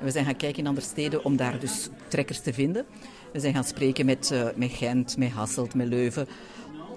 We 0.01 0.11
zijn 0.11 0.25
gaan 0.25 0.37
kijken 0.37 0.59
in 0.59 0.67
andere 0.67 0.87
steden 0.87 1.25
om 1.25 1.37
daar 1.37 1.59
dus 1.61 1.89
trekkers 2.09 2.41
te 2.41 2.53
vinden. 2.53 2.85
We 3.33 3.41
zijn 3.41 3.55
gaan 3.55 3.65
spreken 3.65 4.07
met, 4.07 4.31
uh, 4.33 4.47
met 4.57 4.71
Gent, 4.73 5.17
met 5.17 5.31
Hasselt, 5.31 5.75
met 5.75 5.87
Leuven. 5.87 6.29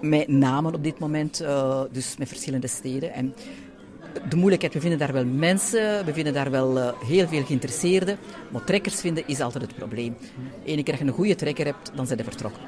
Met 0.00 0.28
namen 0.28 0.74
op 0.74 0.84
dit 0.84 0.98
moment, 0.98 1.42
uh, 1.42 1.82
dus 1.92 2.16
met 2.16 2.28
verschillende 2.28 2.66
steden. 2.66 3.12
En 3.12 3.34
de 4.28 4.36
moeilijkheid, 4.36 4.74
we 4.74 4.80
vinden 4.80 4.98
daar 4.98 5.12
wel 5.12 5.24
mensen, 5.24 6.04
we 6.04 6.12
vinden 6.12 6.32
daar 6.32 6.50
wel 6.50 6.76
uh, 6.76 6.88
heel 7.06 7.28
veel 7.28 7.44
geïnteresseerden. 7.44 8.18
Maar 8.48 8.64
trekkers 8.64 9.00
vinden 9.00 9.24
is 9.26 9.40
altijd 9.40 9.64
het 9.64 9.74
probleem. 9.74 10.16
Eén 10.64 10.74
keer 10.74 10.84
dat 10.84 10.98
je 10.98 11.04
een 11.04 11.12
goede 11.12 11.34
trekker 11.34 11.64
hebt, 11.64 11.90
dan 11.94 12.06
zijn 12.06 12.18
ze 12.18 12.24
vertrokken. 12.24 12.62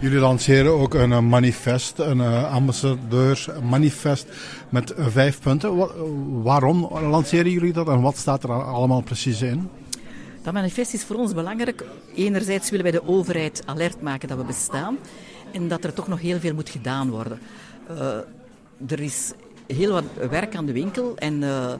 Jullie 0.00 0.18
lanceren 0.18 0.72
ook 0.72 0.94
een 0.94 1.28
manifest, 1.28 1.98
een 1.98 2.18
uh, 2.18 2.52
ambassadeursmanifest 2.52 4.26
met 4.68 4.94
vijf 4.96 5.40
punten. 5.40 5.76
Wa 5.76 5.88
waarom 6.42 6.88
lanceren 6.92 7.50
jullie 7.50 7.72
dat 7.72 7.88
en 7.88 8.00
wat 8.00 8.16
staat 8.16 8.42
er 8.42 8.52
allemaal 8.52 9.02
precies 9.02 9.42
in? 9.42 9.68
Dat 10.42 10.52
manifest 10.52 10.94
is 10.94 11.04
voor 11.04 11.16
ons 11.16 11.34
belangrijk. 11.34 11.84
Enerzijds 12.14 12.70
willen 12.70 12.84
wij 12.84 13.00
de 13.00 13.08
overheid 13.08 13.62
alert 13.66 14.02
maken 14.02 14.28
dat 14.28 14.38
we 14.38 14.44
bestaan 14.44 14.98
en 15.52 15.68
dat 15.68 15.84
er 15.84 15.92
toch 15.92 16.08
nog 16.08 16.20
heel 16.20 16.40
veel 16.40 16.54
moet 16.54 16.68
gedaan 16.68 17.10
worden. 17.10 17.38
er 18.86 19.00
is 19.00 19.32
heel 19.74 19.92
wat 19.92 20.28
werk 20.30 20.56
aan 20.56 20.66
de 20.66 20.72
winkel. 20.72 21.16
En 21.16 21.42
uh, 21.42 21.72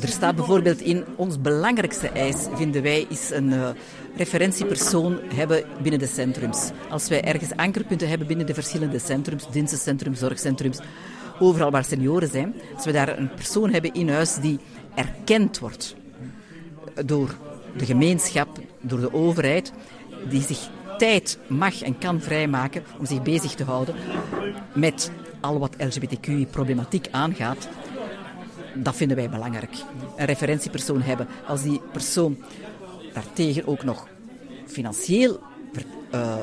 er 0.00 0.08
staat 0.08 0.36
bijvoorbeeld 0.36 0.80
in 0.80 1.04
ons 1.16 1.40
belangrijkste 1.40 2.08
eis, 2.08 2.46
vinden 2.54 2.82
wij, 2.82 3.06
is 3.08 3.30
een 3.30 3.48
uh, 3.48 3.68
referentiepersoon 4.16 5.18
hebben 5.34 5.64
binnen 5.82 6.00
de 6.00 6.06
centrums. 6.06 6.70
Als 6.90 7.08
wij 7.08 7.24
ergens 7.24 7.56
ankerpunten 7.56 8.08
hebben 8.08 8.26
binnen 8.26 8.46
de 8.46 8.54
verschillende 8.54 8.98
centrums, 8.98 9.50
dienstencentrums, 9.50 10.18
zorgcentrums, 10.18 10.78
overal 11.38 11.70
waar 11.70 11.84
senioren 11.84 12.28
zijn, 12.28 12.54
als 12.76 12.84
we 12.84 12.92
daar 12.92 13.18
een 13.18 13.34
persoon 13.34 13.70
hebben 13.70 13.94
in 13.94 14.08
huis 14.08 14.34
die 14.34 14.58
erkend 14.94 15.58
wordt 15.58 15.96
door 17.06 17.34
de 17.76 17.84
gemeenschap, 17.84 18.58
door 18.80 19.00
de 19.00 19.12
overheid, 19.12 19.72
die 20.28 20.42
zich 20.42 20.70
tijd 20.98 21.38
mag 21.46 21.82
en 21.82 21.98
kan 21.98 22.20
vrijmaken 22.20 22.82
om 22.98 23.06
zich 23.06 23.22
bezig 23.22 23.54
te 23.54 23.64
houden 23.64 23.94
met 24.72 25.10
al 25.40 25.58
wat 25.58 25.74
LGBTQ-problematiek 25.78 27.08
aangaat, 27.10 27.68
dat 28.74 28.96
vinden 28.96 29.16
wij 29.16 29.30
belangrijk. 29.30 29.74
Een 30.16 30.26
referentiepersoon 30.26 31.02
hebben. 31.02 31.28
Als 31.46 31.62
die 31.62 31.80
persoon 31.92 32.36
daartegen 33.12 33.66
ook 33.66 33.84
nog 33.84 34.08
financieel 34.66 35.40
uh, 36.14 36.42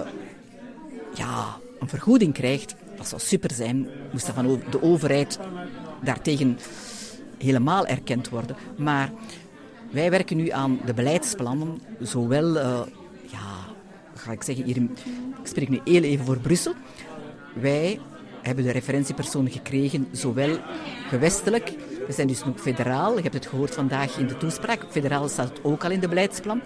ja, 1.13 1.57
een 1.79 1.89
vergoeding 1.89 2.33
krijgt, 2.33 2.75
dat 2.97 3.07
zou 3.07 3.21
super 3.21 3.51
zijn. 3.51 3.87
Moest 4.11 4.25
dat 4.25 4.35
van 4.35 4.61
de 4.69 4.81
overheid 4.81 5.39
daartegen 6.03 6.59
helemaal 7.37 7.85
erkend 7.85 8.29
worden. 8.29 8.55
Maar 8.77 9.11
wij 9.91 10.09
werken 10.09 10.37
nu 10.37 10.49
aan 10.49 10.79
de 10.85 10.93
beleidsplannen, 10.93 11.81
zowel, 11.99 12.55
uh, 12.55 12.79
ja, 13.25 13.65
ga 14.15 14.31
ik 14.31 14.43
zeggen, 14.43 14.65
hier 14.65 14.77
ik 14.77 14.89
spreek 15.43 15.69
nu 15.69 15.79
heel 15.83 16.03
even 16.03 16.25
voor 16.25 16.39
Brussel. 16.39 16.73
Wij 17.53 17.99
hebben 18.47 18.65
de 18.65 18.71
referentiepersoon 18.71 19.49
gekregen, 19.49 20.07
zowel 20.11 20.57
gewestelijk, 21.07 21.73
we 22.07 22.13
zijn 22.13 22.27
dus 22.27 22.43
ook 22.43 22.59
federaal, 22.59 23.15
je 23.15 23.21
hebt 23.21 23.33
het 23.33 23.47
gehoord 23.47 23.73
vandaag 23.73 24.17
in 24.17 24.27
de 24.27 24.37
toespraak, 24.37 24.85
federaal 24.89 25.29
staat 25.29 25.49
het 25.49 25.63
ook 25.63 25.83
al 25.83 25.91
in 25.91 25.99
de 25.99 26.07
beleidsplan, 26.07 26.61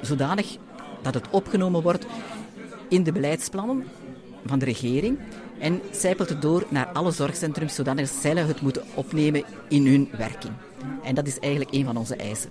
zodanig 0.00 0.56
dat 1.02 1.14
het 1.14 1.30
opgenomen 1.30 1.82
wordt 1.82 2.06
in 2.88 3.02
de 3.02 3.12
beleidsplannen 3.12 3.84
van 4.46 4.58
de 4.58 4.64
regering 4.64 5.18
en 5.58 5.80
zijpelt 5.90 6.28
het 6.28 6.42
door 6.42 6.66
naar 6.68 6.86
alle 6.86 7.10
zorgcentrums, 7.10 7.74
zodanig 7.74 8.08
zij 8.08 8.34
het 8.34 8.60
moeten 8.60 8.82
opnemen 8.94 9.44
in 9.68 9.86
hun 9.86 10.08
werking. 10.16 10.52
En 11.02 11.14
dat 11.14 11.26
is 11.26 11.38
eigenlijk 11.38 11.74
een 11.74 11.84
van 11.84 11.96
onze 11.96 12.16
eisen. 12.16 12.50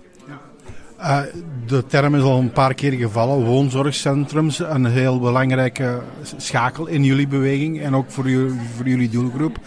Uh, 1.00 1.20
de 1.66 1.86
term 1.86 2.14
is 2.14 2.22
al 2.22 2.38
een 2.38 2.52
paar 2.52 2.74
keer 2.74 2.92
gevallen. 2.92 3.44
Woonzorgcentrums, 3.44 4.58
een 4.58 4.84
heel 4.84 5.20
belangrijke 5.20 6.02
schakel 6.36 6.86
in 6.86 7.04
jullie 7.04 7.28
beweging 7.28 7.80
en 7.80 7.94
ook 7.94 8.10
voor 8.10 8.30
jullie, 8.30 8.60
voor 8.76 8.88
jullie 8.88 9.08
doelgroep. 9.08 9.58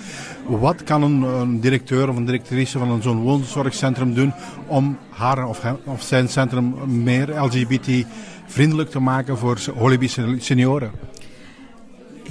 Wat 0.46 0.84
kan 0.84 1.04
een, 1.04 1.22
een 1.22 1.60
directeur 1.60 2.10
of 2.10 2.16
een 2.16 2.26
directrice 2.26 2.78
van 2.78 3.02
zo'n 3.02 3.22
woonzorgcentrum 3.22 4.14
doen 4.14 4.34
om 4.68 4.98
haar 5.10 5.48
of, 5.48 5.62
of 5.84 6.02
zijn 6.02 6.30
centrum 6.30 6.76
meer 7.04 7.44
LGBT-vriendelijk 7.44 8.90
te 8.90 9.00
maken 9.00 9.38
voor 9.38 9.60
holibische 9.78 10.36
senioren? 10.40 10.92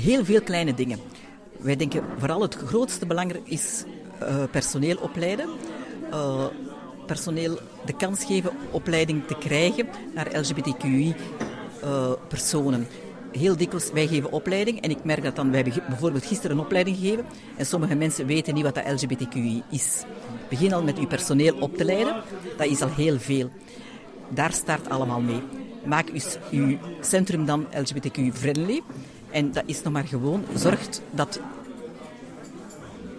Heel 0.01 0.25
veel 0.25 0.43
kleine 0.43 0.75
dingen. 0.75 0.99
Wij 1.59 1.77
denken 1.77 2.03
vooral 2.19 2.43
het 2.43 2.55
grootste 2.55 3.07
belang 3.07 3.33
is 3.45 3.85
uh, 4.23 4.29
personeel 4.51 4.97
opleiden. 4.97 5.49
Uh, 6.13 6.45
personeel 7.09 7.59
de 7.85 7.97
kans 7.97 8.25
geven 8.25 8.51
opleiding 8.71 9.27
te 9.27 9.35
krijgen 9.35 9.89
naar 10.15 10.41
LGBTQI-personen. 10.41 12.81
Eh, 12.81 12.87
Heel 13.33 13.57
dikwijls, 13.57 13.91
wij 13.93 14.07
geven 14.07 14.33
opleiding 14.33 14.81
en 14.81 14.91
ik 14.91 15.05
merk 15.05 15.23
dat 15.23 15.37
dan, 15.37 15.51
wij 15.51 15.63
hebben 15.63 15.83
bijvoorbeeld 15.89 16.27
gisteren 16.27 16.57
een 16.57 16.65
opleiding 16.65 16.97
gegeven 16.97 17.25
en 17.57 17.67
sommige 17.67 17.95
mensen 17.95 18.27
weten 18.27 18.55
niet 18.55 18.63
wat 18.63 18.75
dat 18.75 18.91
LGBTQI 18.91 19.63
is. 19.71 20.03
Begin 20.49 20.73
al 20.73 20.83
met 20.83 20.99
uw 20.99 21.07
personeel 21.07 21.57
op 21.59 21.77
te 21.77 21.85
leiden, 21.85 22.23
dat 22.57 22.67
is 22.67 22.81
al 22.81 22.89
heel 22.89 23.19
veel. 23.19 23.51
Daar 24.29 24.53
start 24.53 24.89
allemaal 24.89 25.21
mee. 25.21 25.41
Maak 25.85 26.09
uw, 26.09 26.21
uw 26.51 26.79
centrum 27.01 27.47
dan 27.47 27.67
LGBTQ-friendly 27.71 28.83
en 29.31 29.53
dat 29.53 29.63
is 29.67 29.83
nog 29.83 29.93
maar 29.93 30.07
gewoon, 30.07 30.45
zorgt 30.55 31.03
dat 31.11 31.41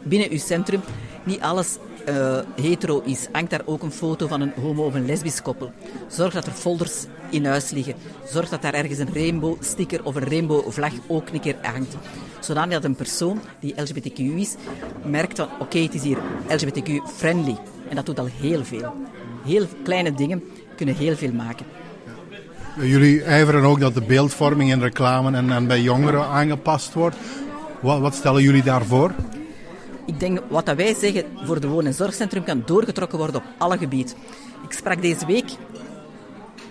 binnen 0.03 0.29
uw 0.29 0.37
centrum 0.37 0.81
niet 1.23 1.41
alles 1.41 1.77
uh, 2.09 2.39
hetero 2.61 3.01
is, 3.05 3.27
hangt 3.31 3.49
daar 3.49 3.61
ook 3.65 3.83
een 3.83 3.91
foto 3.91 4.27
van 4.27 4.41
een 4.41 4.51
homo- 4.61 4.85
of 4.85 4.93
een 4.93 5.05
lesbisch 5.05 5.41
koppel. 5.41 5.71
Zorg 6.07 6.33
dat 6.33 6.45
er 6.45 6.51
folders 6.51 7.05
in 7.29 7.45
huis 7.45 7.69
liggen. 7.69 7.95
Zorg 8.25 8.49
dat 8.49 8.61
daar 8.61 8.73
ergens 8.73 8.99
een 8.99 9.13
rainbow 9.13 9.55
sticker 9.59 10.03
of 10.03 10.15
een 10.15 10.27
rainbow 10.27 10.71
vlag 10.71 10.93
ook 11.07 11.29
een 11.29 11.39
keer 11.39 11.55
hangt. 11.61 11.95
Zodanig 12.39 12.73
dat 12.73 12.83
een 12.83 12.95
persoon 12.95 13.39
die 13.59 13.73
LGBTQ 13.75 14.19
is, 14.19 14.55
merkt 15.05 15.37
van 15.37 15.47
oké, 15.59 15.79
het 15.79 15.93
is 15.93 16.03
hier 16.03 16.17
LGBTQ-friendly. 16.47 17.57
En 17.89 17.95
dat 17.95 18.05
doet 18.05 18.19
al 18.19 18.29
heel 18.41 18.63
veel. 18.65 18.93
Heel 19.45 19.65
kleine 19.83 20.13
dingen 20.13 20.43
kunnen 20.75 20.95
heel 20.95 21.15
veel 21.15 21.31
maken. 21.31 21.65
Jullie 22.81 23.23
ijveren 23.23 23.63
ook 23.63 23.79
dat 23.79 23.93
de 23.93 24.01
beeldvorming 24.01 24.71
in 24.71 24.81
reclame 24.81 25.37
en, 25.37 25.51
en 25.51 25.67
bij 25.67 25.81
jongeren 25.81 26.25
aangepast 26.25 26.93
wordt. 26.93 27.15
Wat, 27.79 27.99
wat 27.99 28.15
stellen 28.15 28.41
jullie 28.41 28.63
daarvoor? 28.63 29.11
Ik 30.09 30.19
denk 30.19 30.39
wat 30.47 30.65
dat 30.65 30.75
wij 30.75 30.95
zeggen 30.95 31.25
voor 31.35 31.59
de 31.59 31.67
woon- 31.67 31.85
en 31.85 31.93
zorgcentrum 31.93 32.43
kan 32.43 32.63
doorgetrokken 32.65 33.17
worden 33.17 33.35
op 33.35 33.43
alle 33.57 33.77
gebieden. 33.77 34.15
Ik 34.63 34.71
sprak 34.71 35.01
deze 35.01 35.25
week 35.25 35.49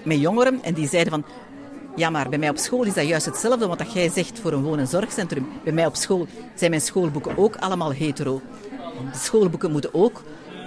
met 0.02 0.20
jongeren 0.20 0.62
en 0.62 0.74
die 0.74 0.88
zeiden 0.88 1.12
van 1.12 1.24
ja, 1.96 2.10
maar 2.10 2.28
bij 2.28 2.38
mij 2.38 2.48
op 2.48 2.56
school 2.56 2.82
is 2.84 2.94
dat 2.94 3.06
juist 3.06 3.26
hetzelfde 3.26 3.66
wat 3.66 3.78
dat 3.78 3.92
jij 3.92 4.08
zegt 4.08 4.38
voor 4.38 4.52
een 4.52 4.62
woon- 4.62 4.78
en 4.78 4.86
zorgcentrum. 4.86 5.48
Bij 5.64 5.72
mij 5.72 5.86
op 5.86 5.96
school 5.96 6.26
zijn 6.54 6.70
mijn 6.70 6.82
schoolboeken 6.82 7.38
ook 7.38 7.56
allemaal 7.56 7.92
hetero. 7.92 8.40
De 9.12 9.18
schoolboeken 9.18 9.70
moeten 9.70 9.94
ook 9.94 10.22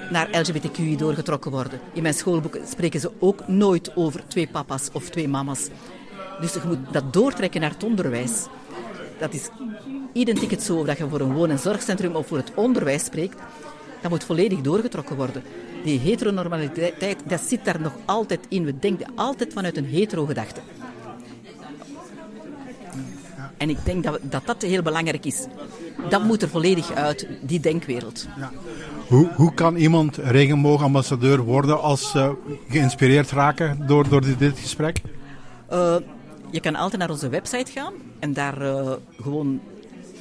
naar 0.10 0.30
LGBTQI 0.32 0.98
doorgetrokken 0.98 1.52
worden. 1.52 1.80
In 1.94 2.02
mijn 2.02 2.14
schoolboeken 2.14 2.68
spreken 2.68 3.00
ze 3.00 3.12
ook 3.20 3.48
nooit 3.48 3.96
over 3.96 4.24
twee 4.28 4.48
papa's 4.48 4.90
of 4.94 5.10
twee 5.10 5.28
mama's. 5.28 5.68
Dus 6.42 6.54
je 6.54 6.60
moet 6.68 6.94
dat 6.94 7.14
doortrekken 7.14 7.62
naar 7.62 7.72
het 7.72 7.84
onderwijs. 7.84 8.48
Dat 9.22 9.34
is 9.34 9.50
identiek 10.14 10.52
het 10.52 10.64
zo 10.64 10.78
of 10.78 10.86
dat 10.86 10.98
je 10.98 11.10
voor 11.10 11.20
een 11.20 11.34
woon- 11.34 11.50
en 11.50 11.60
zorgcentrum 11.60 12.16
of 12.16 12.28
voor 12.28 12.38
het 12.38 12.52
onderwijs 12.56 13.04
spreekt. 13.04 13.38
Dat 14.02 14.12
moet 14.12 14.24
volledig 14.24 14.62
doorgetrokken 14.62 15.16
worden. 15.16 15.44
Die 15.84 16.00
heteronormaliteit, 16.00 17.16
dat 17.28 17.42
zit 17.42 17.66
daar 17.66 17.82
nog 17.82 17.94
altijd 18.06 18.40
in. 18.50 18.66
We 18.66 18.80
denken 18.80 19.08
altijd 19.16 19.54
vanuit 19.54 19.78
een 19.78 19.86
hetero-gedachte. 19.86 20.60
En 23.58 23.70
ik 23.70 23.78
denk 23.84 24.04
dat, 24.04 24.20
dat 24.22 24.46
dat 24.46 24.62
heel 24.62 24.82
belangrijk 24.82 25.26
is. 25.26 25.46
Dat 26.10 26.24
moet 26.24 26.42
er 26.42 26.50
volledig 26.50 26.92
uit, 26.92 27.28
die 27.42 27.60
denkwereld. 27.60 28.28
Ja. 28.38 28.52
Hoe, 29.08 29.30
hoe 29.36 29.54
kan 29.54 29.76
iemand 29.76 30.18
regenboogambassadeur 30.18 31.42
worden 31.42 31.82
als 31.82 32.12
ze 32.12 32.36
geïnspireerd 32.70 33.32
raken 33.32 33.88
door, 33.88 34.10
door 34.10 34.22
dit, 34.22 34.40
dit 34.40 34.60
gesprek? 34.60 35.02
Uh, 35.72 35.96
je 36.52 36.60
kan 36.60 36.76
altijd 36.76 37.00
naar 37.00 37.10
onze 37.10 37.30
website 37.30 37.72
gaan 37.72 37.94
en 38.20 38.34
daar 38.34 38.62
uh, 38.62 38.92
gewoon 39.22 39.60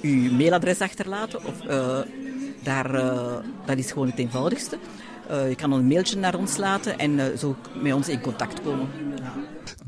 uw 0.03 0.33
mailadres 0.33 0.81
achterlaten. 0.81 1.45
Of, 1.45 1.55
uh, 1.69 1.99
daar, 2.63 2.93
dat 3.67 3.79
is 3.79 3.93
gewoon 3.93 4.09
het 4.09 4.19
eenvoudigste. 4.19 4.79
je 5.49 5.55
kan 5.55 5.73
een 5.73 5.87
mailtje 5.87 6.17
naar 6.17 6.35
ons 6.35 6.57
laten 6.57 6.99
en 6.99 7.39
zo 7.39 7.57
met 7.83 7.93
ons 7.93 8.09
in 8.09 8.21
contact 8.21 8.63
komen. 8.63 8.89
Ja. 9.19 9.33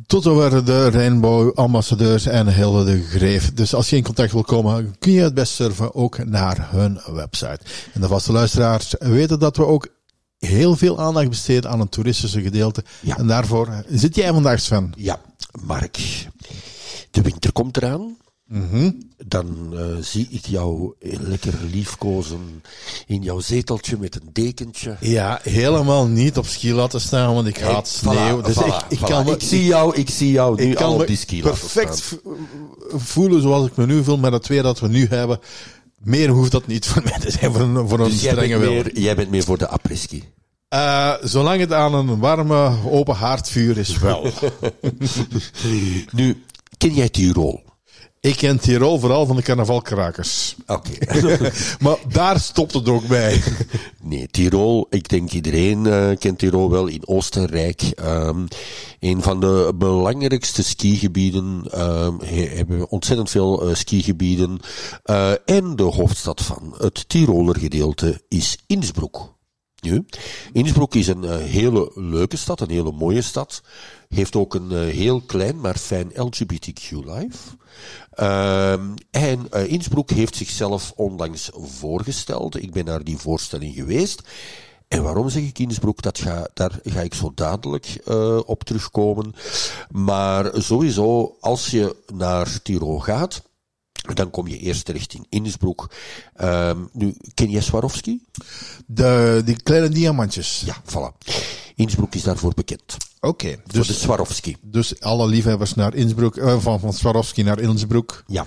Tot 0.06 0.22
zover 0.22 0.64
de 0.64 0.90
Rainbow-ambassadeurs 0.90 2.26
en 2.26 2.54
Hilde 2.54 2.84
de 2.84 3.02
Greef. 3.02 3.52
Dus 3.52 3.74
als 3.74 3.90
je 3.90 3.96
in 3.96 4.02
contact 4.02 4.32
wil 4.32 4.44
komen, 4.44 4.94
kun 4.98 5.12
je 5.12 5.22
het 5.22 5.34
best 5.34 5.52
surfen 5.52 5.94
ook 5.94 6.24
naar 6.24 6.68
hun 6.70 7.00
website. 7.12 7.60
En 7.92 8.00
de 8.00 8.08
vaste 8.08 8.32
luisteraars 8.32 8.94
weten 8.98 9.38
dat 9.38 9.56
we 9.56 9.66
ook 9.66 9.88
heel 10.38 10.76
veel 10.76 11.00
aandacht 11.00 11.28
besteden 11.28 11.70
aan 11.70 11.80
het 11.80 11.90
toeristische 11.90 12.42
gedeelte. 12.42 12.84
Ja. 13.00 13.16
En 13.16 13.26
daarvoor 13.26 13.84
zit 13.88 14.14
jij 14.14 14.32
vandaag, 14.32 14.60
Sven. 14.60 14.92
Ja, 14.96 15.20
Mark. 15.60 16.26
De 17.10 17.22
winter 17.22 17.52
komt 17.52 17.76
eraan. 17.76 18.16
Dan 19.26 19.70
uh, 19.72 19.96
zie 20.00 20.28
ik 20.30 20.46
jou 20.46 20.94
lekker 21.00 21.54
liefkozen 21.70 22.62
in 23.06 23.22
jouw 23.22 23.40
zeteltje 23.40 23.96
met 23.98 24.14
een 24.14 24.28
dekentje. 24.32 24.96
Ja, 25.00 25.40
helemaal 25.42 26.06
niet 26.06 26.38
op 26.38 26.46
ski 26.46 26.74
laten 26.74 27.00
staan, 27.00 27.34
want 27.34 27.46
ik 27.46 27.58
haat 27.58 27.88
sneeuw. 27.88 28.40
Voilà, 28.40 28.44
dus 28.44 28.54
voilà, 28.54 28.66
ik, 28.66 28.84
ik, 28.88 28.98
voilà. 28.98 29.02
kan 29.02 29.24
me, 29.24 29.32
ik, 29.32 29.42
zie 29.42 29.64
jou, 29.64 29.96
ik 29.96 30.10
zie 30.10 30.30
jou 30.30 30.64
nu 30.64 30.76
al 30.76 30.94
op 30.94 31.06
die 31.06 31.16
ski 31.16 31.40
perfect 31.40 32.18
voelen 32.88 33.42
zoals 33.42 33.66
ik 33.66 33.76
me 33.76 33.86
nu 33.86 34.04
voel 34.04 34.18
met 34.18 34.32
het 34.32 34.46
weer 34.46 34.62
dat 34.62 34.80
we 34.80 34.88
nu 34.88 35.06
hebben. 35.06 35.40
Meer 36.02 36.28
hoeft 36.28 36.52
dat 36.52 36.66
niet 36.66 36.86
voor 36.86 37.02
mij 37.04 37.18
te 37.18 37.30
zijn, 37.30 37.52
voor 37.52 37.60
een, 37.60 37.88
voor 37.88 38.00
een 38.00 38.10
dus 38.10 38.18
strenge 38.18 38.58
wil. 38.58 38.84
Jij 38.92 39.14
bent 39.14 39.30
meer 39.30 39.42
voor 39.44 39.58
de 39.58 39.68
après-ski. 39.68 40.24
Uh, 40.72 41.14
zolang 41.22 41.60
het 41.60 41.72
aan 41.72 41.94
een 41.94 42.18
warme, 42.18 42.72
open 42.90 43.14
haardvuur 43.14 43.78
is, 43.78 43.98
wel. 43.98 44.30
nu, 46.12 46.44
ken 46.76 46.94
jij 46.94 47.08
Tirol? 47.08 47.62
Ik 48.20 48.36
ken 48.36 48.60
Tirol 48.60 48.98
vooral 48.98 49.26
van 49.26 49.36
de 49.36 49.42
carnavalkrakers. 49.42 50.56
Oké. 50.66 50.90
maar 51.84 51.96
daar 52.08 52.40
stopt 52.40 52.72
het 52.72 52.88
ook 52.88 53.06
bij. 53.06 53.42
nee, 54.00 54.28
Tirol, 54.30 54.86
ik 54.90 55.08
denk 55.08 55.32
iedereen 55.32 55.84
uh, 55.84 56.16
kent 56.18 56.38
Tirol 56.38 56.70
wel 56.70 56.86
in 56.86 57.06
Oostenrijk. 57.06 57.82
Um, 58.04 58.48
een 59.00 59.22
van 59.22 59.40
de 59.40 59.72
belangrijkste 59.74 60.62
skigebieden. 60.62 61.64
Um, 61.78 62.20
hebben 62.20 62.78
we 62.78 62.88
ontzettend 62.88 63.30
veel 63.30 63.68
uh, 63.68 63.74
skigebieden. 63.74 64.58
Uh, 65.04 65.30
en 65.44 65.76
de 65.76 65.82
hoofdstad 65.82 66.42
van 66.42 66.74
het 66.78 67.08
Tiroler 67.08 67.58
gedeelte 67.58 68.22
is 68.28 68.58
Innsbruck. 68.66 69.18
Nu, 69.82 70.04
Innsbruck 70.52 70.94
is 70.94 71.06
een 71.06 71.22
uh, 71.24 71.36
hele 71.36 71.90
leuke 71.94 72.36
stad, 72.36 72.60
een 72.60 72.70
hele 72.70 72.92
mooie 72.92 73.22
stad. 73.22 73.62
Heeft 74.08 74.36
ook 74.36 74.54
een 74.54 74.70
uh, 74.72 74.80
heel 74.80 75.20
klein 75.20 75.60
maar 75.60 75.76
fijn 75.76 76.10
LGBTQ 76.14 76.90
life. 76.90 77.38
Uh, 78.20 78.72
en 79.10 79.48
uh, 79.54 79.70
Innsbruck 79.72 80.10
heeft 80.10 80.36
zichzelf 80.36 80.92
onlangs 80.96 81.50
voorgesteld. 81.54 82.62
Ik 82.62 82.72
ben 82.72 82.84
naar 82.84 83.04
die 83.04 83.16
voorstelling 83.16 83.74
geweest. 83.74 84.22
En 84.88 85.02
waarom 85.02 85.28
zeg 85.28 85.42
ik 85.42 85.58
Innsbruck? 85.58 86.02
Dat 86.02 86.18
ga, 86.18 86.48
daar 86.54 86.80
ga 86.84 87.00
ik 87.00 87.14
zo 87.14 87.32
dadelijk 87.34 88.02
op 88.46 88.64
terugkomen. 88.64 89.34
Maar 89.90 90.50
sowieso, 90.54 91.36
als 91.40 91.66
je 91.66 91.96
naar 92.14 92.62
Tirol 92.62 92.98
gaat, 92.98 93.42
dan 94.14 94.30
kom 94.30 94.46
je 94.48 94.58
eerst 94.58 94.84
terecht 94.84 95.14
in 95.14 95.26
Innsbruck. 95.28 95.86
Um, 96.40 96.88
nu, 96.92 97.14
ken 97.34 97.50
je 97.50 97.60
Swarovski? 97.60 98.22
De, 98.86 99.42
die 99.44 99.62
kleine 99.62 99.88
diamantjes. 99.88 100.62
Ja, 100.66 100.76
voilà. 100.84 101.32
Innsbruck 101.74 102.14
is 102.14 102.22
daarvoor 102.22 102.54
bekend. 102.54 102.96
Oké. 103.20 103.46
Okay, 103.46 103.60
dus, 103.66 103.86
de 103.86 103.92
Swarovski. 103.92 104.56
Dus 104.60 105.00
alle 105.00 105.26
liefhebbers 105.26 105.74
naar 105.74 105.94
Innsbruck, 105.94 106.36
uh, 106.36 106.58
van, 106.60 106.80
van 106.80 106.92
Swarovski 106.92 107.42
naar 107.42 107.58
Innsbruck. 107.58 108.24
Ja. 108.26 108.46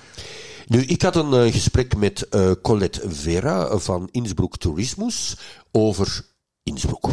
Nu, 0.66 0.82
ik 0.82 1.02
had 1.02 1.16
een 1.16 1.46
uh, 1.46 1.52
gesprek 1.52 1.96
met 1.96 2.26
uh, 2.30 2.50
Colette 2.62 3.00
Vera 3.10 3.78
van 3.78 4.08
Innsbruck 4.10 4.56
Tourismus 4.56 5.36
over 5.72 6.26
Innsbruck. 6.62 7.04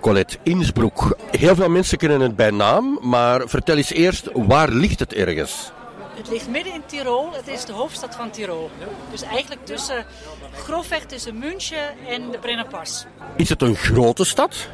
Colette, 0.00 0.38
Innsbruck. 0.42 1.16
Heel 1.30 1.54
veel 1.54 1.68
mensen 1.68 1.98
kennen 1.98 2.20
het 2.20 2.36
bij 2.36 2.50
naam, 2.50 2.98
maar 3.02 3.48
vertel 3.48 3.76
eens 3.76 3.92
eerst, 3.92 4.28
waar 4.34 4.70
ligt 4.70 4.98
het 4.98 5.12
ergens? 5.12 5.72
Het 6.18 6.28
ligt 6.28 6.48
midden 6.48 6.72
in 6.72 6.82
Tirol. 6.86 7.32
Het 7.32 7.48
is 7.48 7.64
de 7.64 7.72
hoofdstad 7.72 8.14
van 8.14 8.30
Tirol. 8.30 8.70
Dus 9.10 9.22
eigenlijk 9.22 9.66
tussen, 9.66 10.06
grofweg 10.54 11.04
tussen 11.04 11.38
München 11.38 12.06
en 12.08 12.30
de 12.30 12.38
Brennerpas. 12.38 13.04
Is 13.36 13.48
het 13.48 13.62
een 13.62 13.76
grote 13.76 14.24
stad? 14.24 14.68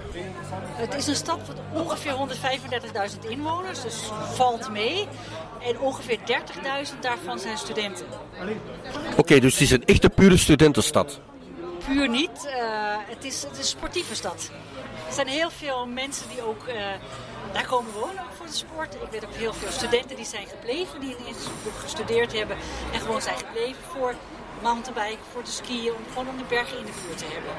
Het 0.57 0.95
is 0.95 1.07
een 1.07 1.17
stad 1.17 1.41
van 1.45 1.83
ongeveer 1.83 2.13
135.000 2.13 3.29
inwoners, 3.29 3.83
dus 3.83 4.11
valt 4.33 4.71
mee. 4.71 5.07
En 5.63 5.81
ongeveer 5.81 6.19
30.000 6.19 6.99
daarvan 7.01 7.39
zijn 7.39 7.59
studenten. 7.59 8.07
Oké, 9.11 9.21
okay, 9.21 9.41
dus 9.41 9.53
het 9.53 9.63
is 9.63 9.71
een 9.71 9.85
echte 9.85 10.11
pure 10.11 10.37
studentenstad? 10.37 11.21
Puur 11.87 12.09
niet. 12.09 12.47
Uh, 12.47 12.53
het, 13.09 13.25
is, 13.25 13.43
het 13.43 13.53
is 13.53 13.59
een 13.59 13.65
sportieve 13.65 14.15
stad. 14.15 14.51
Er 15.07 15.13
zijn 15.13 15.27
heel 15.27 15.51
veel 15.51 15.87
mensen 15.87 16.29
die 16.29 16.43
ook 16.47 16.69
uh, 16.69 16.75
daar 17.53 17.67
komen 17.67 17.93
wonen 17.93 18.23
ook 18.23 18.33
voor 18.37 18.47
de 18.47 18.53
sport. 18.53 18.95
Ik 18.95 19.11
weet 19.11 19.25
ook 19.25 19.35
heel 19.35 19.55
veel 19.55 19.71
studenten 19.71 20.17
die 20.17 20.25
zijn 20.25 20.47
gebleven, 20.47 21.01
die 21.01 21.17
in 21.17 21.27
Innsbruck 21.27 21.79
gestudeerd 21.79 22.33
hebben 22.33 22.57
en 22.93 23.01
gewoon 23.01 23.23
zijn 23.23 23.39
gebleven 23.39 23.83
voor 23.93 24.15
mountainbiken, 24.63 25.25
voor 25.33 25.45
de 25.45 25.51
skiën, 25.51 25.93
om 25.93 26.05
gewoon 26.09 26.29
om 26.29 26.37
de 26.37 26.45
bergen 26.49 26.79
in 26.79 26.85
de 26.85 26.93
buurt 27.07 27.19
te 27.19 27.25
hebben. 27.25 27.53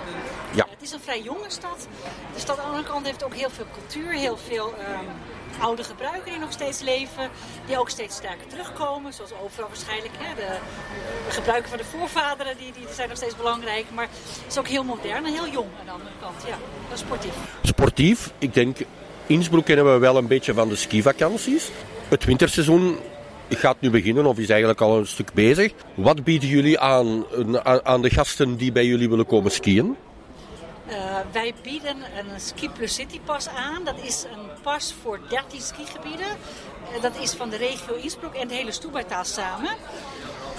Ja. 0.52 0.66
Het 0.70 0.82
is 0.82 0.92
een 0.92 1.00
vrij 1.00 1.22
jonge 1.22 1.50
stad. 1.50 1.88
De 2.34 2.40
stad 2.40 2.58
aan 2.58 2.64
de 2.64 2.72
andere 2.72 2.92
kant 2.94 3.06
heeft 3.06 3.24
ook 3.24 3.34
heel 3.34 3.50
veel 3.50 3.66
cultuur, 3.74 4.12
heel 4.12 4.38
veel 4.38 4.68
um, 4.68 5.08
oude 5.60 5.84
gebruiken 5.84 6.32
die 6.32 6.40
nog 6.40 6.52
steeds 6.52 6.80
leven, 6.82 7.30
die 7.66 7.80
ook 7.80 7.90
steeds 7.90 8.16
sterker 8.16 8.48
terugkomen, 8.48 9.14
zoals 9.14 9.32
overal 9.44 9.68
waarschijnlijk. 9.68 10.14
Hè, 10.18 10.36
de, 10.36 10.58
de, 11.28 11.32
gebruiken 11.32 11.70
van 11.70 11.78
de 11.78 11.84
voorvaderen, 11.84 12.58
die, 12.58 12.72
die 12.72 12.88
zijn 12.94 13.08
nog 13.08 13.18
steeds 13.18 13.36
belangrijk, 13.36 13.86
maar 13.94 14.08
het 14.12 14.52
is 14.52 14.58
ook 14.58 14.68
heel 14.68 14.84
modern 14.84 15.26
en 15.26 15.34
heel 15.34 15.48
jong 15.48 15.70
aan 15.80 15.86
de 15.86 15.92
andere 15.92 16.12
kant. 16.22 16.44
Ja, 16.48 16.58
sportief. 16.94 17.34
Sportief, 17.62 18.32
ik 18.38 18.54
denk 18.54 18.78
Innsbruck 19.28 19.66
kennen 19.66 19.94
we 19.94 20.00
wel 20.00 20.18
een 20.18 20.28
beetje 20.28 20.54
van 20.54 20.70
de 20.70 20.76
skivakanties. 20.76 21.70
Het 22.08 22.26
winterseizoen 22.26 22.98
gaat 23.50 23.82
nu 23.82 23.90
beginnen 23.90 24.26
of 24.26 24.38
is 24.38 24.50
eigenlijk 24.50 24.82
al 24.82 24.98
een 24.98 25.08
stuk 25.08 25.34
bezig. 25.34 25.74
Wat 25.94 26.24
bieden 26.24 26.50
jullie 26.50 26.80
aan, 26.80 27.26
aan 27.84 28.02
de 28.02 28.10
gasten 28.10 28.56
die 28.56 28.72
bij 28.72 28.86
jullie 28.86 29.10
willen 29.10 29.26
komen 29.26 29.52
skiën? 29.52 29.96
Uh, 30.90 31.18
wij 31.32 31.54
bieden 31.64 31.98
een 31.98 32.40
Ski 32.40 32.70
Plus 32.70 32.94
City 32.94 33.20
pas 33.26 33.48
aan. 33.48 33.84
Dat 33.84 33.96
is 34.04 34.26
een 34.34 34.62
pas 34.62 34.96
voor 35.02 35.20
13 35.30 35.62
skigebieden. 35.62 36.28
Uh, 36.96 37.02
dat 37.02 37.18
is 37.22 37.34
van 37.34 37.50
de 37.50 37.58
regio 37.58 37.96
Innsbruck 37.96 38.34
en 38.34 38.48
de 38.48 38.54
hele 38.54 38.72
Stoebertaal 38.72 39.24
samen. 39.24 39.70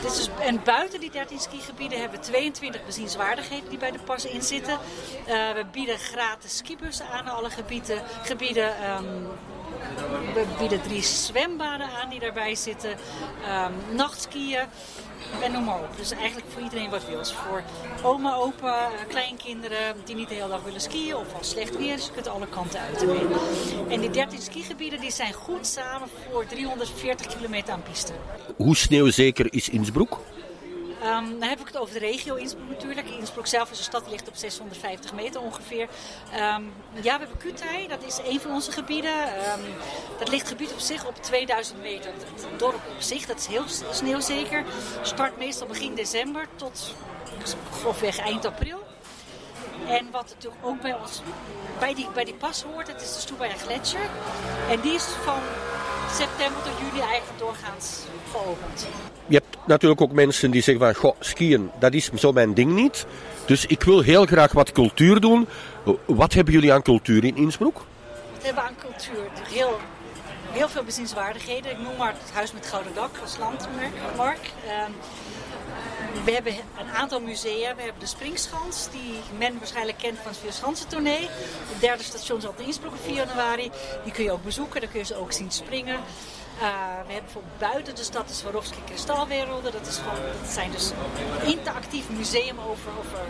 Dus, 0.03 0.29
en 0.41 0.63
buiten 0.65 1.01
die 1.01 1.11
13 1.11 1.39
skigebieden 1.39 2.01
hebben 2.01 2.21
we 2.21 2.27
22 2.27 2.85
bezienswaardigheden 2.85 3.69
die 3.69 3.79
bij 3.79 3.91
de 3.91 3.99
pas 3.99 4.25
in 4.25 4.43
zitten. 4.43 4.73
Uh, 4.73 5.53
we 5.53 5.65
bieden 5.73 5.99
gratis 5.99 6.57
skibussen 6.57 7.09
aan 7.09 7.29
alle 7.29 7.51
gebieden. 7.51 8.03
gebieden 8.23 8.69
um, 8.91 9.29
we 10.35 10.45
bieden 10.59 10.83
drie 10.83 11.03
zwembaden 11.03 11.87
aan 12.03 12.09
die 12.09 12.21
daarbij 12.21 12.55
zitten. 12.55 12.91
Um, 12.91 13.97
nachtskiën. 13.97 14.67
En 15.43 15.53
noem 15.53 15.65
maar 15.65 15.79
op. 15.79 15.97
Dus 15.97 16.11
eigenlijk 16.11 16.47
voor 16.53 16.63
iedereen 16.63 16.91
wat 16.91 17.07
wils. 17.07 17.33
Voor 17.33 17.63
oma, 18.03 18.35
opa, 18.35 18.89
kleinkinderen 19.09 19.97
die 20.05 20.15
niet 20.15 20.29
de 20.29 20.35
hele 20.35 20.49
dag 20.49 20.63
willen 20.63 20.81
skiën 20.81 21.17
of 21.17 21.35
als 21.39 21.51
slecht 21.51 21.77
weer. 21.77 21.97
Dus 21.97 22.07
je 22.07 22.13
kunt 22.13 22.29
alle 22.29 22.47
kanten 22.47 22.81
uit. 22.81 23.07
En 23.89 24.01
die 24.01 24.11
13 24.11 24.41
skigebieden 24.41 25.01
die 25.01 25.13
zijn 25.13 25.33
goed 25.33 25.67
samen 25.67 26.09
voor 26.31 26.47
340 26.47 27.27
kilometer 27.27 27.73
aan 27.73 27.83
piste. 27.83 28.13
Hoe 28.57 28.77
sneeuwzeker 28.77 29.53
is 29.53 29.69
Innsbruck? 29.69 30.19
Um, 31.05 31.41
dan 31.41 31.49
heb 31.49 31.61
ik 31.61 31.67
het 31.67 31.77
over 31.77 31.95
de 31.95 32.01
regio 32.01 32.35
Innsbruck 32.35 32.69
natuurlijk. 32.69 33.09
Innsbruck 33.09 33.47
zelf 33.47 33.71
is 33.71 33.79
een 33.79 33.85
stad, 33.85 34.03
die 34.03 34.11
ligt 34.11 34.29
op 34.29 34.37
650 34.37 35.13
meter 35.13 35.41
ongeveer. 35.41 35.89
Um, 36.33 36.73
ja, 36.93 37.19
we 37.19 37.25
hebben 37.25 37.37
Kutai, 37.39 37.89
dat 37.89 38.05
is 38.05 38.21
een 38.25 38.41
van 38.41 38.51
onze 38.51 38.73
gebieden. 38.73 39.29
Um, 39.29 39.65
dat 40.19 40.29
ligt 40.29 40.49
gebied 40.49 40.73
op 40.73 40.79
zich 40.79 41.07
op 41.07 41.23
2000 41.23 41.81
meter. 41.81 42.11
Het 42.13 42.59
dorp 42.59 42.75
op 42.75 43.01
zich, 43.01 43.27
dat 43.27 43.39
is 43.39 43.47
heel 43.47 43.65
sneeuwzeker. 43.91 44.65
Start 45.03 45.39
meestal 45.39 45.67
begin 45.67 45.95
december 45.95 46.47
tot 46.57 46.95
grofweg 47.73 48.19
eind 48.19 48.45
april. 48.45 48.85
En 49.89 50.07
wat 50.11 50.35
natuurlijk 50.35 50.67
ook 50.67 50.81
bij 50.81 50.95
ons, 50.95 51.23
bij 51.79 51.95
die, 51.95 52.09
bij 52.15 52.25
die 52.25 52.35
pas 52.35 52.63
hoort, 52.63 52.89
het 52.89 53.03
is 53.03 53.15
de 53.15 53.21
Stubaier 53.21 53.57
Gletscher. 53.57 54.09
En 54.71 54.81
die 54.81 54.93
is 54.93 55.05
van 55.05 55.41
september 56.13 56.63
tot 56.63 56.73
juli 56.79 57.01
eigenlijk 57.01 57.39
doorgaans 57.39 57.99
geopend. 58.31 58.87
Je 59.27 59.35
hebt 59.35 59.67
natuurlijk 59.67 60.01
ook 60.01 60.13
mensen 60.13 60.51
die 60.51 60.63
zeggen 60.63 60.85
van, 60.85 60.95
goh, 60.95 61.17
skiën, 61.21 61.71
dat 61.79 61.95
is 61.95 62.11
zo 62.13 62.33
mijn 62.33 62.55
ding 62.55 62.73
niet. 62.73 63.07
Dus 63.47 63.67
ik 63.67 63.83
wil 63.83 64.01
heel 64.01 64.27
graag 64.27 64.53
wat 64.53 64.73
cultuur 64.73 65.21
doen. 65.21 65.49
Wat 66.05 66.33
hebben 66.33 66.55
jullie 66.55 66.73
aan 66.73 66.83
cultuur 66.83 67.25
in 67.25 67.37
Innsbruck? 67.37 67.75
Wat 68.33 68.45
hebben 68.45 68.63
we 68.63 68.69
aan 68.69 68.77
cultuur? 68.79 69.29
Heel, 69.53 69.79
heel 70.51 70.69
veel 70.69 70.85
bezienswaardigheden. 70.85 71.71
Ik 71.71 71.79
noem 71.79 71.97
maar 71.97 72.15
het 72.23 72.33
Huis 72.33 72.53
met 72.53 72.67
Gouden 72.67 72.95
Dak 72.95 73.11
als 73.23 73.39
landmark. 73.39 74.51
Ehm, 74.67 74.91
we 76.25 76.33
hebben 76.33 76.53
een 76.79 76.91
aantal 76.95 77.21
musea. 77.21 77.75
We 77.75 77.83
hebben 77.83 78.01
de 78.01 78.07
Springschans, 78.07 78.89
die 78.91 79.21
men 79.39 79.59
waarschijnlijk 79.59 79.99
kent 79.99 80.19
van 80.19 80.31
het 80.31 80.41
Vierschansentournee. 80.41 81.29
Het 81.73 81.81
derde 81.81 82.03
station 82.03 82.41
zal 82.41 82.55
in 82.59 82.65
Innsbruck 82.65 82.93
op 82.93 83.01
4 83.05 83.15
januari. 83.15 83.71
Die 84.05 84.13
kun 84.13 84.25
je 84.25 84.33
ook 84.33 84.45
bezoeken, 84.45 84.81
daar 84.81 84.91
kun 84.91 84.99
je 84.99 85.07
ze 85.07 85.15
ook 85.15 85.33
zien 85.33 85.51
springen. 85.51 85.95
Uh, 85.95 86.63
we 87.07 87.13
hebben 87.13 87.25
bijvoorbeeld 87.25 87.59
buiten 87.59 87.95
de 87.95 88.03
stad 88.03 88.29
de 88.29 88.35
Swarovski 88.35 88.79
Kristalwerelden. 88.85 89.73
Dat, 89.73 89.87
is 89.87 90.01
zijn 90.53 90.71
dus 90.71 90.91
interactief 91.45 92.09
museum 92.11 92.59
over, 92.59 92.91
over 92.99 93.21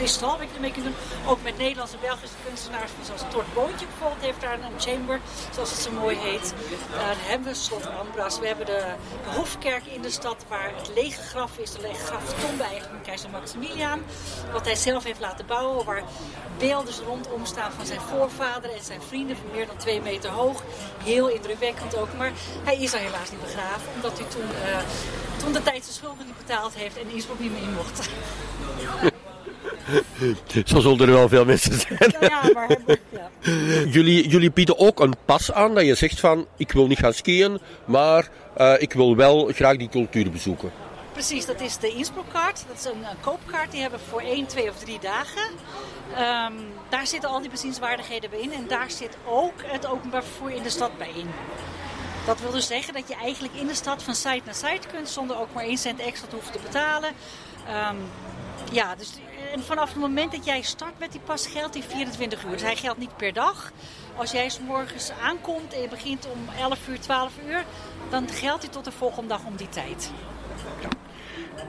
kristal 0.00 0.38
wat 0.38 0.48
je 0.48 0.54
ermee 0.54 0.72
kunt 0.72 0.84
doen. 0.84 0.94
Ook 1.26 1.42
met 1.42 1.58
Nederlandse 1.58 1.94
en 1.94 2.00
Belgische 2.00 2.36
kunstenaars, 2.46 2.90
zoals 3.04 3.22
Tort 3.28 3.54
Boontje 3.54 3.86
bijvoorbeeld, 3.86 4.24
heeft 4.24 4.40
daar 4.40 4.58
een 4.60 4.80
chamber, 4.80 5.20
zoals 5.54 5.70
het 5.70 5.80
zo 5.80 5.90
mooi 5.92 6.16
heet. 6.16 6.54
Dan 6.90 7.16
hebben 7.30 7.48
we 7.48 7.54
Slot 7.54 7.86
Ambras. 7.86 8.38
We 8.38 8.46
hebben 8.46 8.66
de, 8.66 8.82
Hofkerk 9.24 9.86
in 9.86 10.02
de 10.02 10.10
stad, 10.10 10.44
waar 10.48 10.72
het 10.76 10.90
lege 10.94 11.22
graf 11.22 11.58
is, 11.58 11.72
de 11.72 11.80
lege 11.80 12.04
graftombe 12.04 12.62
eigenlijk 12.62 12.92
van 12.92 13.02
keizer 13.02 13.30
Maximiliaan. 13.30 14.00
Wat 14.52 14.64
hij 14.64 14.74
zelf 14.74 15.04
heeft 15.04 15.20
laten 15.20 15.46
bouwen, 15.46 15.84
waar 15.84 16.02
beelden 16.58 16.94
rondom 17.06 17.46
staan 17.46 17.72
van 17.72 17.86
zijn 17.86 18.00
voorvader 18.00 18.70
en 18.70 18.84
zijn 18.84 19.02
vrienden 19.02 19.36
van 19.36 19.46
meer 19.52 19.66
dan 19.66 19.76
twee 19.76 20.00
meter 20.00 20.30
hoog. 20.30 20.62
Heel 21.02 21.28
indrukwekkend 21.28 21.96
ook, 21.96 22.14
maar 22.16 22.32
hij 22.64 22.76
is 22.76 22.92
er 22.92 22.98
helaas 22.98 23.30
niet 23.30 23.42
begraven, 23.42 23.88
omdat 23.94 24.18
hij 24.18 24.26
toen, 24.28 24.50
uh, 24.64 24.78
toen 25.36 25.52
de 25.52 25.62
tijd 25.62 25.82
zijn 25.84 25.96
schulden 25.96 26.26
niet 26.26 26.38
betaald 26.46 26.74
heeft 26.74 26.98
en 26.98 27.10
Innsbruck 27.10 27.38
niet 27.38 27.52
meer 27.52 27.62
in 27.62 27.74
mocht. 27.74 28.08
Zo 30.64 30.80
zullen 30.80 31.00
er 31.00 31.12
wel 31.12 31.28
veel 31.28 31.44
mensen 31.44 31.80
zijn. 31.80 32.14
Ja, 32.20 32.50
maar, 32.54 32.76
ja. 33.10 33.30
jullie, 33.90 34.28
jullie 34.28 34.50
bieden 34.50 34.78
ook 34.78 35.00
een 35.00 35.14
pas 35.24 35.52
aan 35.52 35.74
dat 35.74 35.84
je 35.84 35.94
zegt 35.94 36.20
van 36.20 36.46
ik 36.56 36.72
wil 36.72 36.86
niet 36.86 36.98
gaan 36.98 37.12
skiën, 37.12 37.60
maar 37.84 38.28
uh, 38.58 38.74
ik 38.78 38.92
wil 38.92 39.16
wel 39.16 39.50
graag 39.54 39.76
die 39.76 39.88
cultuur 39.88 40.30
bezoeken. 40.30 40.70
Precies, 41.12 41.46
dat 41.46 41.60
is 41.60 41.78
de 41.78 41.88
Innsbruckkaart. 41.88 42.64
Dat 42.68 42.78
is 42.78 42.84
een, 42.84 43.04
een, 43.10 43.20
koopkaart 43.20 43.70
die 43.70 43.80
hebben 43.80 43.98
we 43.98 44.04
voor 44.10 44.20
één, 44.20 44.46
twee 44.46 44.70
of 44.70 44.78
drie 44.78 44.98
dagen. 45.00 45.42
Um, 46.10 46.54
daar 46.88 47.06
zitten 47.06 47.30
al 47.30 47.40
die 47.40 47.50
bezienswaardigheden 47.50 48.30
bij 48.30 48.40
in 48.40 48.52
en 48.52 48.64
daar 48.68 48.90
zit 48.90 49.16
ook 49.26 49.54
het 49.64 49.86
openbaar 49.86 50.24
vervoer 50.24 50.50
in 50.50 50.62
de 50.62 50.70
stad 50.70 50.98
bij 50.98 51.10
in. 51.16 51.30
Dat 52.26 52.40
wil 52.40 52.50
dus 52.50 52.66
zeggen 52.66 52.94
dat 52.94 53.08
je 53.08 53.14
eigenlijk 53.14 53.54
in 53.54 53.66
de 53.66 53.74
stad 53.74 54.02
van 54.02 54.14
site 54.14 54.42
naar 54.44 54.54
site 54.54 54.88
kunt 54.92 55.08
zonder 55.08 55.40
ook 55.40 55.52
maar 55.54 55.64
één 55.64 55.78
cent 55.78 56.00
extra 56.00 56.28
te 56.28 56.34
hoeven 56.34 56.52
te 56.52 56.58
betalen. 56.62 57.10
Um, 57.68 57.98
ja, 58.72 58.94
dus 58.94 59.12
en 59.52 59.62
vanaf 59.62 59.88
het 59.88 59.98
moment 59.98 60.32
dat 60.32 60.44
jij 60.44 60.62
start 60.62 60.98
met 60.98 61.12
die 61.12 61.20
pas 61.20 61.46
geldt 61.46 61.72
die 61.72 61.82
24 61.82 62.44
uur. 62.44 62.50
Dus 62.50 62.62
hij 62.62 62.76
geldt 62.76 62.98
niet 62.98 63.16
per 63.16 63.32
dag. 63.32 63.72
Als 64.16 64.30
jij 64.30 64.48
s 64.48 64.60
morgens 64.60 65.10
aankomt 65.22 65.72
en 65.72 65.80
je 65.80 65.88
begint 65.88 66.26
om 66.26 66.54
11 66.58 66.88
uur, 66.88 67.00
12 67.00 67.32
uur, 67.46 67.64
dan 68.10 68.28
geldt 68.28 68.62
hij 68.62 68.72
tot 68.72 68.84
de 68.84 68.92
volgende 68.92 69.28
dag 69.28 69.44
om 69.44 69.56
die 69.56 69.68
tijd. 69.68 70.10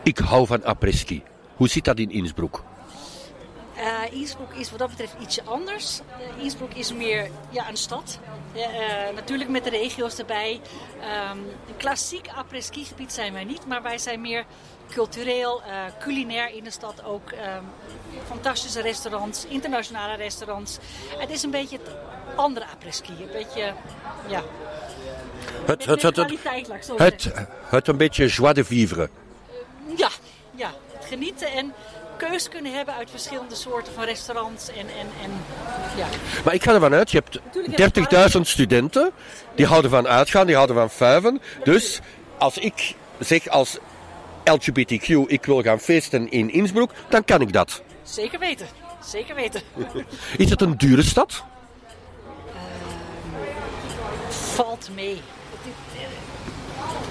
Ik 0.04 0.18
hou 0.18 0.48
van 0.48 0.64
après-ski. 0.64 1.24
Hoe 1.56 1.68
zit 1.68 1.86
dat 1.86 2.00
in 2.00 2.12
Innsbruck? 2.12 2.64
Uh, 3.78 4.14
Innsbruck 4.14 4.54
is 4.54 4.70
wat 4.70 4.80
dat 4.80 4.90
betreft 4.90 5.16
ietsje 5.22 5.44
anders. 5.44 6.00
Uh, 6.00 6.44
Innsbruck 6.44 6.74
is 6.74 6.94
meer 6.94 7.30
ja, 7.50 7.70
een 7.70 7.78
stad. 7.78 8.20
Uh, 8.56 8.64
natuurlijk 9.16 9.50
met 9.50 9.64
de 9.64 9.70
regio's 9.70 10.18
erbij. 10.18 10.62
Um, 11.32 11.38
een 11.68 11.78
klassiek 11.78 12.28
après-ski 12.36 12.86
gebied 12.86 13.14
zijn 13.14 13.34
wij 13.34 13.44
niet, 13.44 13.68
maar 13.68 13.82
wij 13.82 13.98
zijn 13.98 14.22
meer 14.22 14.46
cultureel, 14.94 15.62
culinair 16.00 16.56
in 16.56 16.64
de 16.64 16.72
stad 16.72 17.04
ook. 17.04 17.32
Um, 17.32 17.38
fantastische 18.28 18.82
restaurants, 18.82 19.46
internationale 19.46 20.16
restaurants. 20.16 20.78
Het 21.18 21.30
is 21.30 21.44
een 21.44 21.52
beetje 21.52 21.78
het 21.78 21.96
andere 22.36 22.66
après-ski. 22.66 23.12
Een 23.12 23.30
beetje, 23.32 23.74
ja... 24.28 24.44
Het, 25.66 25.86
het, 25.86 26.02
het, 26.02 26.16
het, 26.16 26.98
het, 26.98 27.32
het 27.70 27.88
een 27.88 27.98
beetje 27.98 28.28
joie 28.28 28.54
de 28.54 28.64
vivre. 28.64 29.10
Ja, 29.96 30.10
ja, 30.56 30.72
genieten 31.02 31.52
en 31.52 31.74
keus 32.18 32.50
kunnen 32.50 32.74
hebben 32.74 32.94
uit 32.94 33.10
verschillende 33.10 33.56
soorten 33.56 33.94
van 33.94 34.04
restaurants. 34.04 34.70
En, 34.70 34.76
en, 34.78 35.08
en, 35.24 35.32
ja. 35.96 36.08
Maar 36.44 36.54
ik 36.54 36.64
ga 36.64 36.74
ervan 36.74 36.94
uit, 36.94 37.12
je 37.12 37.24
hebt 37.24 38.36
30.000 38.36 38.42
studenten, 38.42 39.12
die 39.56 39.66
houden 39.66 39.92
van 39.92 40.08
uitgaan, 40.08 40.46
die 40.46 40.56
houden 40.56 40.76
van 40.76 40.90
fuiven. 40.90 41.42
Dus 41.64 42.00
als 42.38 42.58
ik 42.58 42.96
zeg 43.20 43.48
als 43.48 43.78
LGBTQ, 44.44 45.10
ik 45.28 45.46
wil 45.46 45.62
gaan 45.62 45.80
feesten 45.80 46.32
in 46.32 46.50
Innsbruck, 46.50 46.92
dan 47.10 47.26
kan 47.26 47.42
ik 47.42 47.54
dat. 47.54 47.82
Zeker 48.04 48.40
weten, 48.40 48.68
zeker 49.04 49.36
weten. 49.36 49.62
Is 50.38 50.50
het 50.50 50.62
een 50.62 50.78
dure 50.78 51.04
stad? 51.04 51.44
Uh, 52.48 52.54
valt 54.30 54.90
mee. 54.96 55.22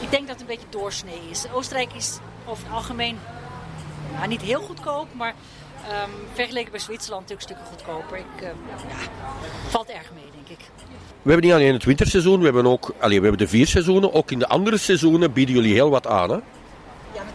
Ik 0.00 0.10
denk 0.10 0.26
dat 0.26 0.40
het 0.40 0.40
een 0.40 0.56
beetje 0.56 0.70
doorsnee 0.70 1.20
is. 1.30 1.44
Oostenrijk 1.52 1.92
is 1.92 2.18
over 2.46 2.64
het 2.64 2.72
algemeen 2.72 3.18
nou, 4.12 4.28
niet 4.28 4.42
heel 4.42 4.60
goedkoop, 4.60 5.06
maar 5.12 5.34
um, 6.04 6.10
vergeleken 6.32 6.70
bij 6.70 6.80
Zwitserland 6.80 7.28
natuurlijk 7.28 7.48
stukken 7.48 7.66
goedkoper. 7.66 8.18
Ik, 8.18 8.42
uh, 8.42 8.48
ja, 8.88 8.96
valt 9.68 9.88
erg 9.88 10.10
mee, 10.14 10.24
denk 10.34 10.58
ik. 10.58 10.66
We 11.22 11.30
hebben 11.30 11.46
niet 11.50 11.58
alleen 11.58 11.72
het 11.72 11.84
winterseizoen, 11.84 12.38
we 12.38 12.44
hebben 12.44 12.66
ook 12.66 12.94
allee, 12.98 13.20
we 13.20 13.26
hebben 13.26 13.46
de 13.46 13.50
vier 13.50 13.66
seizoenen. 13.66 14.12
Ook 14.12 14.30
in 14.30 14.38
de 14.38 14.46
andere 14.46 14.78
seizoenen 14.78 15.32
bieden 15.32 15.54
jullie 15.54 15.72
heel 15.72 15.90
wat 15.90 16.06
aan, 16.06 16.30
hè? 16.30 16.38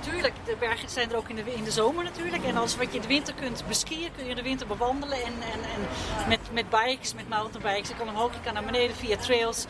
Natuurlijk. 0.06 0.46
De 0.46 0.56
bergen 0.60 0.90
zijn 0.90 1.10
er 1.12 1.18
ook 1.18 1.30
in 1.30 1.36
de, 1.36 1.54
in 1.54 1.64
de 1.64 1.72
zomer 1.72 2.04
natuurlijk. 2.04 2.44
En 2.44 2.58
als 2.58 2.76
wat 2.76 2.88
je 2.88 2.96
in 2.96 3.02
de 3.02 3.08
winter 3.08 3.34
kunt 3.34 3.64
beskiën, 3.68 4.10
kun 4.16 4.26
je 4.26 4.36
de 4.36 4.42
winter 4.42 4.68
bewandelen. 4.68 5.18
En, 5.18 5.34
en, 5.54 5.60
en 5.64 5.88
met, 6.28 6.40
met 6.52 6.70
bikes, 6.70 7.14
met 7.14 7.30
mountainbikes. 7.30 7.90
Je 7.90 7.96
kan 7.96 8.10
omhoog, 8.10 8.34
je 8.34 8.40
kan 8.44 8.54
naar 8.54 8.66
beneden 8.66 8.96
via 8.96 9.18
trails. 9.18 9.66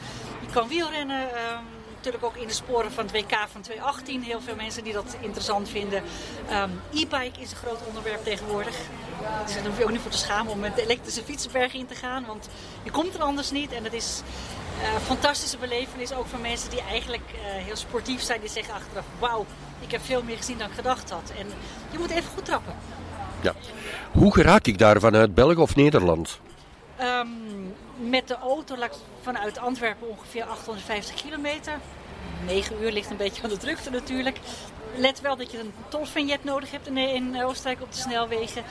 Je 0.46 0.52
kan 0.52 0.68
wielrennen. 0.68 1.22
Um, 1.22 1.66
natuurlijk 1.96 2.24
ook 2.24 2.42
in 2.42 2.48
de 2.48 2.54
sporen 2.54 2.92
van 2.92 3.06
het 3.06 3.14
WK 3.14 3.38
van 3.52 3.62
2018. 3.62 4.22
Heel 4.22 4.42
veel 4.42 4.56
mensen 4.56 4.84
die 4.84 4.94
dat 4.94 5.16
interessant 5.20 5.70
vinden. 5.70 6.04
Um, 6.52 6.82
E-bike 6.94 7.40
is 7.40 7.52
een 7.52 7.58
groot 7.58 7.88
onderwerp 7.88 8.24
tegenwoordig. 8.24 8.76
Dus 9.46 9.56
daar 9.56 9.66
hoef 9.66 9.78
je 9.78 9.84
ook 9.84 9.92
niet 9.92 10.02
voor 10.02 10.12
te 10.12 10.18
schamen 10.18 10.52
om 10.52 10.60
met 10.60 10.76
de 10.76 10.82
elektrische 10.82 11.24
fietsenberg 11.24 11.74
in 11.74 11.86
te 11.86 11.96
gaan. 11.96 12.26
Want 12.26 12.50
je 12.84 12.92
komt 12.92 13.14
er 13.14 13.22
anders 13.22 13.52
niet. 13.52 13.72
En 13.72 13.84
het 13.84 13.94
is 13.94 14.22
fantastische 15.04 15.58
belevenis 15.58 16.14
ook 16.14 16.28
voor 16.28 16.40
mensen 16.40 16.70
die 16.70 16.82
eigenlijk 16.82 17.24
uh, 17.34 17.40
heel 17.42 17.76
sportief 17.76 18.22
zijn. 18.22 18.40
Die 18.40 18.50
zeggen 18.50 18.74
achteraf, 18.74 19.06
wauw, 19.20 19.46
ik 19.80 19.92
heb 19.92 20.02
veel 20.06 20.24
meer 20.24 20.38
gezien 20.38 20.58
dan 20.58 20.68
ik 20.68 20.76
gedacht 20.76 21.10
had. 21.10 21.32
En 21.38 21.48
je 21.92 21.98
moet 21.98 22.10
even 22.10 22.32
goed 22.36 22.46
trappen. 22.46 22.76
Ja. 23.42 23.54
Hoe 24.12 24.34
geraak 24.34 24.66
ik 24.66 24.78
daar 24.78 25.00
vanuit 25.00 25.34
België 25.34 25.56
of 25.56 25.76
Nederland? 25.76 26.40
Um, 27.02 27.74
met 27.98 28.28
de 28.28 28.38
auto 28.38 28.76
vanuit 29.22 29.58
Antwerpen 29.58 30.10
ongeveer 30.10 30.44
850 30.44 31.16
kilometer. 31.16 31.80
9 32.46 32.76
uur 32.82 32.92
ligt 32.92 33.10
een 33.10 33.18
beetje 33.18 33.44
aan 33.44 33.50
de 33.50 33.58
drukte 33.58 33.90
natuurlijk. 33.90 34.40
Let 34.98 35.22
wel 35.22 35.36
dat 35.36 35.52
je 35.52 35.60
een 35.60 35.74
tolvignet 35.88 36.44
nodig 36.44 36.72
hebt 36.72 36.88
in, 36.88 36.98
in 36.98 37.44
Oostenrijk 37.44 37.82
op 37.82 37.92
de 37.92 37.98
snelwegen. 37.98 38.64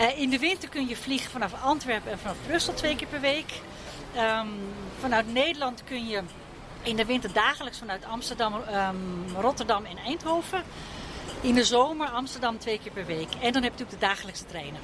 Uh, 0.00 0.20
in 0.20 0.30
de 0.30 0.38
winter 0.38 0.68
kun 0.68 0.88
je 0.88 0.96
vliegen 0.96 1.30
vanaf 1.30 1.52
Antwerpen 1.62 2.12
en 2.12 2.18
vanaf 2.18 2.36
Brussel 2.46 2.74
twee 2.74 2.96
keer 2.96 3.06
per 3.06 3.20
week. 3.20 3.52
Um, 4.16 4.48
vanuit 5.00 5.32
Nederland 5.32 5.84
kun 5.84 6.06
je 6.06 6.22
in 6.82 6.96
de 6.96 7.04
winter 7.04 7.32
dagelijks 7.32 7.78
vanuit 7.78 8.04
Amsterdam, 8.04 8.54
um, 8.54 9.40
Rotterdam 9.40 9.84
en 9.84 9.98
Eindhoven. 9.98 10.62
In 11.40 11.54
de 11.54 11.64
zomer 11.64 12.08
Amsterdam 12.08 12.58
twee 12.58 12.78
keer 12.78 12.92
per 12.92 13.06
week. 13.06 13.28
En 13.40 13.52
dan 13.52 13.62
heb 13.62 13.72
je 13.72 13.78
natuurlijk 13.78 13.90
de 13.90 14.06
dagelijkse 14.06 14.44
treinen. 14.44 14.80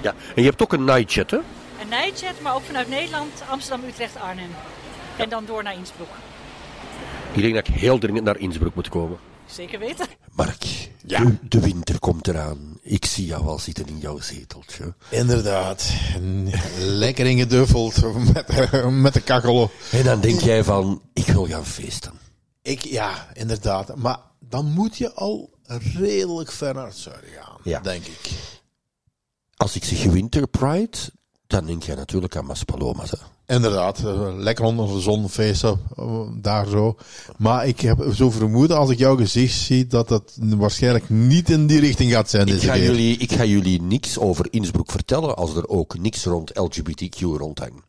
Ja, 0.00 0.10
en 0.34 0.42
je 0.42 0.48
hebt 0.48 0.62
ook 0.62 0.72
een 0.72 0.84
nightjet, 0.84 1.30
hè? 1.30 1.38
Een 1.80 1.88
nightjet, 1.88 2.40
maar 2.40 2.54
ook 2.54 2.62
vanuit 2.62 2.88
Nederland, 2.88 3.42
Amsterdam, 3.48 3.88
Utrecht, 3.88 4.16
Arnhem. 4.20 4.50
Ja. 5.16 5.22
En 5.22 5.28
dan 5.28 5.44
door 5.44 5.62
naar 5.62 5.74
Innsbruck. 5.74 6.08
Ik 7.32 7.42
denk 7.42 7.54
dat 7.54 7.68
ik 7.68 7.74
heel 7.74 7.98
dringend 7.98 8.24
naar 8.24 8.38
Innsbruck 8.38 8.74
moet 8.74 8.88
komen. 8.88 9.18
Zeker 9.46 9.78
weten. 9.78 10.06
Mark, 10.32 10.77
ja. 11.10 11.24
de, 11.24 11.36
de, 11.48 11.60
winter 11.60 11.98
komt 11.98 12.28
eraan. 12.28 12.78
Ik 12.82 13.04
zie 13.04 13.26
jou 13.26 13.46
al 13.46 13.58
zitten 13.58 13.86
in 13.86 13.98
jouw 13.98 14.20
zeteltje. 14.20 14.94
Inderdaad. 15.08 15.92
Lekker 16.78 17.26
ingeduffeld 17.26 18.14
met, 18.32 18.90
met 18.90 19.14
de 19.14 19.20
kachel. 19.20 19.70
En 19.90 20.04
dan 20.04 20.20
denk 20.20 20.40
jij 20.40 20.64
van, 20.64 21.02
ik 21.12 21.26
wil 21.26 21.46
gaan 21.46 21.66
feesten. 21.66 22.12
Ik, 22.62 22.84
ja, 22.84 23.28
inderdaad. 23.32 23.96
Maar 23.96 24.18
dan 24.38 24.66
moet 24.66 24.96
je 24.96 25.14
al 25.14 25.50
redelijk 25.92 26.52
ver 26.52 26.74
naar 26.74 26.86
het 26.86 26.96
zuiden 26.96 27.30
gaan, 27.30 27.58
ja. 27.62 27.80
denk 27.80 28.06
ik. 28.06 28.30
Als 29.56 29.76
ik 29.76 29.84
zeg 29.84 30.02
Winter 30.04 30.46
Pride, 30.46 30.98
dan 31.46 31.66
denk 31.66 31.82
jij 31.82 31.94
natuurlijk 31.94 32.36
aan 32.36 32.46
Maspalomas. 32.46 33.10
Hè? 33.10 33.18
Inderdaad, 33.48 34.02
lekker 34.36 34.64
onder 34.64 34.86
de 34.86 35.00
zon 35.00 35.28
feesten, 35.28 35.80
daar 36.40 36.66
zo. 36.66 36.96
Maar 37.36 37.66
ik 37.66 37.80
heb 37.80 38.10
zo 38.14 38.30
vermoeden, 38.30 38.76
als 38.76 38.90
ik 38.90 38.98
jouw 38.98 39.16
gezicht 39.16 39.58
zie, 39.58 39.86
dat 39.86 40.08
dat 40.08 40.36
waarschijnlijk 40.40 41.08
niet 41.08 41.50
in 41.50 41.66
die 41.66 41.80
richting 41.80 42.12
gaat 42.12 42.30
zijn. 42.30 42.48
Ik 42.48 42.62
ga, 42.62 42.76
jullie, 42.76 43.16
ik 43.16 43.32
ga 43.32 43.44
jullie 43.44 43.82
niks 43.82 44.18
over 44.18 44.46
Innsbruck 44.50 44.90
vertellen, 44.90 45.36
als 45.36 45.56
er 45.56 45.68
ook 45.68 45.98
niks 45.98 46.24
rond 46.24 46.50
LGBTQ 46.54 47.20
rondhangt. 47.20 47.82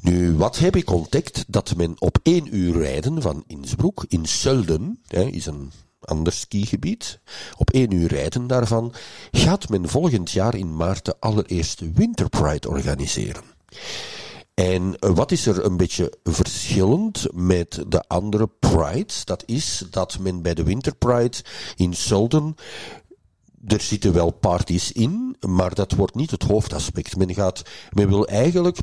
Nu, 0.00 0.36
wat 0.36 0.58
heb 0.58 0.76
ik 0.76 0.90
ontdekt? 0.90 1.44
Dat 1.48 1.76
men 1.76 1.94
op 1.98 2.18
één 2.22 2.56
uur 2.56 2.78
rijden 2.78 3.22
van 3.22 3.44
Innsbruck 3.46 4.04
in 4.08 4.24
Sölden, 4.26 5.00
hè, 5.06 5.22
is 5.22 5.46
een 5.46 5.72
ander 6.00 6.32
skigebied, 6.32 7.20
op 7.56 7.70
één 7.70 7.90
uur 7.90 8.08
rijden 8.08 8.46
daarvan, 8.46 8.92
gaat 9.30 9.68
men 9.68 9.88
volgend 9.88 10.30
jaar 10.30 10.54
in 10.54 10.76
maart 10.76 11.04
de 11.04 11.14
allereerste 11.20 11.90
Winter 11.94 12.28
Pride 12.28 12.68
organiseren. 12.68 13.42
En 14.54 14.96
wat 14.98 15.32
is 15.32 15.46
er 15.46 15.64
een 15.64 15.76
beetje 15.76 16.12
verschillend 16.22 17.26
met 17.32 17.84
de 17.88 18.04
andere 18.06 18.48
prides? 18.60 19.24
Dat 19.24 19.42
is 19.46 19.84
dat 19.90 20.18
men 20.18 20.42
bij 20.42 20.54
de 20.54 20.62
Winter 20.62 20.94
Pride 20.94 21.36
in 21.76 21.94
Sölden 21.94 22.54
er 23.66 23.80
zitten 23.80 24.12
wel 24.12 24.30
parties 24.30 24.92
in, 24.92 25.36
maar 25.40 25.74
dat 25.74 25.92
wordt 25.92 26.14
niet 26.14 26.30
het 26.30 26.42
hoofdaspect. 26.42 27.16
Men 27.16 27.34
gaat, 27.34 27.62
men 27.90 28.08
wil 28.08 28.26
eigenlijk 28.26 28.78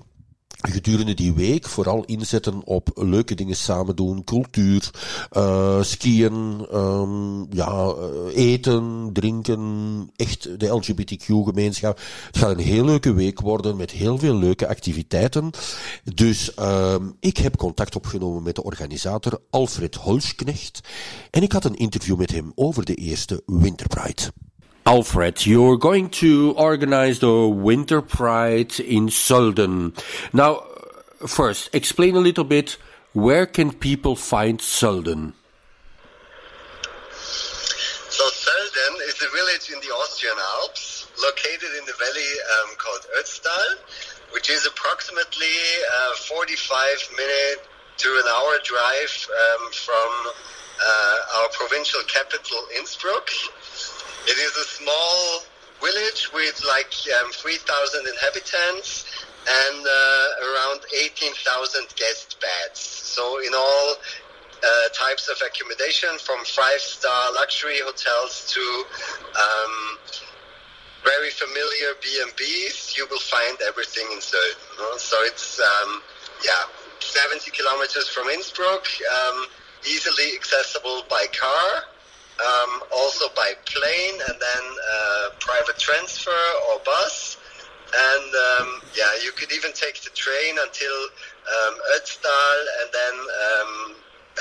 gedurende 0.62 1.14
die 1.14 1.34
week 1.34 1.68
vooral 1.68 2.03
inzetten 2.05 2.62
op 2.66 2.89
leuke 2.95 3.36
dingen 3.36 3.55
samen 3.55 3.95
doen, 3.95 4.24
cultuur, 4.24 4.89
uh, 5.38 5.82
skiën, 5.82 6.68
um, 6.74 7.47
ja, 7.49 7.93
eten, 8.34 9.09
drinken, 9.14 10.09
echt 10.16 10.59
de 10.59 10.68
LGBTQ-gemeenschap. 10.68 11.99
Het 12.28 12.38
gaat 12.38 12.51
een 12.51 12.64
heel 12.64 12.86
leuke 12.86 13.14
week 13.14 13.39
worden 13.39 13.78
met 13.78 13.91
heel 13.91 14.18
veel 14.18 14.36
leuke 14.36 14.68
activiteiten. 14.68 15.49
Dus 16.14 16.51
um, 16.59 17.16
ik 17.20 17.38
heb 17.38 17.57
contact 17.57 17.95
opgenomen 17.95 18.43
met 18.43 18.55
de 18.55 18.64
organisator 18.64 19.39
Alfred 19.49 19.95
Holschknecht 19.95 20.80
en 21.30 21.43
ik 21.43 21.51
had 21.51 21.66
een 21.66 21.76
interview 21.76 22.18
met 22.18 22.32
hem 22.32 22.51
over 22.55 22.86
de 22.86 22.95
eerste 22.95 23.43
Winterpride. 23.45 24.22
Alfred, 24.86 25.46
you're 25.46 25.78
going 25.78 26.10
to 26.10 26.54
organize 26.58 27.20
the 27.20 27.48
Winter 27.48 28.02
Pride 28.02 28.80
in 28.80 29.08
Sölden. 29.08 29.94
Now, 30.34 30.66
first, 31.28 31.70
explain 31.74 32.16
a 32.16 32.20
little 32.20 32.44
bit 32.44 32.78
where 33.14 33.46
can 33.46 33.74
people 33.74 34.16
find 34.16 34.60
Sölden? 34.60 35.34
So 38.10 38.24
Sölden 38.26 38.96
is 39.08 39.22
a 39.22 39.30
village 39.30 39.70
in 39.72 39.80
the 39.82 39.94
Austrian 39.94 40.38
Alps, 40.62 41.08
located 41.22 41.70
in 41.78 41.86
the 41.86 41.94
valley 42.00 42.32
um, 42.58 42.76
called 42.78 43.06
Ötztal, 43.20 43.78
which 44.34 44.50
is 44.50 44.66
approximately 44.66 45.58
uh, 45.94 46.16
45 46.16 47.10
minute 47.16 47.68
to 47.98 48.10
an 48.10 48.26
hour 48.34 48.58
drive 48.64 49.28
um, 49.30 49.72
from 49.74 50.10
our 51.38 51.50
provincial 51.54 52.02
capital 52.08 52.60
Innsbruck. 52.78 53.30
It 54.28 54.38
is 54.38 54.54
a 54.58 54.66
small 54.66 55.42
village 55.82 56.30
with 56.34 56.62
like 56.68 56.94
um, 57.20 57.32
3,000 57.32 58.08
inhabitants 58.08 59.06
and 59.48 59.82
uh, 59.82 60.46
around 60.46 60.82
18,000 60.94 61.88
guest 61.96 62.38
beds. 62.40 62.80
So 62.80 63.40
in 63.42 63.54
all 63.56 63.96
uh, 64.62 64.68
types 64.94 65.28
of 65.28 65.42
accommodation 65.42 66.10
from 66.20 66.46
five-star 66.46 67.34
luxury 67.34 67.82
hotels 67.82 68.46
to 68.54 68.62
um, 69.34 69.98
very 71.04 71.32
familiar 71.32 71.98
B&Bs, 72.02 72.96
you 72.96 73.08
will 73.10 73.20
find 73.26 73.58
everything 73.68 74.06
in 74.14 74.20
Sölden. 74.20 75.00
So 75.00 75.18
it's, 75.22 75.60
um, 75.60 76.02
yeah, 76.46 76.70
70 77.00 77.50
kilometers 77.50 78.08
from 78.08 78.30
Innsbruck, 78.30 78.86
um, 79.10 79.46
easily 79.86 80.36
accessible 80.36 81.04
by 81.10 81.26
car 81.34 81.84
um, 82.42 82.82
also 82.94 83.26
by 83.36 83.54
plane 83.66 84.20
and 84.28 84.40
then 84.40 84.64
uh, 84.94 85.30
private 85.40 85.78
transfer 85.78 86.44
or 86.70 86.80
bus. 86.86 87.38
And 87.94 88.34
um, 88.36 88.82
yeah, 88.96 89.12
you 89.24 89.32
could 89.34 89.52
even 89.52 89.72
take 89.74 90.02
the 90.02 90.10
train 90.12 90.56
until 90.58 90.98
um, 91.56 91.76
Ötztal 91.98 92.60
and 92.82 92.90
then 92.94 93.16
um, 93.20 93.96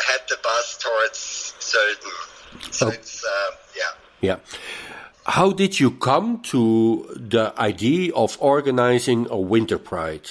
head 0.06 0.20
the 0.28 0.38
bus 0.42 0.78
towards 0.78 1.54
Sölden. 1.60 2.72
So 2.72 2.86
Oh. 2.86 2.90
it's, 2.90 3.24
uh, 3.24 3.50
yeah. 3.76 3.92
Yeah. 4.20 4.36
How 5.26 5.52
did 5.52 5.78
you 5.78 5.90
come 5.90 6.40
to 6.50 7.06
the 7.16 7.52
idea 7.58 8.12
of 8.14 8.36
organizing 8.40 9.26
a 9.30 9.38
Winter 9.38 9.78
Pride? 9.78 10.30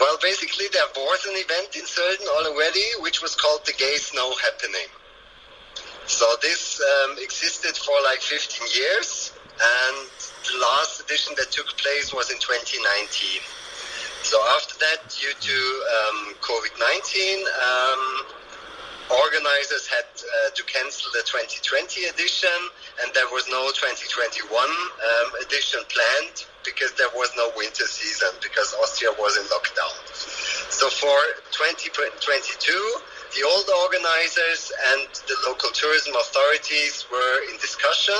Well, 0.00 0.16
basically, 0.22 0.66
there 0.72 0.86
was 0.94 1.26
an 1.26 1.34
event 1.34 1.74
in 1.74 1.82
Sölden 1.82 2.26
already, 2.46 2.86
which 3.00 3.20
was 3.20 3.34
called 3.34 3.66
the 3.66 3.72
Gay 3.72 3.96
Snow 3.96 4.32
Happening. 4.42 4.86
So 6.06 6.24
this 6.40 6.80
um, 6.80 7.16
existed 7.18 7.76
for 7.76 7.94
like 8.04 8.20
15 8.20 8.68
years, 8.74 9.32
and 9.58 10.08
the 10.46 10.58
last 10.58 11.00
edition 11.02 11.34
that 11.36 11.50
took 11.50 11.66
place 11.78 12.14
was 12.14 12.30
in 12.30 12.38
2019. 12.38 13.42
So 14.22 14.38
after 14.54 14.78
that, 14.78 15.10
due 15.10 15.34
to 15.34 15.58
um, 15.98 16.34
COVID-19, 16.46 17.42
um, 17.42 18.02
organizers 19.10 19.86
had 19.88 20.06
uh, 20.14 20.50
to 20.54 20.62
cancel 20.64 21.10
the 21.12 21.22
2020 21.26 22.04
edition, 22.06 22.54
and 23.02 23.14
there 23.14 23.28
was 23.30 23.46
no 23.48 23.70
2021 23.70 24.50
um, 24.50 25.28
edition 25.46 25.80
planned 25.86 26.46
because 26.64 26.92
there 26.94 27.10
was 27.14 27.30
no 27.36 27.50
winter 27.56 27.86
season 27.86 28.28
because 28.42 28.74
Austria 28.82 29.10
was 29.18 29.38
in 29.38 29.44
lockdown. 29.48 29.94
So 30.70 30.90
for 30.90 31.16
2022, 31.54 32.18
the 33.36 33.42
old 33.46 33.68
organizers 33.86 34.72
and 34.92 35.06
the 35.28 35.36
local 35.46 35.70
tourism 35.70 36.14
authorities 36.16 37.06
were 37.10 37.44
in 37.50 37.56
discussion. 37.58 38.18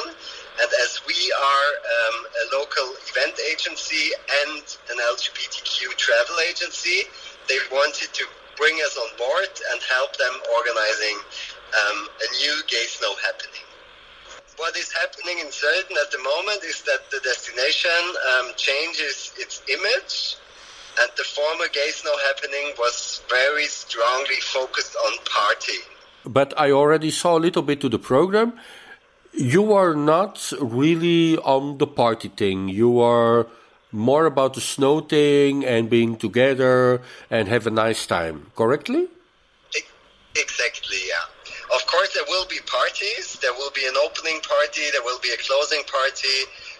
And 0.61 0.71
as 0.83 1.01
we 1.07 1.15
are 1.15 1.71
um, 1.87 2.17
a 2.27 2.45
local 2.57 2.89
event 3.07 3.39
agency 3.51 4.11
and 4.47 4.63
an 4.91 4.99
LGBTQ 4.99 5.97
travel 5.97 6.37
agency, 6.49 7.07
they 7.49 7.59
wanted 7.71 8.13
to 8.13 8.25
bring 8.57 8.75
us 8.83 8.99
on 8.99 9.17
board 9.17 9.53
and 9.73 9.81
help 9.83 10.17
them 10.17 10.35
organizing 10.55 11.19
um, 11.79 12.09
a 12.11 12.29
new 12.43 12.63
gay 12.67 12.87
snow 12.89 13.15
happening. 13.25 13.68
What 14.59 14.77
is 14.77 14.93
happening 14.93 15.39
in 15.39 15.47
Sölden 15.47 15.97
at 16.03 16.11
the 16.11 16.19
moment 16.19 16.65
is 16.65 16.83
that 16.83 17.09
the 17.13 17.21
destination 17.21 18.03
um, 18.31 18.51
changes 18.57 19.33
its 19.39 19.63
image, 19.69 20.37
and 21.01 21.09
the 21.17 21.23
former 21.23 21.69
gay 21.73 21.91
snow 21.91 22.15
happening 22.27 22.75
was 22.77 23.23
very 23.31 23.67
strongly 23.67 24.41
focused 24.41 24.97
on 25.07 25.13
party. 25.25 25.79
But 26.25 26.53
I 26.59 26.73
already 26.73 27.13
saw 27.13 27.39
a 27.39 27.43
little 27.47 27.63
bit 27.63 27.81
to 27.83 27.89
the 27.89 28.01
program. 28.01 28.53
You 29.33 29.73
are 29.75 29.95
not 29.95 30.53
really 30.61 31.39
on 31.39 31.79
the 31.79 31.87
party 31.87 32.29
thing. 32.29 32.69
You 32.69 33.01
are 33.01 33.47
more 33.93 34.27
about 34.27 34.55
the 34.55 34.61
snow 34.61 35.01
thing 35.01 35.65
and 35.65 35.89
being 35.89 36.17
together 36.17 37.01
and 37.31 37.47
have 37.47 37.69
a 37.69 37.71
nice 37.71 38.07
time, 38.07 38.51
correctly? 38.57 39.07
Exactly, 40.35 40.99
yeah. 41.07 41.38
Of 41.75 41.85
course, 41.87 42.15
there 42.15 42.25
will 42.29 42.47
be 42.47 42.61
parties. 42.65 43.37
There 43.43 43.53
will 43.53 43.71
be 43.73 43.85
an 43.87 43.95
opening 44.01 44.41
party. 44.41 44.89
There 44.93 45.03
will 45.05 45.21
be 45.21 45.33
a 45.33 45.37
closing 45.37 45.83
party. 45.85 46.39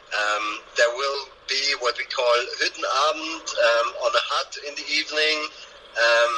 Um, 0.09 0.61
there 0.77 0.89
will 0.97 1.29
be 1.49 1.61
what 1.81 1.97
we 1.99 2.05
call 2.05 2.37
Hüttenabend 2.61 3.45
um, 3.45 3.89
on 4.05 4.13
a 4.17 4.25
hut 4.33 4.57
in 4.67 4.75
the 4.75 4.87
evening. 4.89 5.39
Um, 5.93 6.33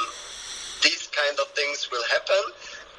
these 0.83 1.07
kind 1.15 1.39
of 1.39 1.47
things 1.55 1.87
will 1.91 2.03
happen, 2.11 2.43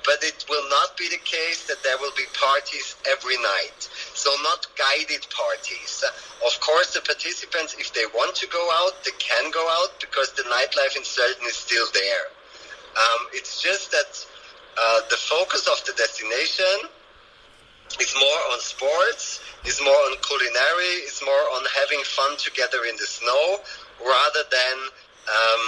but 0.04 0.24
it 0.24 0.46
will 0.48 0.64
not 0.70 0.96
be 0.96 1.08
the 1.08 1.20
case 1.20 1.66
that 1.66 1.82
there 1.82 1.98
will 1.98 2.14
be 2.16 2.24
parties 2.32 2.96
every 3.10 3.36
night. 3.36 3.88
So 4.14 4.32
not 4.42 4.66
guided 4.78 5.26
parties. 5.28 6.04
Of 6.46 6.60
course, 6.60 6.94
the 6.94 7.00
participants, 7.00 7.76
if 7.78 7.92
they 7.92 8.06
want 8.14 8.36
to 8.36 8.46
go 8.48 8.64
out, 8.80 9.04
they 9.04 9.16
can 9.18 9.50
go 9.50 9.64
out 9.82 10.00
because 10.00 10.32
the 10.32 10.48
nightlife 10.48 10.96
in 10.96 11.02
Sölden 11.02 11.44
is 11.44 11.56
still 11.56 11.86
there. 11.92 12.26
Um, 12.96 13.28
it's 13.32 13.60
just 13.60 13.90
that 13.92 14.24
uh, 14.78 15.00
the 15.10 15.16
focus 15.16 15.66
of 15.68 15.84
the 15.84 15.92
destination 15.92 16.88
is 18.00 18.14
more 18.18 18.40
on 18.52 18.60
sports, 18.60 19.40
is 19.64 19.80
more 19.82 19.94
on 19.94 20.16
culinary, 20.22 21.04
is 21.04 21.20
more 21.24 21.44
on 21.56 21.62
having 21.80 22.02
fun 22.04 22.36
together 22.38 22.78
in 22.88 22.96
the 22.96 23.06
snow, 23.06 23.58
rather 24.00 24.44
than 24.50 24.76
um, 25.28 25.64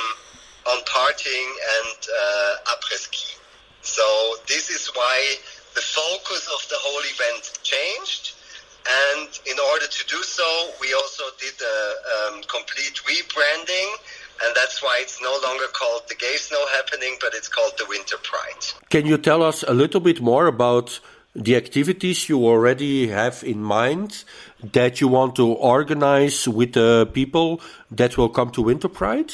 on 0.72 0.78
partying 0.84 1.50
and 1.78 1.98
uh, 2.08 2.72
après 2.72 2.96
ski. 2.96 3.36
So 3.82 4.36
this 4.48 4.70
is 4.70 4.88
why 4.94 5.36
the 5.74 5.82
focus 5.82 6.48
of 6.48 6.68
the 6.70 6.76
whole 6.78 7.02
event 7.04 7.52
changed. 7.62 8.32
And 8.84 9.28
in 9.46 9.58
order 9.72 9.86
to 9.86 10.06
do 10.06 10.22
so, 10.22 10.70
we 10.80 10.92
also 10.94 11.24
did 11.38 11.54
a 11.60 11.78
um, 12.14 12.42
complete 12.48 13.00
rebranding, 13.04 13.90
and 14.42 14.54
that's 14.54 14.82
why 14.82 14.98
it's 15.00 15.20
no 15.22 15.38
longer 15.42 15.66
called 15.72 16.02
the 16.08 16.14
Gay 16.14 16.36
Snow 16.36 16.64
Happening, 16.76 17.16
but 17.20 17.34
it's 17.34 17.48
called 17.48 17.72
the 17.78 17.86
Winter 17.88 18.16
Pride. 18.22 18.64
Can 18.90 19.06
you 19.06 19.18
tell 19.18 19.42
us 19.42 19.62
a 19.62 19.74
little 19.74 20.00
bit 20.00 20.20
more 20.20 20.46
about 20.46 21.00
the 21.34 21.56
activities 21.56 22.28
you 22.28 22.44
already 22.46 23.08
have 23.08 23.42
in 23.42 23.62
mind 23.62 24.24
that 24.62 25.00
you 25.00 25.08
want 25.08 25.34
to 25.36 25.46
organize 25.46 26.46
with 26.46 26.72
the 26.74 27.08
people 27.12 27.60
that 27.90 28.16
will 28.16 28.28
come 28.28 28.50
to 28.50 28.62
Winter 28.62 28.88
Pride? 28.88 29.32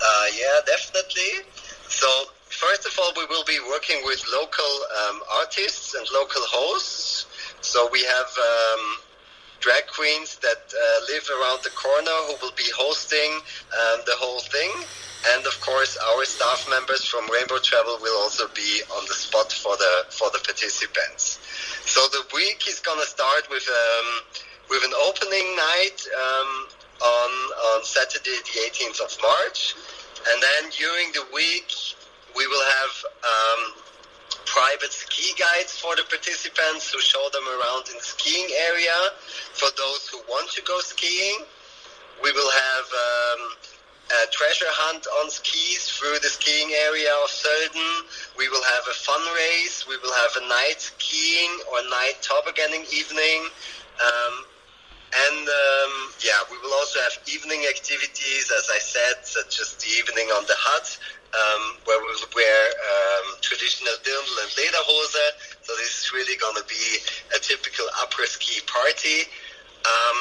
Uh, 0.00 0.26
yeah, 0.36 0.60
definitely. 0.66 1.46
So, 1.88 2.08
first 2.48 2.86
of 2.86 2.98
all, 2.98 3.12
we 3.16 3.24
will 3.26 3.44
be 3.44 3.58
working 3.70 4.00
with 4.04 4.22
local 4.32 4.72
um, 5.08 5.20
artists 5.40 5.94
and 5.94 6.06
local 6.12 6.42
hosts. 6.42 7.26
So, 7.60 7.88
we 7.92 8.02
have 8.02 8.30
um, 8.38 8.96
drag 9.60 9.86
queens 9.86 10.36
that 10.38 10.62
uh, 10.70 11.00
live 11.10 11.26
around 11.40 11.62
the 11.62 11.70
corner 11.70 12.14
who 12.26 12.34
will 12.42 12.54
be 12.56 12.68
hosting 12.76 13.32
um, 13.74 14.00
the 14.06 14.14
whole 14.16 14.40
thing. 14.40 14.70
And 15.34 15.44
of 15.46 15.60
course, 15.60 15.98
our 16.14 16.24
staff 16.24 16.68
members 16.70 17.04
from 17.04 17.28
Rainbow 17.30 17.58
Travel 17.58 17.98
will 18.00 18.16
also 18.22 18.46
be 18.54 18.82
on 18.96 19.04
the 19.06 19.14
spot 19.14 19.52
for 19.52 19.76
the 19.76 20.06
for 20.10 20.30
the 20.30 20.38
participants. 20.38 21.42
So 21.84 22.06
the 22.12 22.22
week 22.34 22.68
is 22.68 22.78
gonna 22.78 23.06
start 23.06 23.50
with 23.50 23.66
um, 23.68 24.08
with 24.70 24.82
an 24.84 24.94
opening 25.06 25.56
night 25.56 25.98
um, 26.14 26.50
on 27.02 27.30
on 27.74 27.84
Saturday, 27.84 28.38
the 28.46 28.70
18th 28.70 29.00
of 29.00 29.10
March, 29.20 29.74
and 30.30 30.42
then 30.42 30.70
during 30.70 31.10
the 31.12 31.26
week 31.34 31.72
we 32.36 32.46
will 32.46 32.66
have 32.78 32.94
um, 33.26 33.87
private 34.44 34.92
ski 34.92 35.34
guides 35.38 35.78
for 35.78 35.94
the 35.96 36.04
participants 36.08 36.90
who 36.92 37.00
show 37.00 37.28
them 37.32 37.44
around 37.46 37.88
in 37.88 37.96
the 37.96 38.04
skiing 38.04 38.48
area. 38.68 38.96
For 39.54 39.68
those 39.76 40.08
who 40.08 40.18
want 40.28 40.50
to 40.52 40.62
go 40.62 40.80
skiing, 40.80 41.44
we 42.22 42.32
will 42.32 42.50
have 42.50 42.86
um, 42.90 43.40
a 44.08 44.26
treasure 44.32 44.68
hunt 44.68 45.06
on 45.20 45.30
skis 45.30 45.88
through 45.92 46.18
the 46.22 46.32
skiing 46.32 46.72
area 46.72 47.12
of 47.22 47.28
Sölden. 47.30 47.90
We 48.36 48.48
will 48.48 48.64
have 48.64 48.84
a 48.88 48.96
fun 48.96 49.20
race. 49.36 49.86
We 49.86 49.96
will 49.98 50.14
have 50.14 50.32
a 50.42 50.48
night 50.48 50.80
skiing 50.80 51.52
or 51.70 51.84
night 51.90 52.16
tobogganing 52.22 52.88
evening. 52.90 53.48
Um, 54.00 54.34
and 55.08 55.48
um, 55.48 55.92
yeah, 56.20 56.40
we 56.50 56.58
will 56.58 56.72
also 56.74 57.00
have 57.00 57.16
evening 57.32 57.64
activities, 57.68 58.52
as 58.52 58.68
I 58.68 58.78
said, 58.78 59.24
such 59.24 59.60
as 59.60 59.74
the 59.80 59.88
evening 59.96 60.28
on 60.36 60.44
the 60.44 60.56
hut, 60.56 60.98
um, 61.34 61.62
where 61.84 62.00
we 62.00 62.06
will 62.08 62.32
wear 62.34 62.60
um, 62.72 63.36
traditional 63.40 63.92
dirndl 64.04 64.36
and 64.42 64.50
lederhose. 64.56 65.24
So 65.62 65.76
this 65.76 66.04
is 66.04 66.12
really 66.12 66.36
going 66.36 66.56
to 66.56 66.66
be 66.68 66.86
a 67.36 67.38
typical 67.38 67.86
upper 68.00 68.24
ski 68.24 68.60
party. 68.66 69.28
Um, 69.84 70.18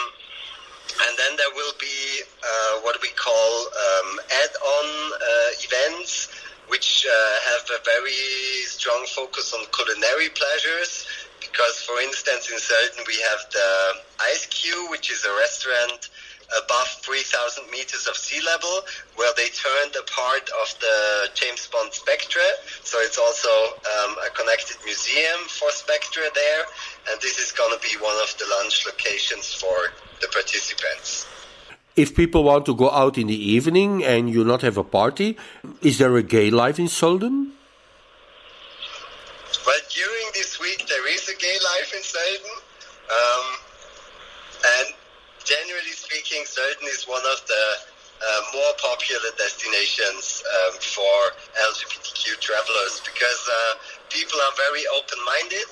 and 1.08 1.18
then 1.18 1.38
there 1.38 1.54
will 1.56 1.74
be 1.80 2.24
uh, 2.44 2.82
what 2.82 2.98
we 3.02 3.10
call 3.10 3.54
um, 3.68 4.20
add-on 4.44 4.88
uh, 5.14 5.50
events, 5.64 6.30
which 6.68 7.06
uh, 7.06 7.36
have 7.54 7.64
a 7.80 7.84
very 7.84 8.66
strong 8.66 9.06
focus 9.16 9.54
on 9.54 9.66
culinary 9.72 10.30
pleasures. 10.30 11.08
Because, 11.40 11.82
for 11.82 12.02
instance, 12.02 12.50
in 12.50 12.58
Sölden 12.58 13.08
we 13.08 13.16
have 13.30 13.40
the 13.52 13.70
Ice 14.32 14.46
Cube, 14.48 14.90
which 14.90 15.12
is 15.12 15.24
a 15.24 15.34
restaurant 15.38 16.10
above 16.56 16.88
3,000 17.04 17.70
meters 17.72 18.08
of 18.08 18.16
sea 18.16 18.40
level, 18.46 18.82
where 19.16 19.34
they 19.36 19.50
turned 19.50 19.96
a 20.00 20.04
part 20.08 20.48
of 20.62 20.68
the 20.80 21.30
James 21.36 21.68
Bond 21.68 21.92
Spectre. 21.94 22.50
So 22.84 22.98
it's 23.02 23.18
also 23.18 23.50
um, 23.50 24.16
a 24.26 24.30
connected 24.32 24.78
museum 24.86 25.40
for 25.48 25.70
Spectre 25.72 26.28
there, 26.34 26.64
and 27.12 27.20
this 27.22 27.38
is 27.40 27.52
going 27.52 27.76
to 27.76 27.82
be 27.84 27.96
one 28.00 28.16
of 28.24 28.36
the 28.40 28.46
lunch 28.60 28.86
locations 28.86 29.54
for 29.54 29.92
the 30.22 30.28
participants. 30.32 31.28
If 31.96 32.16
people 32.16 32.44
want 32.44 32.66
to 32.68 32.76
go 32.76 32.92
out 32.92 33.18
in 33.18 33.28
the 33.28 33.36
evening 33.36 34.04
and 34.04 34.30
you 34.30 34.44
not 34.44 34.62
have 34.62 34.78
a 34.78 34.84
party, 34.84 35.36
is 35.82 35.98
there 35.98 36.16
a 36.16 36.24
gay 36.24 36.52
life 36.52 36.78
in 36.78 36.86
Solden? 36.86 37.52
Well, 39.66 39.82
during 39.90 40.28
this 40.34 40.60
week 40.60 40.86
there 40.88 41.08
is 41.12 41.28
a 41.28 41.36
gay 41.36 41.58
life 41.74 41.94
in 41.94 42.02
Sölden, 42.02 42.56
um, 43.10 43.46
and 44.78 44.94
generally 45.48 45.96
speaking, 45.96 46.44
Sölden 46.44 46.92
is 46.92 47.08
one 47.08 47.24
of 47.24 47.40
the 47.48 47.66
uh, 48.20 48.42
more 48.52 48.74
popular 48.84 49.32
destinations 49.40 50.44
um, 50.44 50.76
for 50.84 51.16
LGBTQ 51.72 52.36
travelers 52.44 53.00
because 53.08 53.42
uh, 53.48 53.80
people 54.10 54.36
are 54.44 54.56
very 54.60 54.84
open-minded 54.92 55.72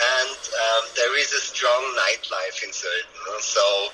and 0.00 0.38
um, 0.56 0.82
there 0.96 1.12
is 1.20 1.32
a 1.36 1.42
strong 1.44 1.84
nightlife 2.00 2.64
in 2.64 2.72
Sölden. 2.72 3.40
So 3.44 3.92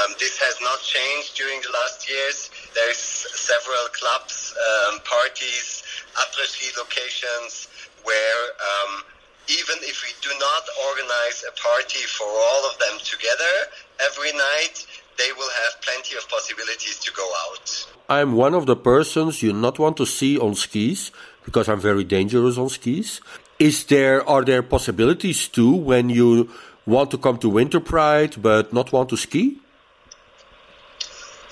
um, 0.00 0.16
this 0.18 0.40
has 0.40 0.56
not 0.64 0.80
changed 0.80 1.36
during 1.36 1.60
the 1.60 1.68
last 1.68 2.08
years. 2.08 2.48
There's 2.72 2.96
several 2.96 3.84
clubs, 3.92 4.56
um, 4.56 5.00
parties, 5.04 5.84
après-ski 6.16 6.72
locations 6.80 7.68
where 8.04 8.42
um, 8.56 9.04
even 9.48 9.76
if 9.82 10.02
we 10.02 10.12
do 10.22 10.30
not 10.38 10.64
organize 10.88 11.44
a 11.48 11.52
party 11.60 12.04
for 12.06 12.26
all 12.26 12.62
of 12.70 12.78
them 12.78 12.98
together 13.04 13.54
every 14.00 14.32
night, 14.32 14.86
they 15.18 15.30
will 15.36 15.50
have 15.62 15.80
plenty 15.82 16.16
of 16.16 16.28
possibilities 16.28 16.98
to 17.00 17.12
go 17.12 17.26
out. 17.46 17.86
I'm 18.08 18.32
one 18.32 18.54
of 18.54 18.66
the 18.66 18.76
persons 18.76 19.42
you 19.42 19.52
not 19.52 19.78
want 19.78 19.96
to 19.98 20.06
see 20.06 20.38
on 20.38 20.54
skis 20.54 21.10
because 21.44 21.68
I'm 21.68 21.80
very 21.80 22.04
dangerous 22.04 22.58
on 22.58 22.68
skis. 22.68 23.20
Is 23.58 23.84
there 23.84 24.28
are 24.28 24.44
there 24.44 24.62
possibilities 24.62 25.48
too 25.48 25.74
when 25.74 26.10
you 26.10 26.50
want 26.86 27.10
to 27.12 27.18
come 27.18 27.38
to 27.38 27.48
Winter 27.48 27.80
Pride 27.80 28.36
but 28.42 28.72
not 28.72 28.92
want 28.92 29.08
to 29.10 29.16
ski? 29.16 29.58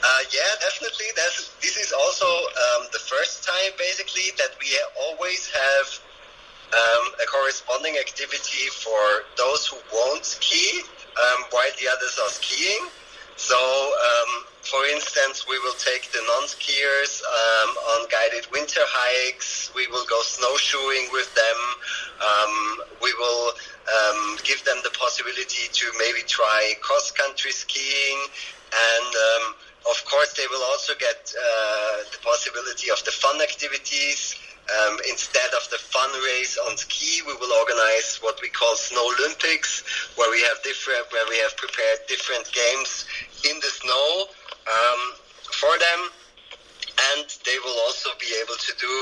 Uh, 0.02 0.22
yeah, 0.34 0.52
definitely. 0.60 1.06
That's, 1.14 1.54
this 1.62 1.76
is 1.76 1.92
also 1.92 2.26
um, 2.26 2.90
the 2.92 2.98
first 2.98 3.44
time, 3.46 3.70
basically, 3.78 4.34
that 4.36 4.50
we 4.58 4.68
always 4.98 5.46
have 5.46 5.86
um, 6.72 7.04
a 7.22 7.26
corresponding 7.26 7.96
activity 7.98 8.68
for 8.72 9.28
those 9.36 9.66
who 9.66 9.76
won't 9.92 10.24
ski 10.24 10.80
um, 11.16 11.44
while 11.50 11.70
the 11.80 11.88
others 11.88 12.18
are 12.22 12.30
skiing. 12.30 12.88
So, 13.36 13.56
um, 13.56 14.44
for 14.62 14.84
instance, 14.92 15.48
we 15.48 15.58
will 15.60 15.74
take 15.74 16.12
the 16.12 16.22
non-skiers 16.26 17.22
um, 17.24 17.70
on 17.96 18.08
guided 18.08 18.46
winter 18.52 18.84
hikes. 18.84 19.72
We 19.74 19.86
will 19.88 20.06
go 20.06 20.20
snowshoeing 20.22 21.08
with 21.12 21.32
them. 21.34 21.58
Um, 22.22 22.54
we 23.02 23.12
will 23.14 23.52
um, 23.88 24.38
give 24.44 24.64
them 24.64 24.78
the 24.84 24.90
possibility 24.90 25.68
to 25.72 25.86
maybe 25.98 26.22
try 26.28 26.74
cross-country 26.80 27.50
skiing 27.50 28.18
and 28.72 29.12
um, 29.12 29.54
of 29.90 30.04
course, 30.04 30.32
they 30.34 30.46
will 30.46 30.62
also 30.70 30.92
get 30.98 31.34
uh, 31.34 31.96
the 32.12 32.18
possibility 32.22 32.90
of 32.90 33.02
the 33.04 33.10
fun 33.10 33.40
activities. 33.42 34.36
Um, 34.70 34.96
instead 35.10 35.50
of 35.58 35.68
the 35.70 35.78
fun 35.78 36.10
race 36.22 36.56
on 36.68 36.76
ski, 36.76 37.20
we 37.26 37.34
will 37.34 37.52
organize 37.52 38.18
what 38.22 38.40
we 38.40 38.48
call 38.48 38.76
Snow 38.76 39.02
Olympics, 39.18 39.82
where 40.14 40.30
we 40.30 40.40
have 40.42 40.62
different, 40.62 41.10
where 41.10 41.26
we 41.28 41.36
have 41.38 41.56
prepared 41.56 41.98
different 42.06 42.46
games 42.52 43.04
in 43.42 43.58
the 43.58 43.72
snow 43.82 44.26
um, 44.70 45.00
for 45.50 45.74
them, 45.78 46.00
and 47.10 47.26
they 47.44 47.58
will 47.66 47.78
also 47.90 48.10
be 48.20 48.30
able 48.38 48.54
to 48.54 48.72
do 48.78 48.92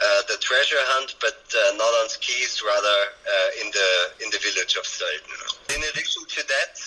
uh, 0.00 0.22
the 0.28 0.38
treasure 0.40 0.80
hunt, 0.94 1.14
but 1.20 1.42
uh, 1.52 1.76
not 1.76 1.90
on 2.00 2.08
skis, 2.08 2.62
rather 2.64 2.98
uh, 3.26 3.60
in 3.60 3.68
the 3.74 3.90
in 4.24 4.30
the 4.30 4.38
village 4.38 4.76
of 4.76 4.84
Sölden. 4.86 5.74
In 5.74 5.82
addition 5.90 6.24
to 6.24 6.46
that, 6.46 6.80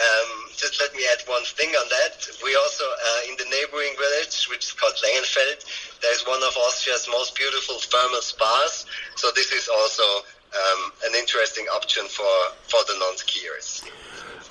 um, 0.00 0.48
just 0.56 0.80
let 0.80 0.94
me 0.94 1.02
add 1.12 1.20
one 1.28 1.44
thing 1.44 1.68
on 1.70 1.86
that. 1.88 2.26
We 2.42 2.56
also, 2.56 2.84
uh, 2.84 3.30
in 3.30 3.36
the 3.36 3.44
neighboring 3.50 3.94
village, 3.98 4.48
which 4.48 4.64
is 4.66 4.72
called 4.72 4.94
Langenfeld, 5.04 5.64
there's 6.00 6.24
one 6.26 6.42
of 6.42 6.56
Austria's 6.56 7.06
most 7.10 7.36
beautiful 7.36 7.76
thermal 7.78 8.22
spas. 8.22 8.86
So 9.16 9.30
this 9.34 9.52
is 9.52 9.68
also 9.68 10.02
um, 10.02 10.92
an 11.04 11.14
interesting 11.18 11.66
option 11.74 12.04
for, 12.06 12.32
for 12.68 12.80
the 12.88 12.96
non-skiers. 12.98 13.84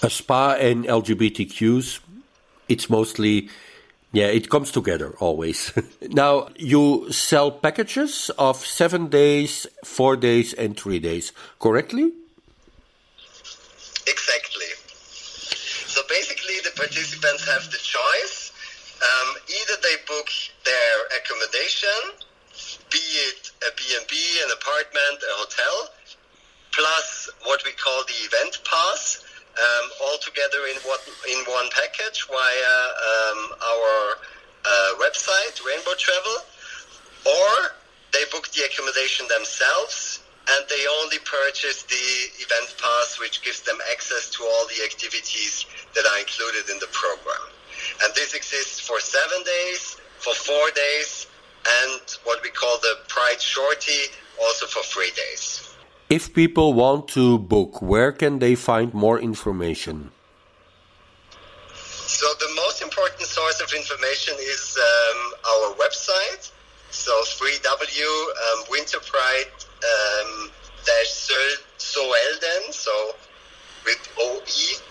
A 0.04 0.10
spa 0.10 0.54
and 0.54 0.86
LGBTQs, 0.86 2.00
it's 2.70 2.90
mostly, 2.90 3.50
yeah, 4.12 4.28
it 4.28 4.50
comes 4.50 4.72
together 4.72 5.16
always. 5.20 5.74
now, 6.10 6.50
you 6.56 7.12
sell 7.12 7.52
packages 7.52 8.30
of 8.38 8.58
seven 8.58 9.08
days, 9.08 9.68
four 9.84 10.16
days, 10.16 10.54
and 10.54 10.78
three 10.78 11.00
days, 11.00 11.32
correctly? 11.60 12.14
Exactly. 14.08 14.66
So 16.00 16.06
basically, 16.08 16.56
the 16.64 16.72
participants 16.80 17.44
have 17.44 17.70
the 17.72 17.78
choice. 17.78 18.54
Um, 19.04 19.36
either 19.52 19.76
they 19.84 20.00
book 20.08 20.30
their 20.64 20.96
accommodation, 21.20 22.16
be 22.90 23.04
it 23.28 23.52
a 23.68 23.72
B&B, 23.76 24.16
an 24.46 24.52
apartment, 24.56 25.20
a 25.20 25.34
hotel, 25.44 25.92
plus 26.72 27.30
what 27.44 27.60
we 27.66 27.74
call 27.74 28.00
the 28.08 28.16
event 28.24 28.64
pass, 28.64 29.26
um, 29.60 29.90
all 30.08 30.18
together 30.24 30.72
in 30.72 30.80
one, 30.88 31.04
in 31.28 31.40
one 31.52 31.68
package 31.76 32.24
via 32.32 32.40
um, 32.40 33.52
our 33.60 34.16
uh, 34.64 35.04
website, 35.04 35.60
Rainbow 35.68 36.00
Travel, 36.00 36.38
or 37.28 37.76
they 38.14 38.24
book 38.32 38.48
the 38.56 38.64
accommodation 38.64 39.28
themselves 39.28 40.24
and 40.56 40.66
they 40.70 40.84
only 41.04 41.20
purchase 41.20 41.84
the 41.84 42.08
event 42.42 42.74
pass, 42.82 43.20
which 43.20 43.44
gives 43.44 43.62
them 43.62 43.78
access 43.92 44.30
to 44.32 44.44
all 44.44 44.66
the 44.68 44.82
activities 44.84 45.66
that 45.96 46.06
are 46.06 46.20
included 46.20 46.70
in 46.70 46.80
the 46.80 46.88
program. 46.92 47.46
And 48.04 48.14
this 48.16 48.34
exists 48.34 48.80
for 48.80 49.00
seven 49.00 49.44
days, 49.44 49.98
for 50.20 50.34
four 50.34 50.70
days, 50.76 51.28
and 51.82 52.02
what 52.24 52.42
we 52.44 52.50
call 52.50 52.78
the 52.80 52.96
Pride 53.08 53.42
Shorty, 53.42 54.12
also 54.42 54.66
for 54.66 54.84
three 54.84 55.12
days. 55.12 55.74
If 56.10 56.34
people 56.34 56.74
want 56.74 57.08
to 57.10 57.38
book, 57.38 57.82
where 57.82 58.12
can 58.12 58.40
they 58.40 58.56
find 58.56 58.94
more 58.94 59.20
information? 59.20 60.12
So 61.76 62.26
the 62.40 62.52
most 62.56 62.82
important 62.82 63.22
source 63.22 63.62
of 63.62 63.72
information 63.74 64.34
is 64.40 64.78
um, 64.78 65.34
our 65.54 65.76
website. 65.76 66.52
So 66.90 67.12
3W 67.22 68.02
um, 68.02 68.64
Winter 68.72 69.00
Pride 69.00 69.52
um, 69.86 70.50
dash 70.86 71.30
Soelden, 71.78 72.74
so 72.74 72.92
with 73.86 74.02
OE 74.20 74.82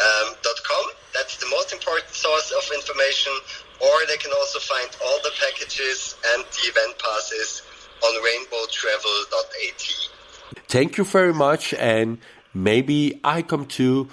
um, 0.00 0.34
.com. 0.64 0.84
That's 1.12 1.36
the 1.36 1.46
most 1.50 1.72
important 1.72 2.14
source 2.14 2.52
of 2.52 2.64
information. 2.74 3.32
Or 3.80 4.06
they 4.08 4.16
can 4.16 4.32
also 4.32 4.58
find 4.58 4.88
all 5.04 5.18
the 5.22 5.32
packages 5.40 6.16
and 6.32 6.44
the 6.44 6.68
event 6.68 6.98
passes 6.98 7.62
on 8.04 8.12
rainbowtravel.at. 8.22 9.82
Thank 10.68 10.98
you 10.98 11.04
very 11.04 11.32
much, 11.32 11.74
and 11.74 12.18
maybe 12.54 13.20
I 13.24 13.42
come 13.42 13.66
too, 13.66 14.08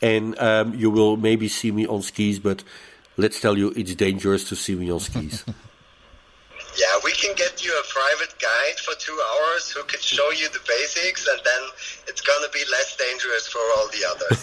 and 0.00 0.38
um, 0.38 0.74
you 0.74 0.90
will 0.90 1.16
maybe 1.16 1.48
see 1.48 1.70
me 1.70 1.86
on 1.86 2.02
skis. 2.02 2.38
But 2.38 2.64
let's 3.16 3.40
tell 3.40 3.56
you, 3.58 3.72
it's 3.76 3.94
dangerous 3.94 4.48
to 4.48 4.56
see 4.56 4.74
me 4.74 4.90
on 4.90 5.00
skis. 5.00 5.44
Yeah, 6.76 6.98
we 7.04 7.12
can 7.12 7.34
get 7.36 7.64
you 7.64 7.72
a 7.82 7.84
private 7.98 8.34
guide 8.38 8.78
for 8.80 8.94
two 8.98 9.18
hours 9.28 9.70
who 9.72 9.84
can 9.86 10.00
show 10.00 10.30
you 10.40 10.48
the 10.50 10.60
basics, 10.66 11.26
and 11.32 11.40
then 11.48 11.62
it's 12.08 12.20
gonna 12.20 12.48
be 12.52 12.64
less 12.76 12.96
dangerous 13.06 13.46
for 13.46 13.62
all 13.74 13.86
the 13.94 14.02
others. 14.10 14.38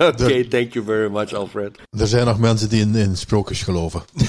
okay, 0.00 0.42
thank 0.42 0.74
you 0.74 0.84
very 0.84 1.10
much, 1.10 1.34
Alfred. 1.34 1.78
Er 1.98 2.06
zijn 2.06 2.26
nog 2.26 2.38
mensen 2.38 2.68
die 2.68 2.80
in, 2.80 2.94
in 2.94 3.16
sprookjes 3.16 3.62
geloven. 3.62 4.02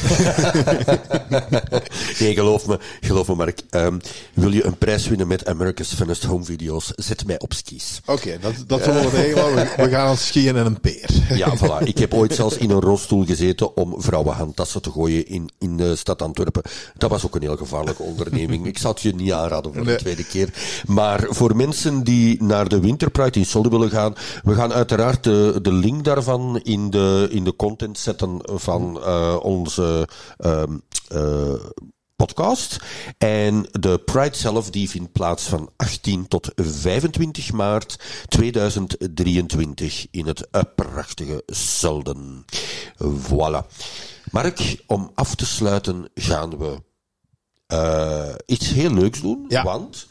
nee, 2.20 2.34
geloof 2.34 2.68
me, 2.68 2.80
geloof 3.02 3.28
me, 3.28 3.36
Mark. 3.36 3.60
Ehm, 3.70 4.00
wil 4.34 4.52
je 4.52 4.66
een 4.66 4.78
prijs 4.78 5.08
winnen 5.08 5.28
met 5.28 5.45
America's 5.45 5.93
Funniest 5.93 6.24
Home 6.24 6.43
Video's? 6.43 6.91
Zet 6.95 7.26
mij 7.26 7.39
op 7.39 7.54
skis. 7.54 8.02
Oké, 8.06 8.39
dat, 8.39 8.54
dat 8.68 8.84
zullen 8.84 9.02
we 9.02 9.10
regelen. 9.10 9.56
We, 9.56 9.74
we 9.84 9.89
gaan 9.89 10.18
skiën 10.18 10.56
in 10.56 10.66
een 10.66 10.80
peer. 10.80 11.10
Ja, 11.34 11.58
voilà. 11.58 11.84
Ik 11.84 11.97
heb 11.97 12.14
ooit 12.14 12.36
zelfs 12.36 12.58
in 12.58 12.70
een 12.70 12.82
rolstoel 12.82 13.26
gezeten 13.26 13.76
om 13.76 14.02
vrouwenhandtassen 14.02 14.82
te 14.82 14.91
gooien 14.91 15.28
in, 15.28 15.50
in 15.60 15.78
de 15.78 15.89
stad 15.96 16.22
Antwerpen. 16.22 16.62
Dat 16.98 17.10
was 17.10 17.26
ook 17.26 17.36
een 17.36 17.42
heel 17.42 17.58
gevaarlijke 17.58 18.04
onderneming. 18.04 18.66
Ik 18.70 18.78
zou 18.78 18.94
het 18.94 19.04
je 19.04 19.16
niet 19.16 19.32
aanraden 19.32 19.74
voor 19.74 19.86
de 19.86 19.96
tweede 19.96 20.26
keer. 20.26 20.54
Maar 20.88 21.26
voor 21.30 21.56
mensen 21.56 22.04
die 22.04 22.44
naar 22.44 22.68
de 22.68 22.80
Winterpride 22.80 23.40
in 23.40 23.46
Solde 23.46 23.70
willen 23.70 23.90
gaan, 23.90 24.16
we 24.44 24.54
gaan 24.54 24.74
uiteraard 24.74 25.24
de, 25.24 25.60
de 25.62 25.74
link 25.74 26.04
daarvan 26.04 26.60
in 26.64 26.90
de, 26.90 27.28
in 27.32 27.44
de 27.44 27.56
content 27.56 27.98
zetten 27.98 28.42
van 28.44 29.04
eh, 29.04 29.38
onze 29.42 30.08
ehm, 30.38 30.78
eh, 31.08 31.54
podcast. 32.16 32.78
En 33.18 33.68
de 33.72 33.98
Pride 34.06 34.36
zelf 34.36 34.70
die 34.70 34.90
vindt 34.90 35.12
plaats 35.12 35.44
van 35.44 35.70
18 35.76 36.28
tot 36.28 36.52
25 36.56 37.52
maart 37.52 38.00
2023 38.28 40.08
in 40.12 40.28
het 40.28 40.48
eh, 40.52 40.62
prachtige 40.76 41.44
Zulden. 41.46 42.46
Voilà. 43.04 43.66
Mark, 44.32 44.84
om 44.88 45.11
af 45.15 45.36
te 45.36 45.45
sluiten 45.45 46.09
gaan 46.13 46.57
we 46.57 46.82
eh, 47.67 48.36
iets 48.45 48.69
heel 48.69 48.93
leuks 48.93 49.21
doen. 49.21 49.45
Want 49.63 50.07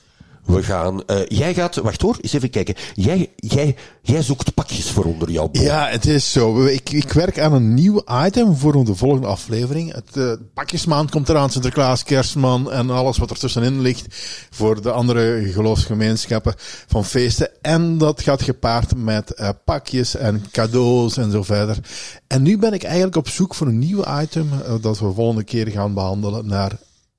we 0.48 0.62
gaan... 0.62 1.04
eh, 1.04 1.26
jij 1.26 1.54
gaat... 1.54 1.74
Wacht 1.76 2.02
hoor, 2.02 2.18
eens 2.20 2.32
even 2.32 2.50
kijken. 2.50 2.74
Jij, 2.94 3.30
jij, 3.36 3.76
jij 4.02 4.22
zoekt 4.22 4.54
pakjes 4.54 4.90
voor 4.90 5.04
onder 5.04 5.30
jouw. 5.30 5.48
Ja, 5.52 5.88
het 5.88 6.06
is 6.06 6.32
zo. 6.32 6.64
Ik, 6.64 6.90
ik 6.90 7.12
werk 7.12 7.38
aan 7.38 7.52
een 7.52 7.74
nieuw 7.74 8.02
item 8.26 8.56
voor 8.56 8.84
de 8.84 8.94
volgende 8.94 9.26
aflevering. 9.26 9.92
Het 9.92 10.16
eh, 10.16 10.32
pakjesmaand 10.54 11.10
komt 11.10 11.28
eraan, 11.28 11.50
Sinterklaas, 11.50 12.02
Kerstman 12.02 12.72
en 12.72 12.90
alles 12.90 13.18
wat 13.18 13.30
er 13.30 13.38
tussenin 13.38 13.80
ligt 13.80 14.06
voor 14.50 14.82
de 14.82 14.90
andere 14.90 15.48
geloofsgemeenschappen 15.52 16.54
van 16.86 17.04
feesten. 17.04 17.62
En 17.62 17.98
dat 17.98 18.22
gaat 18.22 18.42
gepaard 18.42 18.96
met 18.96 19.30
eh, 19.30 19.48
pakjes 19.64 20.16
en 20.16 20.44
cadeaus 20.50 21.16
en 21.16 21.30
zo 21.30 21.42
verder. 21.42 21.78
En 22.26 22.42
nu 22.42 22.58
ben 22.58 22.72
ik 22.72 22.82
eigenlijk 22.82 23.16
op 23.16 23.28
zoek 23.28 23.54
voor 23.54 23.66
een 23.66 23.78
nieuw 23.78 24.04
item 24.20 24.48
dat 24.80 24.98
we 24.98 25.12
volgende 25.12 25.44
keer 25.44 25.68
gaan 25.68 25.94
behandelen 25.94 26.46
naar 26.46 26.72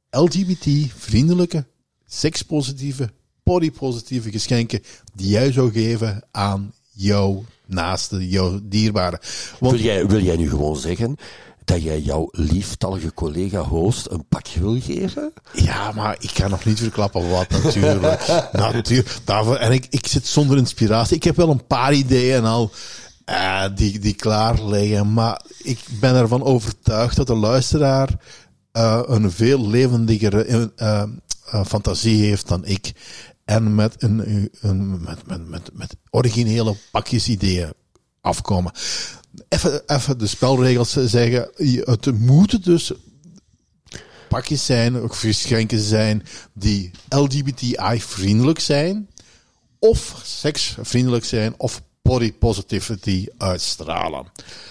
LGBT-vriendelijke, 0.10 1.66
sekspositieve, 2.06 3.10
bodypositieve 3.50 4.32
geschenken 4.32 4.82
die 5.14 5.30
jij 5.30 5.52
zou 5.52 5.72
geven 5.72 6.24
aan 6.32 6.74
jouw 6.92 7.44
naaste, 7.66 8.30
jouw 8.30 8.60
dierbare. 8.64 9.22
Want 9.60 9.74
Wil, 9.76 9.84
jij, 9.84 10.08
wil 10.08 10.22
jij 10.22 10.36
nu 10.36 10.50
gewoon 10.50 10.78
zeggen 10.78 11.16
dat 11.66 11.84
jij 11.84 12.00
jouw 12.00 12.28
lieftallige 12.32 13.14
collega-host 13.14 14.08
een 14.10 14.26
pakje 14.28 14.60
wil 14.60 14.82
geven? 14.82 15.34
Ja, 15.54 15.92
maar 15.92 16.16
ik 16.20 16.32
kan 16.34 16.50
nog 16.50 16.66
niet 16.66 16.80
verklappen 16.80 17.30
wat 17.30 17.50
natuurlijk. 17.50 18.28
natuurlijk. 18.52 19.18
Daarvoor, 19.24 19.56
en 19.56 19.72
ik, 19.72 19.88
ik 19.90 20.08
zit 20.08 20.28
zonder 20.28 20.58
inspiratie. 20.58 21.16
Ik 21.16 21.24
heb 21.24 21.36
wel 21.36 21.50
een 21.50 21.68
paar 21.68 21.94
ideeën 21.94 22.46
al 22.46 22.72
eh, 23.26 23.64
die, 23.76 24.00
die 24.00 24.16
klaar 24.16 24.64
liggen. 24.64 25.14
Maar 25.14 25.42
ik 25.64 25.80
ben 26.00 26.16
ervan 26.16 26.44
overtuigd 26.44 27.16
dat 27.16 27.28
de 27.28 27.36
luisteraar 27.36 28.10
eh, 28.72 29.02
een 29.06 29.32
veel 29.32 29.70
levendigere 29.70 30.72
eh, 31.50 31.66
fantasie 31.66 32.26
heeft 32.26 32.48
dan 32.48 32.66
ik. 32.66 32.92
En 33.50 33.76
met, 33.76 34.04
een, 34.04 34.50
een, 34.62 35.02
met, 35.02 35.28
met, 35.28 35.48
met, 35.48 35.70
met 35.74 35.96
originele 36.10 36.76
pakjesideeën 36.92 37.74
afkomen. 38.22 38.72
Even, 39.48 39.82
even 39.86 40.18
de 40.18 40.28
spelregels 40.28 40.92
zeggen. 40.92 41.52
Het 41.84 42.20
moet 42.20 42.64
dus 42.64 42.92
pakjes 44.28 44.66
zijn, 44.66 44.98
ook 44.98 45.16
geschenken 45.16 45.80
zijn 45.80 46.24
die 46.54 46.92
LGBTI-vriendelijk 47.10 48.60
zijn, 48.60 49.10
of 49.80 50.22
seksvriendelijk 50.24 51.26
zijn, 51.26 51.54
of 51.58 51.82
body 52.02 52.34
positivity 52.34 53.28
uitstralen. 53.38 54.26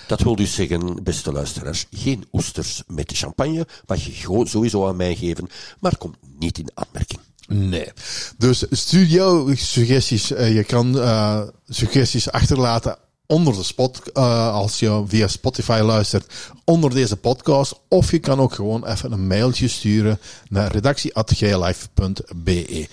Dat 0.07 0.21
wil 0.21 0.37
dus 0.37 0.55
zeggen, 0.55 1.03
beste 1.03 1.33
luisteraars, 1.33 1.87
geen 1.91 2.25
oesters 2.33 2.83
met 2.87 3.11
champagne, 3.15 3.67
mag 3.87 4.05
je 4.05 4.13
gewoon 4.13 4.47
sowieso 4.47 4.89
aan 4.89 4.97
mij 4.97 5.17
geven, 5.17 5.49
maar 5.81 5.97
komt 5.97 6.17
niet 6.39 6.59
in 6.59 6.71
aanmerking. 6.75 7.21
Nee. 7.49 7.89
Dus 8.37 8.65
jouw 8.91 9.55
suggesties. 9.55 10.33
Eh, 10.33 10.55
je 10.55 10.65
kan 10.65 11.01
eh, 11.01 11.41
suggesties 11.69 12.31
achterlaten 12.31 12.97
onder 13.27 13.55
de 13.55 13.63
spot, 13.63 14.13
eh, 14.13 14.53
als 14.53 14.79
je 14.79 15.05
via 15.07 15.29
Spotify 15.29 15.81
luistert, 15.83 16.33
onder 16.65 16.95
deze 16.95 17.17
podcast. 17.17 17.75
Of 17.89 18.11
je 18.11 18.19
kan 18.19 18.41
ook 18.41 18.55
gewoon 18.55 18.87
even 18.87 19.13
een 19.13 19.27
mailtje 19.27 19.69
sturen 19.69 20.19
naar 20.49 20.73
redactie.gaylife.be. 20.73 22.89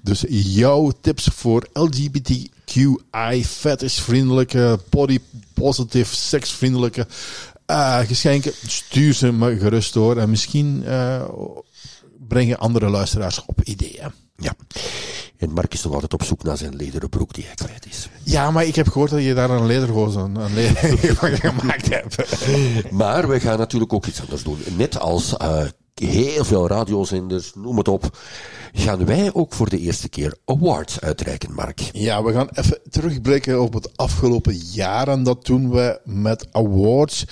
Dus 0.00 0.24
jouw 0.28 0.92
tips 1.00 1.28
voor 1.34 1.66
LGBTQI, 1.72 3.44
fetishvriendelijke, 3.44 4.80
body 4.88 5.18
positive, 5.54 6.14
seksvriendelijke 6.14 7.06
geschenken, 8.06 8.52
stuur 8.66 9.14
ze 9.14 9.32
me 9.32 9.58
gerust 9.58 9.92
door. 9.92 10.16
En 10.16 10.30
misschien 10.30 10.84
eh, 10.84 11.24
brengen 12.30 12.58
andere 12.58 12.88
luisteraars 12.88 13.44
op 13.46 13.62
ideeën. 13.64 14.12
Ja. 14.36 14.52
En 15.36 15.50
Mark 15.52 15.74
is 15.74 15.82
nog 15.82 15.92
altijd 15.92 16.12
op 16.12 16.22
zoek 16.22 16.42
naar 16.42 16.56
zijn 16.56 16.76
lederen 16.76 17.08
broek 17.08 17.34
die 17.34 17.44
hij 17.44 17.54
kwijt 17.54 17.86
is. 17.86 18.08
Ja, 18.22 18.50
maar 18.50 18.64
ik 18.64 18.74
heb 18.74 18.88
gehoord 18.88 19.10
dat 19.10 19.22
je 19.22 19.34
daar 19.34 19.50
een 19.50 19.66
lederhoos 19.66 20.16
aan 20.16 20.36
een 20.36 20.54
leder 20.54 21.14
van 21.20 21.36
gemaakt 21.36 21.88
hebt. 21.88 22.16
Maar 22.90 23.28
we 23.28 23.40
gaan 23.40 23.58
natuurlijk 23.58 23.92
ook 23.92 24.06
iets 24.06 24.20
anders 24.20 24.42
doen. 24.42 24.58
Net 24.76 24.98
als 25.00 25.36
eh, 25.36 25.62
heel 25.94 26.44
veel 26.44 26.68
radiozenders, 26.68 27.52
noem 27.54 27.78
het 27.78 27.88
op, 27.88 28.18
gaan 28.72 29.06
wij 29.06 29.30
ook 29.34 29.52
voor 29.52 29.68
de 29.68 29.78
eerste 29.78 30.08
keer 30.08 30.36
awards 30.44 31.00
uitreiken, 31.00 31.54
Mark. 31.54 31.80
Ja, 31.92 32.22
we 32.22 32.32
gaan 32.32 32.48
even 32.52 32.80
terugblikken 32.90 33.62
op 33.62 33.72
het 33.72 33.96
afgelopen 33.96 34.54
jaar. 34.54 35.08
En 35.08 35.22
dat 35.22 35.46
doen 35.46 35.70
we 35.70 36.00
met 36.04 36.46
awards. 36.52 37.24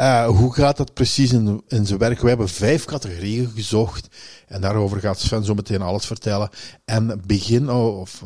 Eh, 0.00 0.26
hoe 0.26 0.54
gaat 0.54 0.76
dat 0.76 0.94
precies 0.94 1.32
in, 1.32 1.62
in 1.68 1.86
zijn 1.86 1.98
werk? 1.98 2.20
We 2.20 2.28
hebben 2.28 2.48
vijf 2.48 2.84
categorieën 2.84 3.50
gezocht. 3.54 4.08
En 4.46 4.60
daarover 4.60 5.00
gaat 5.00 5.20
Sven 5.20 5.44
zo 5.44 5.54
meteen 5.54 5.82
alles 5.82 6.06
vertellen. 6.06 6.48
En 6.84 7.22
begin, 7.26 7.70
oh, 7.70 8.00
of 8.00 8.22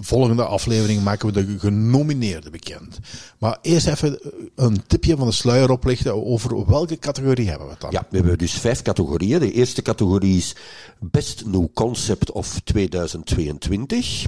volgende 0.00 0.44
aflevering 0.44 1.02
maken 1.02 1.26
we 1.26 1.32
de 1.32 1.58
genomineerden 1.58 2.52
bekend. 2.52 2.98
Maar 3.38 3.58
eerst 3.62 3.86
even 3.86 4.18
een 4.54 4.86
tipje 4.86 5.16
van 5.16 5.26
de 5.26 5.32
sluier 5.32 5.70
oplichten 5.70 6.26
over 6.26 6.66
welke 6.66 6.98
categorie 6.98 7.48
hebben 7.48 7.68
we 7.68 7.74
dan? 7.78 7.90
Ja, 7.90 8.06
we 8.10 8.16
hebben 8.16 8.38
dus 8.38 8.52
vijf 8.52 8.82
categorieën. 8.82 9.40
De 9.40 9.52
eerste 9.52 9.82
categorie 9.82 10.36
is 10.36 10.56
Best 11.00 11.46
New 11.46 11.66
Concept 11.74 12.32
of 12.32 12.60
2022. 12.64 14.26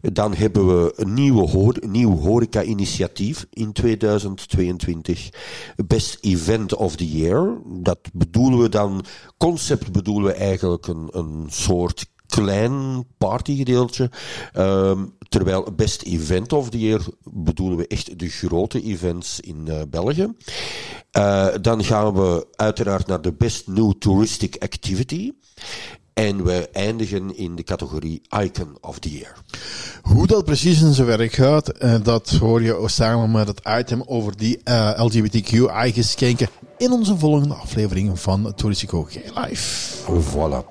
Dan 0.00 0.34
hebben 0.34 0.66
we 0.66 0.92
een 0.96 1.14
nieuwe 1.14 1.48
hoor, 1.48 1.76
nieuw 1.86 2.18
horeca-initiatief 2.18 3.46
in 3.50 3.72
2022. 3.72 5.30
Best 5.86 6.18
Event 6.20 6.74
of 6.74 6.96
the 6.96 7.10
Year. 7.10 7.60
Dat 7.64 7.98
bedoelen 8.12 8.58
we 8.58 8.68
dan, 8.68 9.04
concept 9.36 9.92
bedoelen 9.92 10.24
we 10.24 10.32
eigenlijk 10.32 10.86
een, 10.86 11.08
een 11.10 11.46
soort 11.48 12.10
klein 12.32 13.04
partygedeeltje. 13.18 14.10
Ehm, 14.52 15.04
terwijl 15.28 15.72
Best 15.76 16.02
Event 16.02 16.52
of 16.52 16.70
the 16.70 16.78
Year 16.78 17.00
bedoelen 17.24 17.78
we 17.78 17.86
echt 17.86 18.18
de 18.18 18.28
grote 18.28 18.82
events 18.82 19.40
in 19.40 19.68
eh, 19.68 19.80
België. 19.88 20.32
Eh, 21.10 21.46
dan 21.60 21.84
gaan 21.84 22.14
we 22.14 22.46
uiteraard 22.56 23.06
naar 23.06 23.20
de 23.20 23.32
Best 23.32 23.66
New 23.66 23.92
Touristic 23.92 24.56
Activity. 24.58 25.32
En 26.14 26.44
we 26.44 26.68
eindigen 26.72 27.36
in 27.36 27.56
de 27.56 27.62
categorie 27.62 28.22
Icon 28.42 28.76
of 28.80 28.98
the 28.98 29.10
Year. 29.10 29.36
Hoe 30.02 30.26
dat 30.26 30.44
precies 30.44 30.82
in 30.82 30.92
zijn 30.92 31.06
werk 31.06 31.32
gaat, 31.32 31.68
eh, 31.68 31.94
dat 32.02 32.30
hoor 32.30 32.62
je 32.62 32.82
samen 32.86 33.30
met 33.30 33.46
het 33.46 33.60
item 33.78 34.02
over 34.06 34.36
die 34.36 34.60
eh, 34.64 34.92
LGBTQI-geschenken 34.96 36.48
in 36.78 36.92
onze 36.92 37.16
volgende 37.16 37.54
aflevering 37.54 38.20
van 38.20 38.52
Touristico 38.54 39.06
Gay 39.10 39.44
Life. 39.44 39.96
Voilà. 40.06 40.64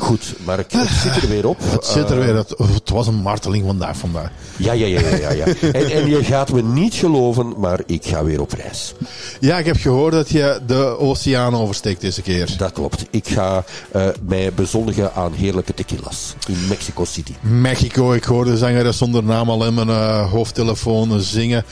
Goed, 0.00 0.34
Mark, 0.44 0.72
het 0.72 0.88
zit 0.88 1.22
er 1.22 1.28
weer 1.28 1.46
op. 1.46 1.56
Het 1.60 1.84
zit 1.84 2.10
er 2.10 2.18
Eh, 2.18 2.24
weer. 2.24 2.34
Het, 2.36 2.54
het 2.58 2.90
was 2.90 3.06
een 3.06 3.14
marteling 3.22 3.66
vandaag. 3.66 3.96
vandaag. 3.96 4.30
Ja, 4.56 4.72
ja, 4.72 4.86
ja, 4.86 5.00
ja, 5.00 5.16
ja. 5.16 5.30
ja. 5.30 5.44
En, 5.72 5.90
en 5.90 6.08
je 6.08 6.24
gaat 6.24 6.52
me 6.52 6.62
niet 6.62 6.94
geloven, 6.94 7.54
maar 7.58 7.80
ik 7.86 8.06
ga 8.06 8.24
weer 8.24 8.40
op 8.40 8.52
reis. 8.52 8.94
Ja, 9.40 9.58
ik 9.58 9.66
heb 9.66 9.76
gehoord 9.76 10.12
dat 10.12 10.28
je 10.30 10.60
de 10.66 10.98
oceaan 10.98 11.54
oversteekt 11.56 12.00
deze 12.00 12.22
keer. 12.22 12.54
Dat 12.58 12.72
klopt. 12.72 13.04
Ik 13.10 13.28
ga 13.28 13.64
eh, 13.92 14.06
mij 14.26 14.52
bezondigen 14.54 15.14
aan 15.14 15.32
heerlijke 15.32 15.74
tequilas 15.74 16.34
in 16.48 16.66
Mexico 16.68 17.04
City. 17.04 17.32
Mexico, 17.40 18.12
ik 18.12 18.24
hoorde 18.24 18.56
zangeres 18.56 18.98
zonder 18.98 19.22
naam 19.24 19.50
al 19.50 19.66
in 19.66 19.74
mijn 19.74 19.88
eh, 19.88 20.30
hoofdtelefoon 20.30 21.20
zingen. 21.20 21.64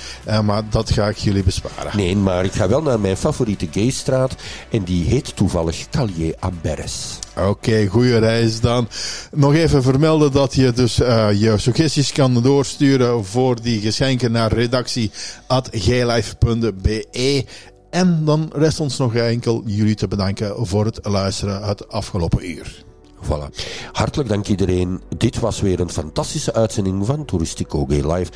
Maar 0.44 0.62
dat 0.70 0.90
ga 0.90 1.08
ik 1.08 1.16
jullie 1.16 1.42
besparen. 1.42 1.96
Nee, 1.96 2.16
maar 2.16 2.44
ik 2.44 2.52
ga 2.52 2.68
wel 2.68 2.82
naar 2.82 3.00
mijn 3.00 3.16
favoriete 3.16 3.68
gaystraat 3.70 4.34
en 4.70 4.82
die 4.84 5.04
heet 5.04 5.36
toevallig 5.36 5.86
Calle 5.90 6.36
Amberes. 6.38 7.18
Oké, 7.46 7.86
goede 7.86 8.18
reis 8.18 8.60
dan. 8.60 8.88
Nog 9.32 9.54
even 9.54 9.82
vermelden 9.82 10.32
dat 10.32 10.54
je 10.54 10.72
dus 10.72 11.00
eh, 11.00 11.28
je 11.32 11.58
suggesties 11.58 12.12
kan 12.12 12.42
doorsturen 12.42 13.24
voor 13.24 13.62
die 13.62 13.80
geschenken 13.80 14.32
naar 14.32 14.52
redactie.gaylife.be. 14.52 17.44
En 17.90 18.24
dan 18.24 18.50
rest 18.54 18.80
ons 18.80 18.98
nog 18.98 19.14
enkel 19.14 19.62
jullie 19.66 19.94
te 19.94 20.08
bedanken 20.08 20.66
voor 20.66 20.84
het 20.84 20.98
luisteren 21.02 21.62
het 21.62 21.88
afgelopen 21.88 22.50
uur. 22.50 22.86
Voilà. 23.22 23.48
Hartelijk 23.92 24.28
dank 24.28 24.46
iedereen. 24.46 25.00
Dit 25.16 25.38
was 25.38 25.60
weer 25.60 25.80
een 25.80 25.90
fantastische 25.90 26.54
uitzending 26.54 27.06
van 27.06 27.24
Touristico 27.24 27.84
Gay 27.84 28.12
Live. 28.12 28.30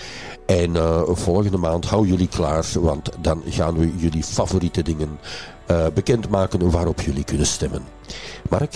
En 0.46 0.76
eh, 0.76 1.02
volgende 1.06 1.56
maand 1.56 1.84
hou 1.84 2.06
jullie 2.06 2.28
klaar, 2.28 2.66
want 2.80 3.10
dan 3.20 3.42
gaan 3.48 3.78
we 3.78 3.92
jullie 3.96 4.22
favoriete 4.22 4.82
dingen 4.82 5.18
eh, 5.66 5.86
bekendmaken 5.94 6.70
waarop 6.70 7.00
jullie 7.00 7.24
kunnen 7.24 7.46
stemmen. 7.46 7.82
Mark? 8.50 8.74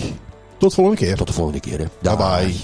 Tot 0.57 0.69
de 0.69 0.75
volgende 0.75 0.99
keer. 0.99 1.15
Tot 1.15 1.27
de 1.27 1.33
volgende 1.33 1.59
keer. 1.59 1.79
Hè. 1.79 1.85
bye. 2.01 2.15
bye. 2.17 2.55